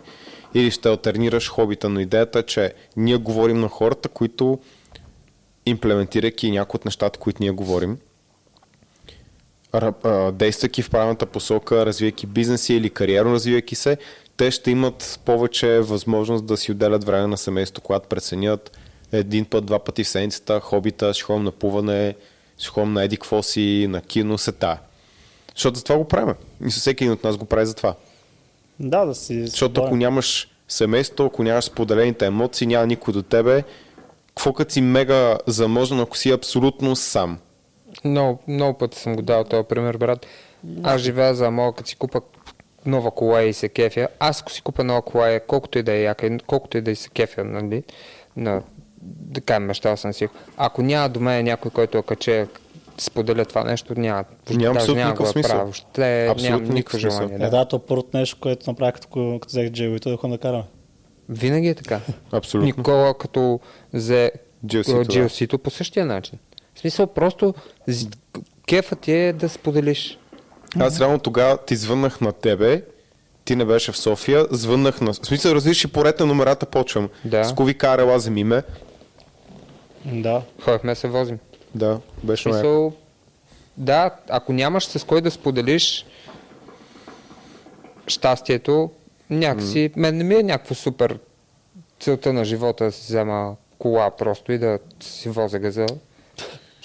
[0.54, 4.60] Или ще алтернираш хобита, но идеята е, че ние говорим на хората, които
[5.66, 7.98] имплементирайки някои от нещата, които ние говорим,
[10.34, 13.98] действайки в правилната посока, развивайки бизнеси или кариерно развивайки се,
[14.38, 18.78] те ще имат повече възможност да си отделят време на семейството, когато преценят
[19.12, 22.16] един път, два пъти в седмицата, хобита, ще ходим на плуване,
[22.58, 24.78] ще ходим на еди си, на кино, сета.
[25.56, 26.36] Защото за това го правим.
[26.68, 27.96] И всеки един от нас го прави за това.
[28.80, 29.48] Да, да си.
[29.48, 33.64] Защото ако нямаш семейство, ако нямаш споделените емоции, няма никой до тебе,
[34.28, 37.38] какво като си мега заможен, ако си абсолютно сам?
[38.04, 40.26] Много, много пъти съм го дал този пример, брат.
[40.84, 42.22] Аз живея за мога, като си купа
[42.86, 44.08] нова кола и се кефя.
[44.20, 46.96] Аз ако си купа нова кола, колкото и да е яка, колкото и да и
[46.96, 47.84] се кефя, нали,
[48.38, 48.62] на,
[49.02, 50.28] да кажем, мечтал съм си.
[50.58, 52.48] Ако няма до мен някой, който каче
[52.98, 54.24] споделя това нещо, няма.
[54.50, 55.58] Няма абсолютно няма никакъв смисъл.
[55.58, 55.74] Правя.
[55.74, 57.38] Ще, абсолютно никакво желание.
[57.38, 57.46] Да.
[57.46, 60.64] Е, да, то първото нещо, което направих, като, като взех джейвито, да ходя да караме.
[61.30, 62.00] Винаги е така.
[62.32, 62.66] Абсолютно.
[62.66, 63.60] Никола като
[63.94, 64.32] взе
[64.66, 66.40] GLC-то по същия начин.
[66.76, 67.54] В смисъл, просто
[68.68, 70.20] кефът ти е да споделиш.
[70.80, 72.84] Аз реално тогава ти звъннах на тебе,
[73.46, 75.14] ти не беше в София, звъннах на...
[75.14, 77.10] В смисъл, различни поред на номерата почвам.
[77.26, 77.44] Да.
[77.44, 78.64] С кови карела, вземи ме.
[80.06, 80.42] Да.
[80.62, 81.40] Ходихме се возим.
[81.76, 82.94] Да, беше смисъл,
[83.78, 86.06] Да, ако нямаш с кой да споделиш
[88.08, 88.92] щастието,
[89.30, 89.98] някакси, mm.
[89.98, 91.20] мен не ми е някакво супер
[92.00, 95.86] целта на живота да си взема кола просто и да си возя газа.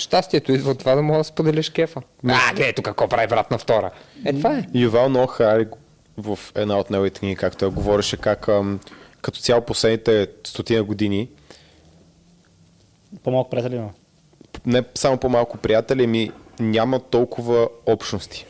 [0.00, 2.02] Щастието идва от това да мога да споделиш кефа.
[2.28, 3.90] А, гледай тук какво прави брат на втора.
[4.24, 4.64] Е, това е.
[4.74, 5.66] Ювал много хари
[6.16, 8.80] в една от неговите книги, както я говореше, как ам,
[9.22, 11.28] като цяло последните стотина години
[13.22, 13.90] по-малко приятели има.
[14.66, 16.30] Не само по-малко приятели, ми
[16.60, 18.46] няма толкова общности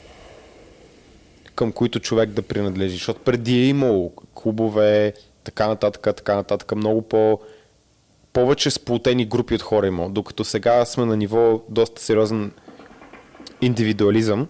[1.55, 2.95] към които човек да принадлежи.
[2.95, 5.13] Защото преди е имало клубове,
[5.45, 7.41] така нататък, така нататък, много по
[8.33, 12.53] повече сплутени групи от хора има, докато сега сме на ниво доста сериозен
[13.61, 14.49] индивидуализъм.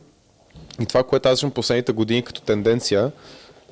[0.81, 3.13] И това, което аз виждам последните години като тенденция,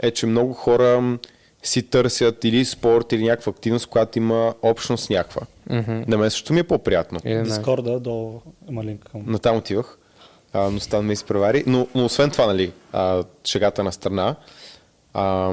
[0.00, 1.18] е, че много хора
[1.62, 5.42] си търсят или спорт, или някаква активност, която има общност някаква.
[5.70, 6.08] Mm-hmm.
[6.08, 7.20] На мен също ми е по-приятно.
[7.44, 9.24] Дискорда, до има линк към...
[9.26, 9.98] Натам отивах,
[10.52, 11.64] а, но стан ме изпревари.
[11.66, 14.36] Но, но освен това, нали, а, шегата на страна,
[15.14, 15.52] а,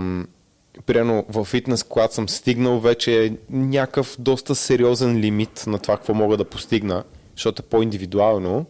[0.85, 6.13] Примерно в фитнес, когато съм стигнал, вече е някакъв доста сериозен лимит на това, какво
[6.13, 7.03] мога да постигна,
[7.35, 8.65] защото е по-индивидуално.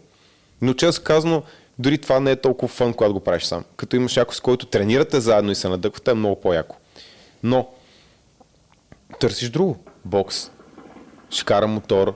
[0.61, 1.43] Но често казано,
[1.79, 3.63] дори това не е толкова фън, когато го правиш сам.
[3.77, 6.75] Като имаш някой, с който тренирате заедно и се надъхвате, е много по-яко.
[7.43, 7.69] Но
[9.19, 9.77] търсиш друго.
[10.05, 10.51] Бокс.
[11.29, 12.15] Ще карам мотор.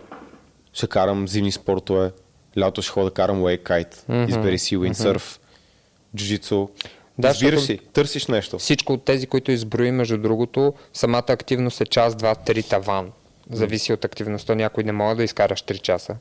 [0.73, 2.11] Ще карам зимни спортове.
[2.59, 4.05] Лято ще ходя да карам уейкайт.
[4.09, 4.29] Mm-hmm.
[4.29, 5.39] Избери си уиндсърф.
[5.39, 6.17] Mm-hmm.
[6.17, 6.69] Джуджицу.
[7.19, 8.59] Да, Избираш си, търсиш нещо.
[8.59, 13.11] Всичко от тези, които изброи, между другото, самата активност е час, два, три таван.
[13.51, 14.55] Зависи от активността.
[14.55, 16.15] Някой не може да изкараш 3 часа.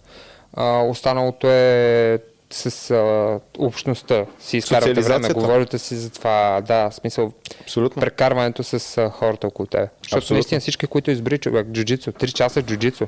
[0.55, 2.19] А, останалото е
[2.51, 4.27] с а, общността.
[4.41, 6.63] Си изкарвате време, говорите си за това.
[6.67, 7.33] Да, смисъл.
[7.61, 8.01] Абсолютно.
[8.01, 9.91] Прекарването с а, хората около теб.
[10.03, 10.35] Защото Абсолютно.
[10.35, 13.07] наистина всички, които избри човек, джуджицу, 3 часа джуджицу.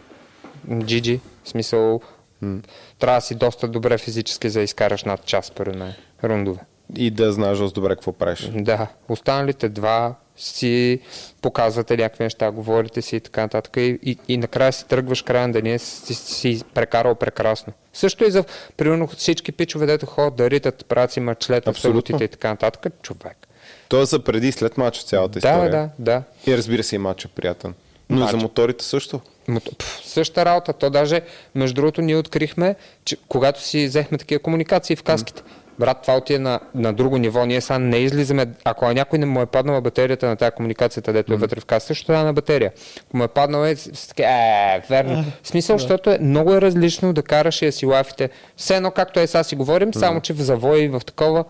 [0.85, 2.01] Джиджи, смисъл.
[2.43, 2.61] М.
[2.99, 5.93] Трябва да си доста добре физически за да изкараш над час, според мен.
[6.25, 6.61] Рундове.
[6.97, 8.51] И да знаеш добре какво правиш.
[8.55, 8.87] Да.
[9.09, 11.01] Останалите два си
[11.43, 13.77] показвате някакви неща, говорите си и така нататък.
[13.77, 17.73] И, и, и накрая си тръгваш края на деня си, си, си прекарал прекрасно.
[17.93, 18.45] Също и за,
[18.77, 22.93] примерно, всички пичове, дето ходят да ритат, правят си мачлет на и така нататък.
[23.03, 23.49] Човек.
[23.89, 25.71] То е за преди и след матча цялата история.
[25.71, 26.23] Да, да, да.
[26.47, 27.75] И разбира се и матча приятен.
[28.11, 28.31] Но Мач.
[28.31, 29.21] за моторите също.
[29.47, 29.61] Пъл,
[30.05, 30.73] същата работа.
[30.73, 31.21] То даже,
[31.55, 36.17] между другото, ние открихме, че когато си взехме такива комуникации в каските, mm брат, това
[36.17, 37.47] отиде на, на друго ниво.
[37.47, 38.47] Ние сега не излизаме.
[38.65, 41.41] Ако някой не му е паднала батерията на тази комуникацията, дето е mm.
[41.41, 42.73] вътре в каса, също трябва на батерия.
[43.07, 43.75] Ако му е паднала, е,
[44.19, 45.25] е верно.
[45.43, 48.31] В смисъл, защото е много е различно да караш и да си лафите.
[48.57, 51.45] Все едно, както е сега си говорим, само че в завой и в такова,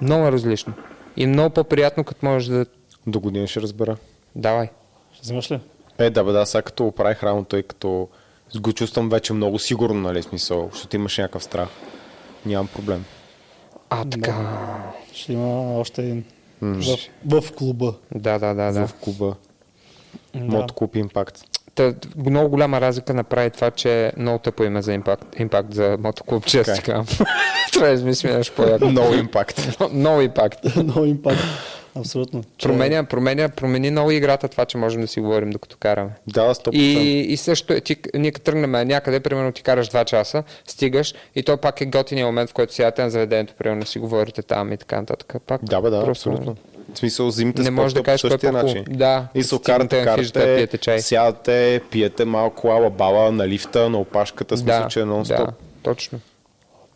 [0.00, 0.72] много е различно.
[1.16, 2.66] И много по-приятно, като можеш да...
[3.06, 3.96] До година ще разбера.
[4.34, 4.68] Давай.
[5.22, 5.60] Взимаш ли?
[5.98, 8.08] Е, да, бе, да, сега като оправих работа и като
[8.60, 11.68] го чувствам вече много сигурно, нали, смисъл, защото имаш някакъв страх.
[12.46, 13.04] Нямам проблем.
[13.90, 14.32] А, така.
[14.32, 14.92] Да.
[15.12, 16.24] Ще има още един.
[16.62, 17.08] Mm.
[17.26, 17.94] В, в клуба.
[18.14, 18.72] Да, да, да.
[18.72, 18.86] да.
[18.86, 19.34] В клуба.
[20.34, 20.44] Да.
[20.44, 21.42] Мод клуб импакт.
[21.74, 26.46] Та, много голяма разлика направи това, че много тъпо име за импакт, импакт за мотоклуб,
[26.46, 26.84] често okay.
[26.84, 27.26] казвам.
[27.72, 29.56] Това е измисляш по No импакт.
[29.78, 30.64] No импакт.
[30.64, 31.40] No импакт.
[31.96, 32.42] Абсолютно.
[32.62, 36.10] Променя, променя, промени много играта това, че можем да си говорим докато караме.
[36.26, 36.72] Да, 100%.
[36.72, 41.14] И, и също, е, ти, ние като тръгнем някъде, примерно ти караш 2 часа, стигаш
[41.34, 44.72] и то пак е готиния момент, в който сядате на заведението, примерно си говорите там
[44.72, 45.36] и така нататък.
[45.46, 46.56] Пак Да, бе, да, просто абсолютно.
[46.94, 48.84] В смисъл, зимите Не можеш да кажеш по същия начин.
[48.88, 51.00] Да, И се стигнете карате, пиете чай.
[51.00, 55.46] сядате, пиете малко ала-бала на лифта, на опашката, смисъл, да, че е нон-стоп.
[55.46, 55.52] да,
[55.82, 56.20] точно.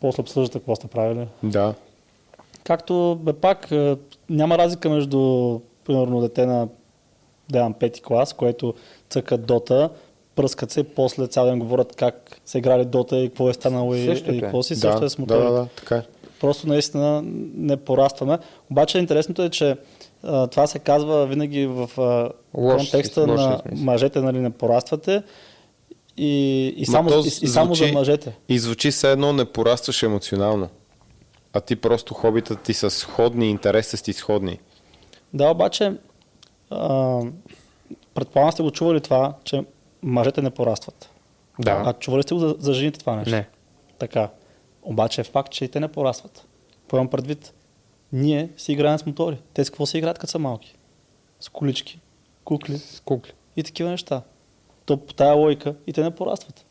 [0.01, 1.27] После обсъждате какво сте правили.
[1.43, 1.73] Да.
[2.63, 3.97] Както бе пак, е,
[4.29, 6.67] няма разлика между, примерно, дете на
[7.51, 8.73] да, пети клас, което
[9.09, 9.89] цъкат дота,
[10.35, 13.99] пръскат се, после цял ден говорят как са играли дота и какво е станало и,
[13.99, 14.39] и е.
[14.41, 16.03] какво си, да, също е с да, да, да, така е.
[16.39, 17.21] Просто наистина
[17.55, 18.37] не порастваме.
[18.71, 19.77] Обаче интересното е, че
[20.23, 25.23] а, това се казва винаги в а, Лош контекста лош на мъжете, нали, не пораствате
[26.17, 28.37] и, и, само, и, и само за звучи- мъжете.
[28.49, 30.69] И звучи все едно не порастваш емоционално.
[31.53, 34.59] А ти просто хобитата ти са сходни, интересите си сходни.
[35.33, 35.93] Да, обаче,
[36.69, 37.19] а,
[38.13, 39.65] предполагам сте го чували това, че
[40.03, 41.09] мъжете не порастват.
[41.59, 41.83] Да.
[41.85, 43.35] А чували сте го за, за жените това нещо?
[43.35, 43.47] Не.
[43.97, 44.29] Така.
[44.83, 46.47] Обаче е факт, че и те не порастват.
[46.87, 47.53] Поемам предвид.
[48.13, 49.37] Ние си играем с мотори.
[49.53, 50.75] Те с какво си играят като са малки?
[51.39, 51.99] С колички,
[52.43, 53.31] кукли С кукли.
[53.55, 54.21] и такива неща.
[54.85, 56.65] То по тая логика и те не порастват.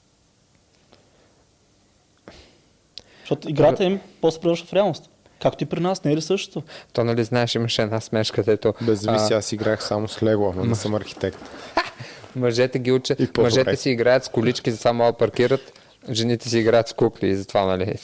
[3.30, 5.10] Защото играта им после превръща в реалност.
[5.42, 6.62] Както и при нас, не е ли същото?
[6.92, 10.66] То нали знаеш, имаше една смешка, дето Без а, аз играх само с Лего, ама
[10.66, 11.38] не съм архитект.
[12.36, 15.72] мъжете ги учат, мъжете си играят с колички, затова могат да паркират,
[16.10, 17.94] жените си играят с кукли и затова, нали?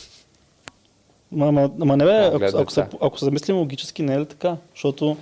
[1.32, 4.20] Ма, ма, ма не бе, Да, ако, ако, се, ако се замислим логически, не е
[4.20, 4.57] ли така?
[4.74, 5.16] Защото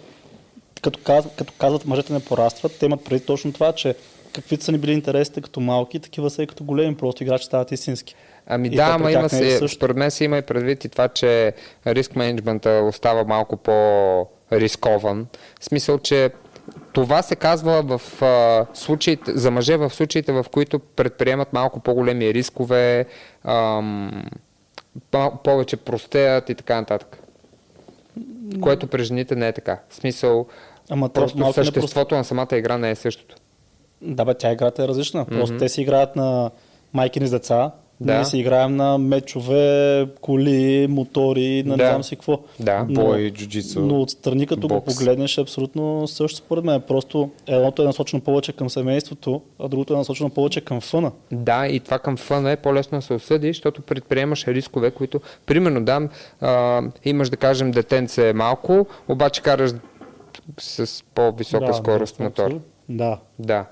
[0.82, 3.94] като, каз, като казват мъжете не порастват, те имат преди точно това, че
[4.32, 7.72] каквито са ни били интересите като малки, такива са и като големи, просто играчи стават
[7.72, 8.14] истински.
[8.46, 9.76] Ами И да, ама има е се, също.
[9.76, 11.52] според мен се има и предвид и това, че
[11.86, 15.26] риск менеджмента остава малко по-рискован.
[15.60, 16.30] В смисъл, че
[16.92, 22.34] това се казва в а, случаите, за мъже в случаите, в които предприемат малко по-големи
[22.34, 23.06] рискове,
[23.44, 24.24] ам,
[25.10, 27.18] по- повече простеят и така нататък.
[28.60, 29.80] Което при жените не е така.
[29.88, 30.46] В смисъл,
[30.90, 33.36] Ама просто съществото на самата игра не е същото.
[34.02, 35.24] Да, бе, тя играта е различна.
[35.24, 36.50] Просто те си играят на
[36.92, 37.70] майкини деца,
[38.04, 38.14] Да.
[38.14, 41.88] ние си играем на мечове, коли, мотори, на не Да.
[41.88, 42.38] знам си какво.
[42.60, 42.86] Да.
[42.90, 43.80] Бой, джуджицу.
[43.80, 44.94] Но отстрани, като го бокс.
[44.94, 46.80] погледнеш, е абсолютно също според мен.
[46.80, 51.12] Просто едното е насочено повече към семейството, а другото е насочено повече към фъна.
[51.32, 55.84] Да, и това към фъна е по-лесно да се осъди, защото предприемаш рискове, които, примерно,
[55.84, 56.08] да,
[56.40, 59.70] а, имаш да кажем детенце е малко, обаче караш
[60.58, 62.60] с по-висока да, скорост да, мотор.
[62.88, 63.18] Да.
[63.38, 63.64] Да.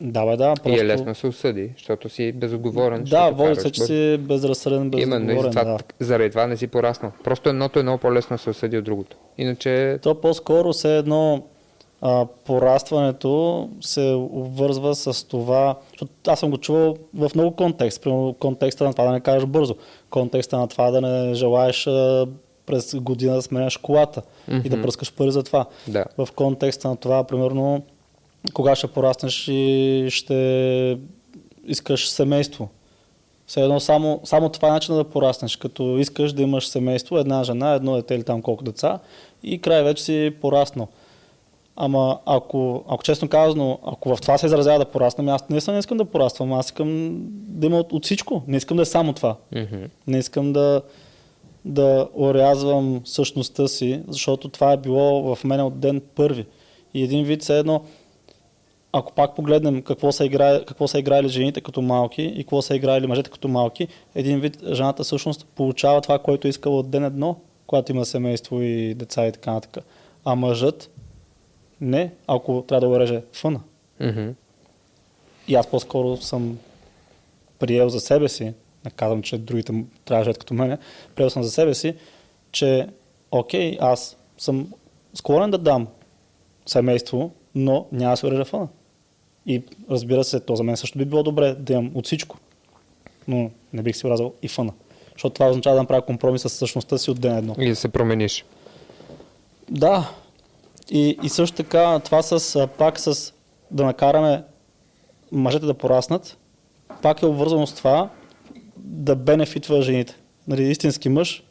[0.00, 0.54] Да, бе, да.
[0.54, 0.68] Просто...
[0.70, 3.04] И е лесно се осъди, защото си безотговорен.
[3.04, 3.86] Да, води се, че бързо.
[3.86, 5.52] си безразсъден, Именно, и безотговорен.
[5.52, 5.78] затова, Да.
[6.00, 7.12] заради това не си пораснал.
[7.24, 9.16] Просто едното е много по-лесно се осъди от другото.
[9.38, 11.42] Иначе, То по-скоро се едно
[12.00, 14.00] а, порастването се
[14.32, 19.04] обвързва с това, защото аз съм го чувал в много контекст, примерно контекста на това
[19.04, 19.74] да не кажеш бързо,
[20.10, 22.26] контекста на това да не желаеш а,
[22.66, 24.22] през година да сменяш колата
[24.64, 25.66] и да пръскаш пари за това.
[25.88, 26.04] Да.
[26.18, 27.82] В контекста на това, примерно,
[28.52, 30.98] кога ще пораснеш и ще
[31.66, 32.68] искаш семейство.
[33.46, 37.44] Все едно само, само това е начин да пораснеш, като искаш да имаш семейство, една
[37.44, 38.98] жена, едно дете или там колко деца
[39.42, 40.88] и край вече си пораснал.
[41.76, 45.78] Ама ако, ако честно казано, ако в това се изразява да пораснем, аз наистина не
[45.78, 48.42] искам да пораствам, аз искам да има от, от всичко.
[48.46, 49.36] Не искам да е само това.
[49.56, 49.84] мгм.
[50.06, 50.82] Не искам да,
[51.64, 56.46] да орязвам същността си, защото това е било в мене от ден първи.
[56.94, 57.84] И един вид все едно,
[58.96, 62.76] ако пак погледнем какво са, играли, какво са играли жените като малки и какво са
[62.76, 67.04] играли мъжете като малки, един вид жената всъщност получава това, което е искала от ден
[67.04, 69.84] едно, когато има семейство и деца и така нататък.
[70.24, 70.90] А мъжът
[71.80, 73.60] не, ако трябва да го реже фъна.
[74.00, 74.28] Мгм.
[75.48, 76.58] И аз по-скоро съм
[77.58, 78.44] приел за себе си,
[78.84, 80.78] не казвам, че другите трябва да живеят като мене,
[81.14, 81.94] приел съм за себе си,
[82.52, 82.88] че
[83.30, 84.72] окей, аз съм
[85.14, 85.86] склонен да дам
[86.66, 88.68] семейство, но няма да се урежа фъна.
[89.46, 92.38] И разбира се, то за мен също би било добре да имам от всичко.
[93.28, 94.72] Но не бих си уразил и фъна.
[95.12, 97.54] Защото това означава да направя компромис с същността си от ден едно.
[97.58, 98.44] И да се промениш.
[99.70, 100.10] Да.
[100.90, 103.32] И, и също така това с, пак с
[103.70, 104.42] да накараме
[105.32, 106.38] мъжете да пораснат,
[107.02, 108.10] пак е обвързано с това
[108.76, 110.16] да бенефитва жените.
[110.48, 111.44] Нали, истински мъж,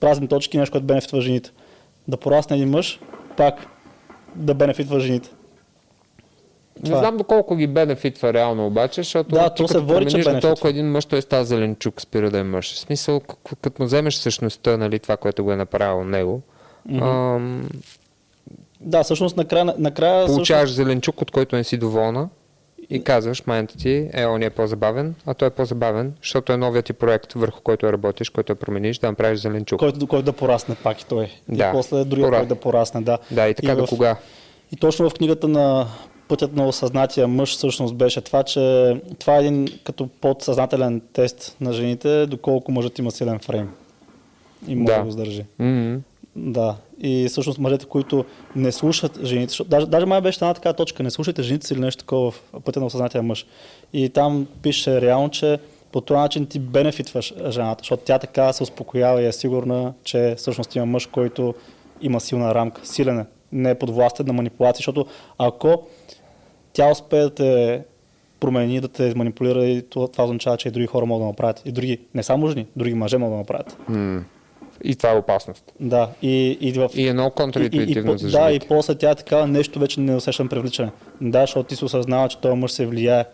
[0.00, 1.50] празни точки, нещо, което бенефитва жените.
[2.08, 3.00] Да порасне един мъж,
[3.36, 3.66] пак
[4.34, 5.30] да бенефитва жените.
[6.82, 7.00] Не Това е.
[7.00, 10.40] знам доколко ги бенефитва реално обаче, защото Да, ти то се води, че бенефитва.
[10.40, 12.74] толкова един мъж, той става зеленчук, спира да е мъж.
[12.74, 13.20] В смисъл,
[13.62, 16.42] като му вземеш същността, нали, това, което го е направило него,
[16.92, 17.68] ам,
[18.80, 22.28] Да, всъщност накрая, накрая получаваш зеленчук, от който не си доволна
[22.90, 26.84] и казваш, майната ти, е, он е по-забавен, а той е по-забавен, защото е новият
[26.84, 29.78] ти проект, върху който работиш, който промениш, да направиш зеленчук.
[29.78, 31.30] който, който да порасне пак и той.
[31.48, 31.68] Да.
[31.68, 32.36] И после другия, Пора.
[32.36, 33.18] който да порасне, да.
[33.30, 34.16] Да, и така и до в- кога?
[34.72, 35.86] И точно в книгата на
[36.32, 41.72] Пътят на осъзнатия мъж всъщност беше това, че това е един като подсъзнателен тест на
[41.72, 43.70] жените, доколко мъжът има силен фрейм.
[44.68, 45.04] И може да, Да.
[45.04, 45.44] го сдържи.
[45.58, 46.00] М-м.
[46.36, 46.76] Да.
[47.00, 48.24] И всъщност мъжете, които
[48.56, 51.74] не слушат жените, защото, даже, даже май беше една така точка, не слушайте жените си
[51.74, 53.46] или нещо такова в Пътя на осъзнатия мъж.
[53.92, 55.58] И там пише реално, че
[55.92, 60.34] по този начин ти бенефитваш жената, защото тя така се успокоява и е сигурна, че
[60.38, 61.54] всъщност има мъж, който
[62.00, 65.06] има силна рамка, силен е, не е подвластен на манипулация, защото
[65.38, 65.82] ако
[66.72, 67.82] тя успее да те
[68.40, 71.62] промени, да те манипулира и това, това означава, че и други хора могат да направят.
[71.64, 73.76] И други, не само жени, други мъже могат да направят.
[73.88, 74.24] М.
[74.84, 75.72] И това е опасност.
[75.80, 76.90] Да, и, и в...
[76.94, 80.48] И е много контраинтуитивно за да, и после тя е така нещо вече не усещам
[80.48, 80.90] привличане.
[81.20, 83.24] Да, защото ти се осъзнава, че този мъж се влияе.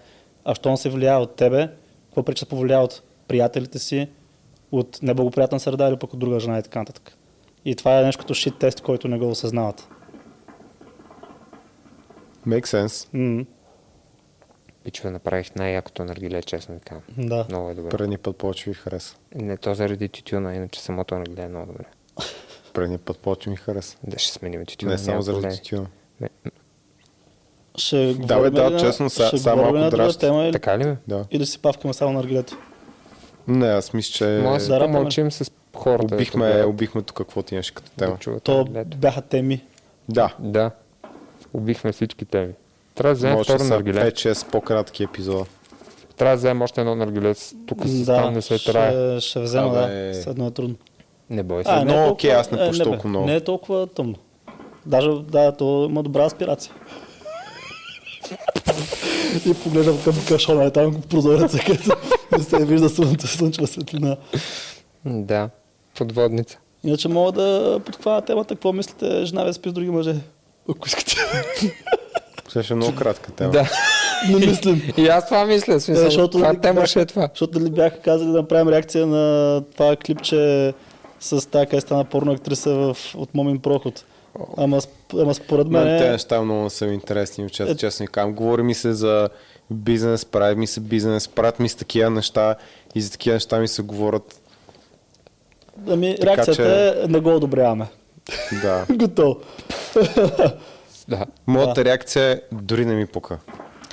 [0.45, 1.69] А що он се влияе от тебе,
[2.07, 4.09] какво пречи се повлияе от приятелите си,
[4.73, 7.17] от неблагоприятна среда или пък от друга жена и така нататък.
[7.65, 9.89] И това е нещо като шит тест, който не го осъзнават.
[12.47, 13.09] Make sense.
[13.15, 13.45] М,
[14.85, 17.03] Пичове направих най-якото наргиле, честно ви казвам.
[17.19, 17.47] да.
[17.49, 17.89] Много е добре.
[17.89, 19.17] Предния път повече ви хареса.
[19.35, 21.85] Не то заради тютюна, иначе самото наргиле е много добре.
[22.73, 23.97] Предния път повече ми хареса.
[24.05, 24.93] Да ще сменим тютюна.
[24.93, 25.87] Не само заради тютюна.
[26.21, 26.29] Не,
[27.77, 30.79] Ще Да, бе, да, на- честно, са- ще са малко на друга тема или, Така
[30.79, 30.97] ли ме?
[31.09, 31.25] Да.
[31.31, 32.57] или си павкаме само на аргилето?
[33.49, 36.15] Не, аз мисля, че Може да Да, помълчим с хората.
[36.15, 38.19] убихме, да убихме тук какво ти имаше като да тема.
[38.19, 38.65] чуват То
[38.97, 39.65] бяха теми.
[40.09, 40.71] Да, Да.
[41.55, 42.53] Убихме всички теми.
[42.95, 44.11] Трябва да вземем може да второ са наргиле.
[44.11, 45.45] 5-6 по-кратки епизода.
[46.17, 47.35] Трябва да вземем още едно наргиле.
[47.67, 49.21] Тук се Да, стане след рая.
[49.21, 50.09] ще, ще взема, Абе.
[50.09, 50.15] да.
[50.15, 50.77] Следно е трудно.
[51.31, 51.71] Не бой се.
[51.71, 53.27] А, Но, е окей, аз не пуша бе, толкова много.
[53.27, 54.15] Не е толкова тъмно.
[54.87, 56.73] Даже, да, то има добра аспирация.
[59.47, 61.91] и поглеждам към кашона, е там прозореца, където
[62.33, 64.17] не се вижда слънце, слънчева светлина.
[65.05, 65.51] Да.
[65.99, 66.59] Подводница.
[66.85, 70.15] Иначе мога да подхвана темата, какво мислите, жена ви спи с други мъже,
[70.71, 71.15] ако искате.
[72.63, 73.51] Ще е много кратка тема.
[73.51, 73.71] Да.
[74.31, 74.83] не мислим.
[74.97, 75.73] И аз това мисля.
[75.73, 77.29] в Е, Смисъл, защото, това нали, тема ще е това.
[77.33, 80.75] Защото нали бяха казали да направим реакция на това клипче
[81.21, 84.05] с тази къде стана порно актриса в, от Момин Проход.
[84.57, 84.81] Ама,
[85.15, 85.85] ама според мен...
[85.85, 88.35] Мен те е- неща много са ми интересни, Е- честно, честно ви казвам.
[88.35, 89.29] Говори ми се за
[89.71, 92.55] бизнес, прави ми се бизнес, правят ми се такива неща
[92.95, 94.41] и за такива неща ми се говорят.
[95.89, 97.87] Ами, Така реакцията е не го одобряваме.
[98.63, 98.87] Да.
[98.91, 99.37] Готово.
[101.09, 101.27] Да.
[101.47, 103.39] Моята реакция е дори не ми пука.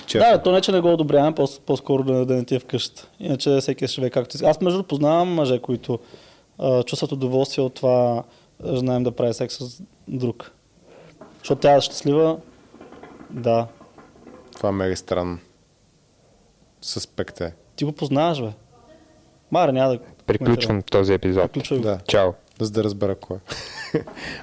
[0.05, 0.31] Честно.
[0.31, 3.07] Да, то не, че не го одобряваме, по- по-скоро да, да не ти е вкъща.
[3.19, 4.49] Иначе всеки ще живее както иска.
[4.49, 5.99] Аз между познавам мъже, които
[6.59, 8.23] а, чувстват удоволствие от това
[8.73, 10.51] жена им да прави секс с друг.
[11.39, 12.37] Защото тя е щастлива.
[13.29, 13.67] Да.
[14.55, 15.39] Това е мега странно.
[16.81, 17.53] Съспект е.
[17.75, 18.49] Ти го познаваш, бе.
[19.51, 19.99] Маре, няма да...
[20.25, 21.43] Приключвам този епизод.
[21.43, 21.79] Приключвай.
[21.79, 21.99] Да.
[22.07, 22.31] Чао.
[22.59, 23.37] За да разбера кой.
[23.93, 23.99] е.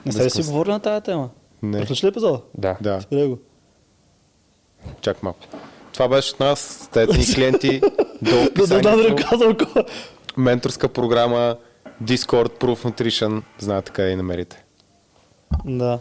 [0.07, 1.31] Не се ли си говорили на тази тема?
[1.62, 1.78] Не.
[1.78, 2.40] Приключи ли епизода?
[2.55, 2.76] Да.
[2.80, 3.39] Да, Спирай го.
[5.01, 5.40] чак малко.
[5.93, 7.80] Това беше от нас, стаите ни клиенти,
[8.22, 8.47] долу
[8.82, 9.56] Да, казвам
[10.36, 11.56] менторска програма,
[12.02, 14.64] Discord, Proof Nutrition, знаете къде и намерите.
[15.64, 15.98] Да.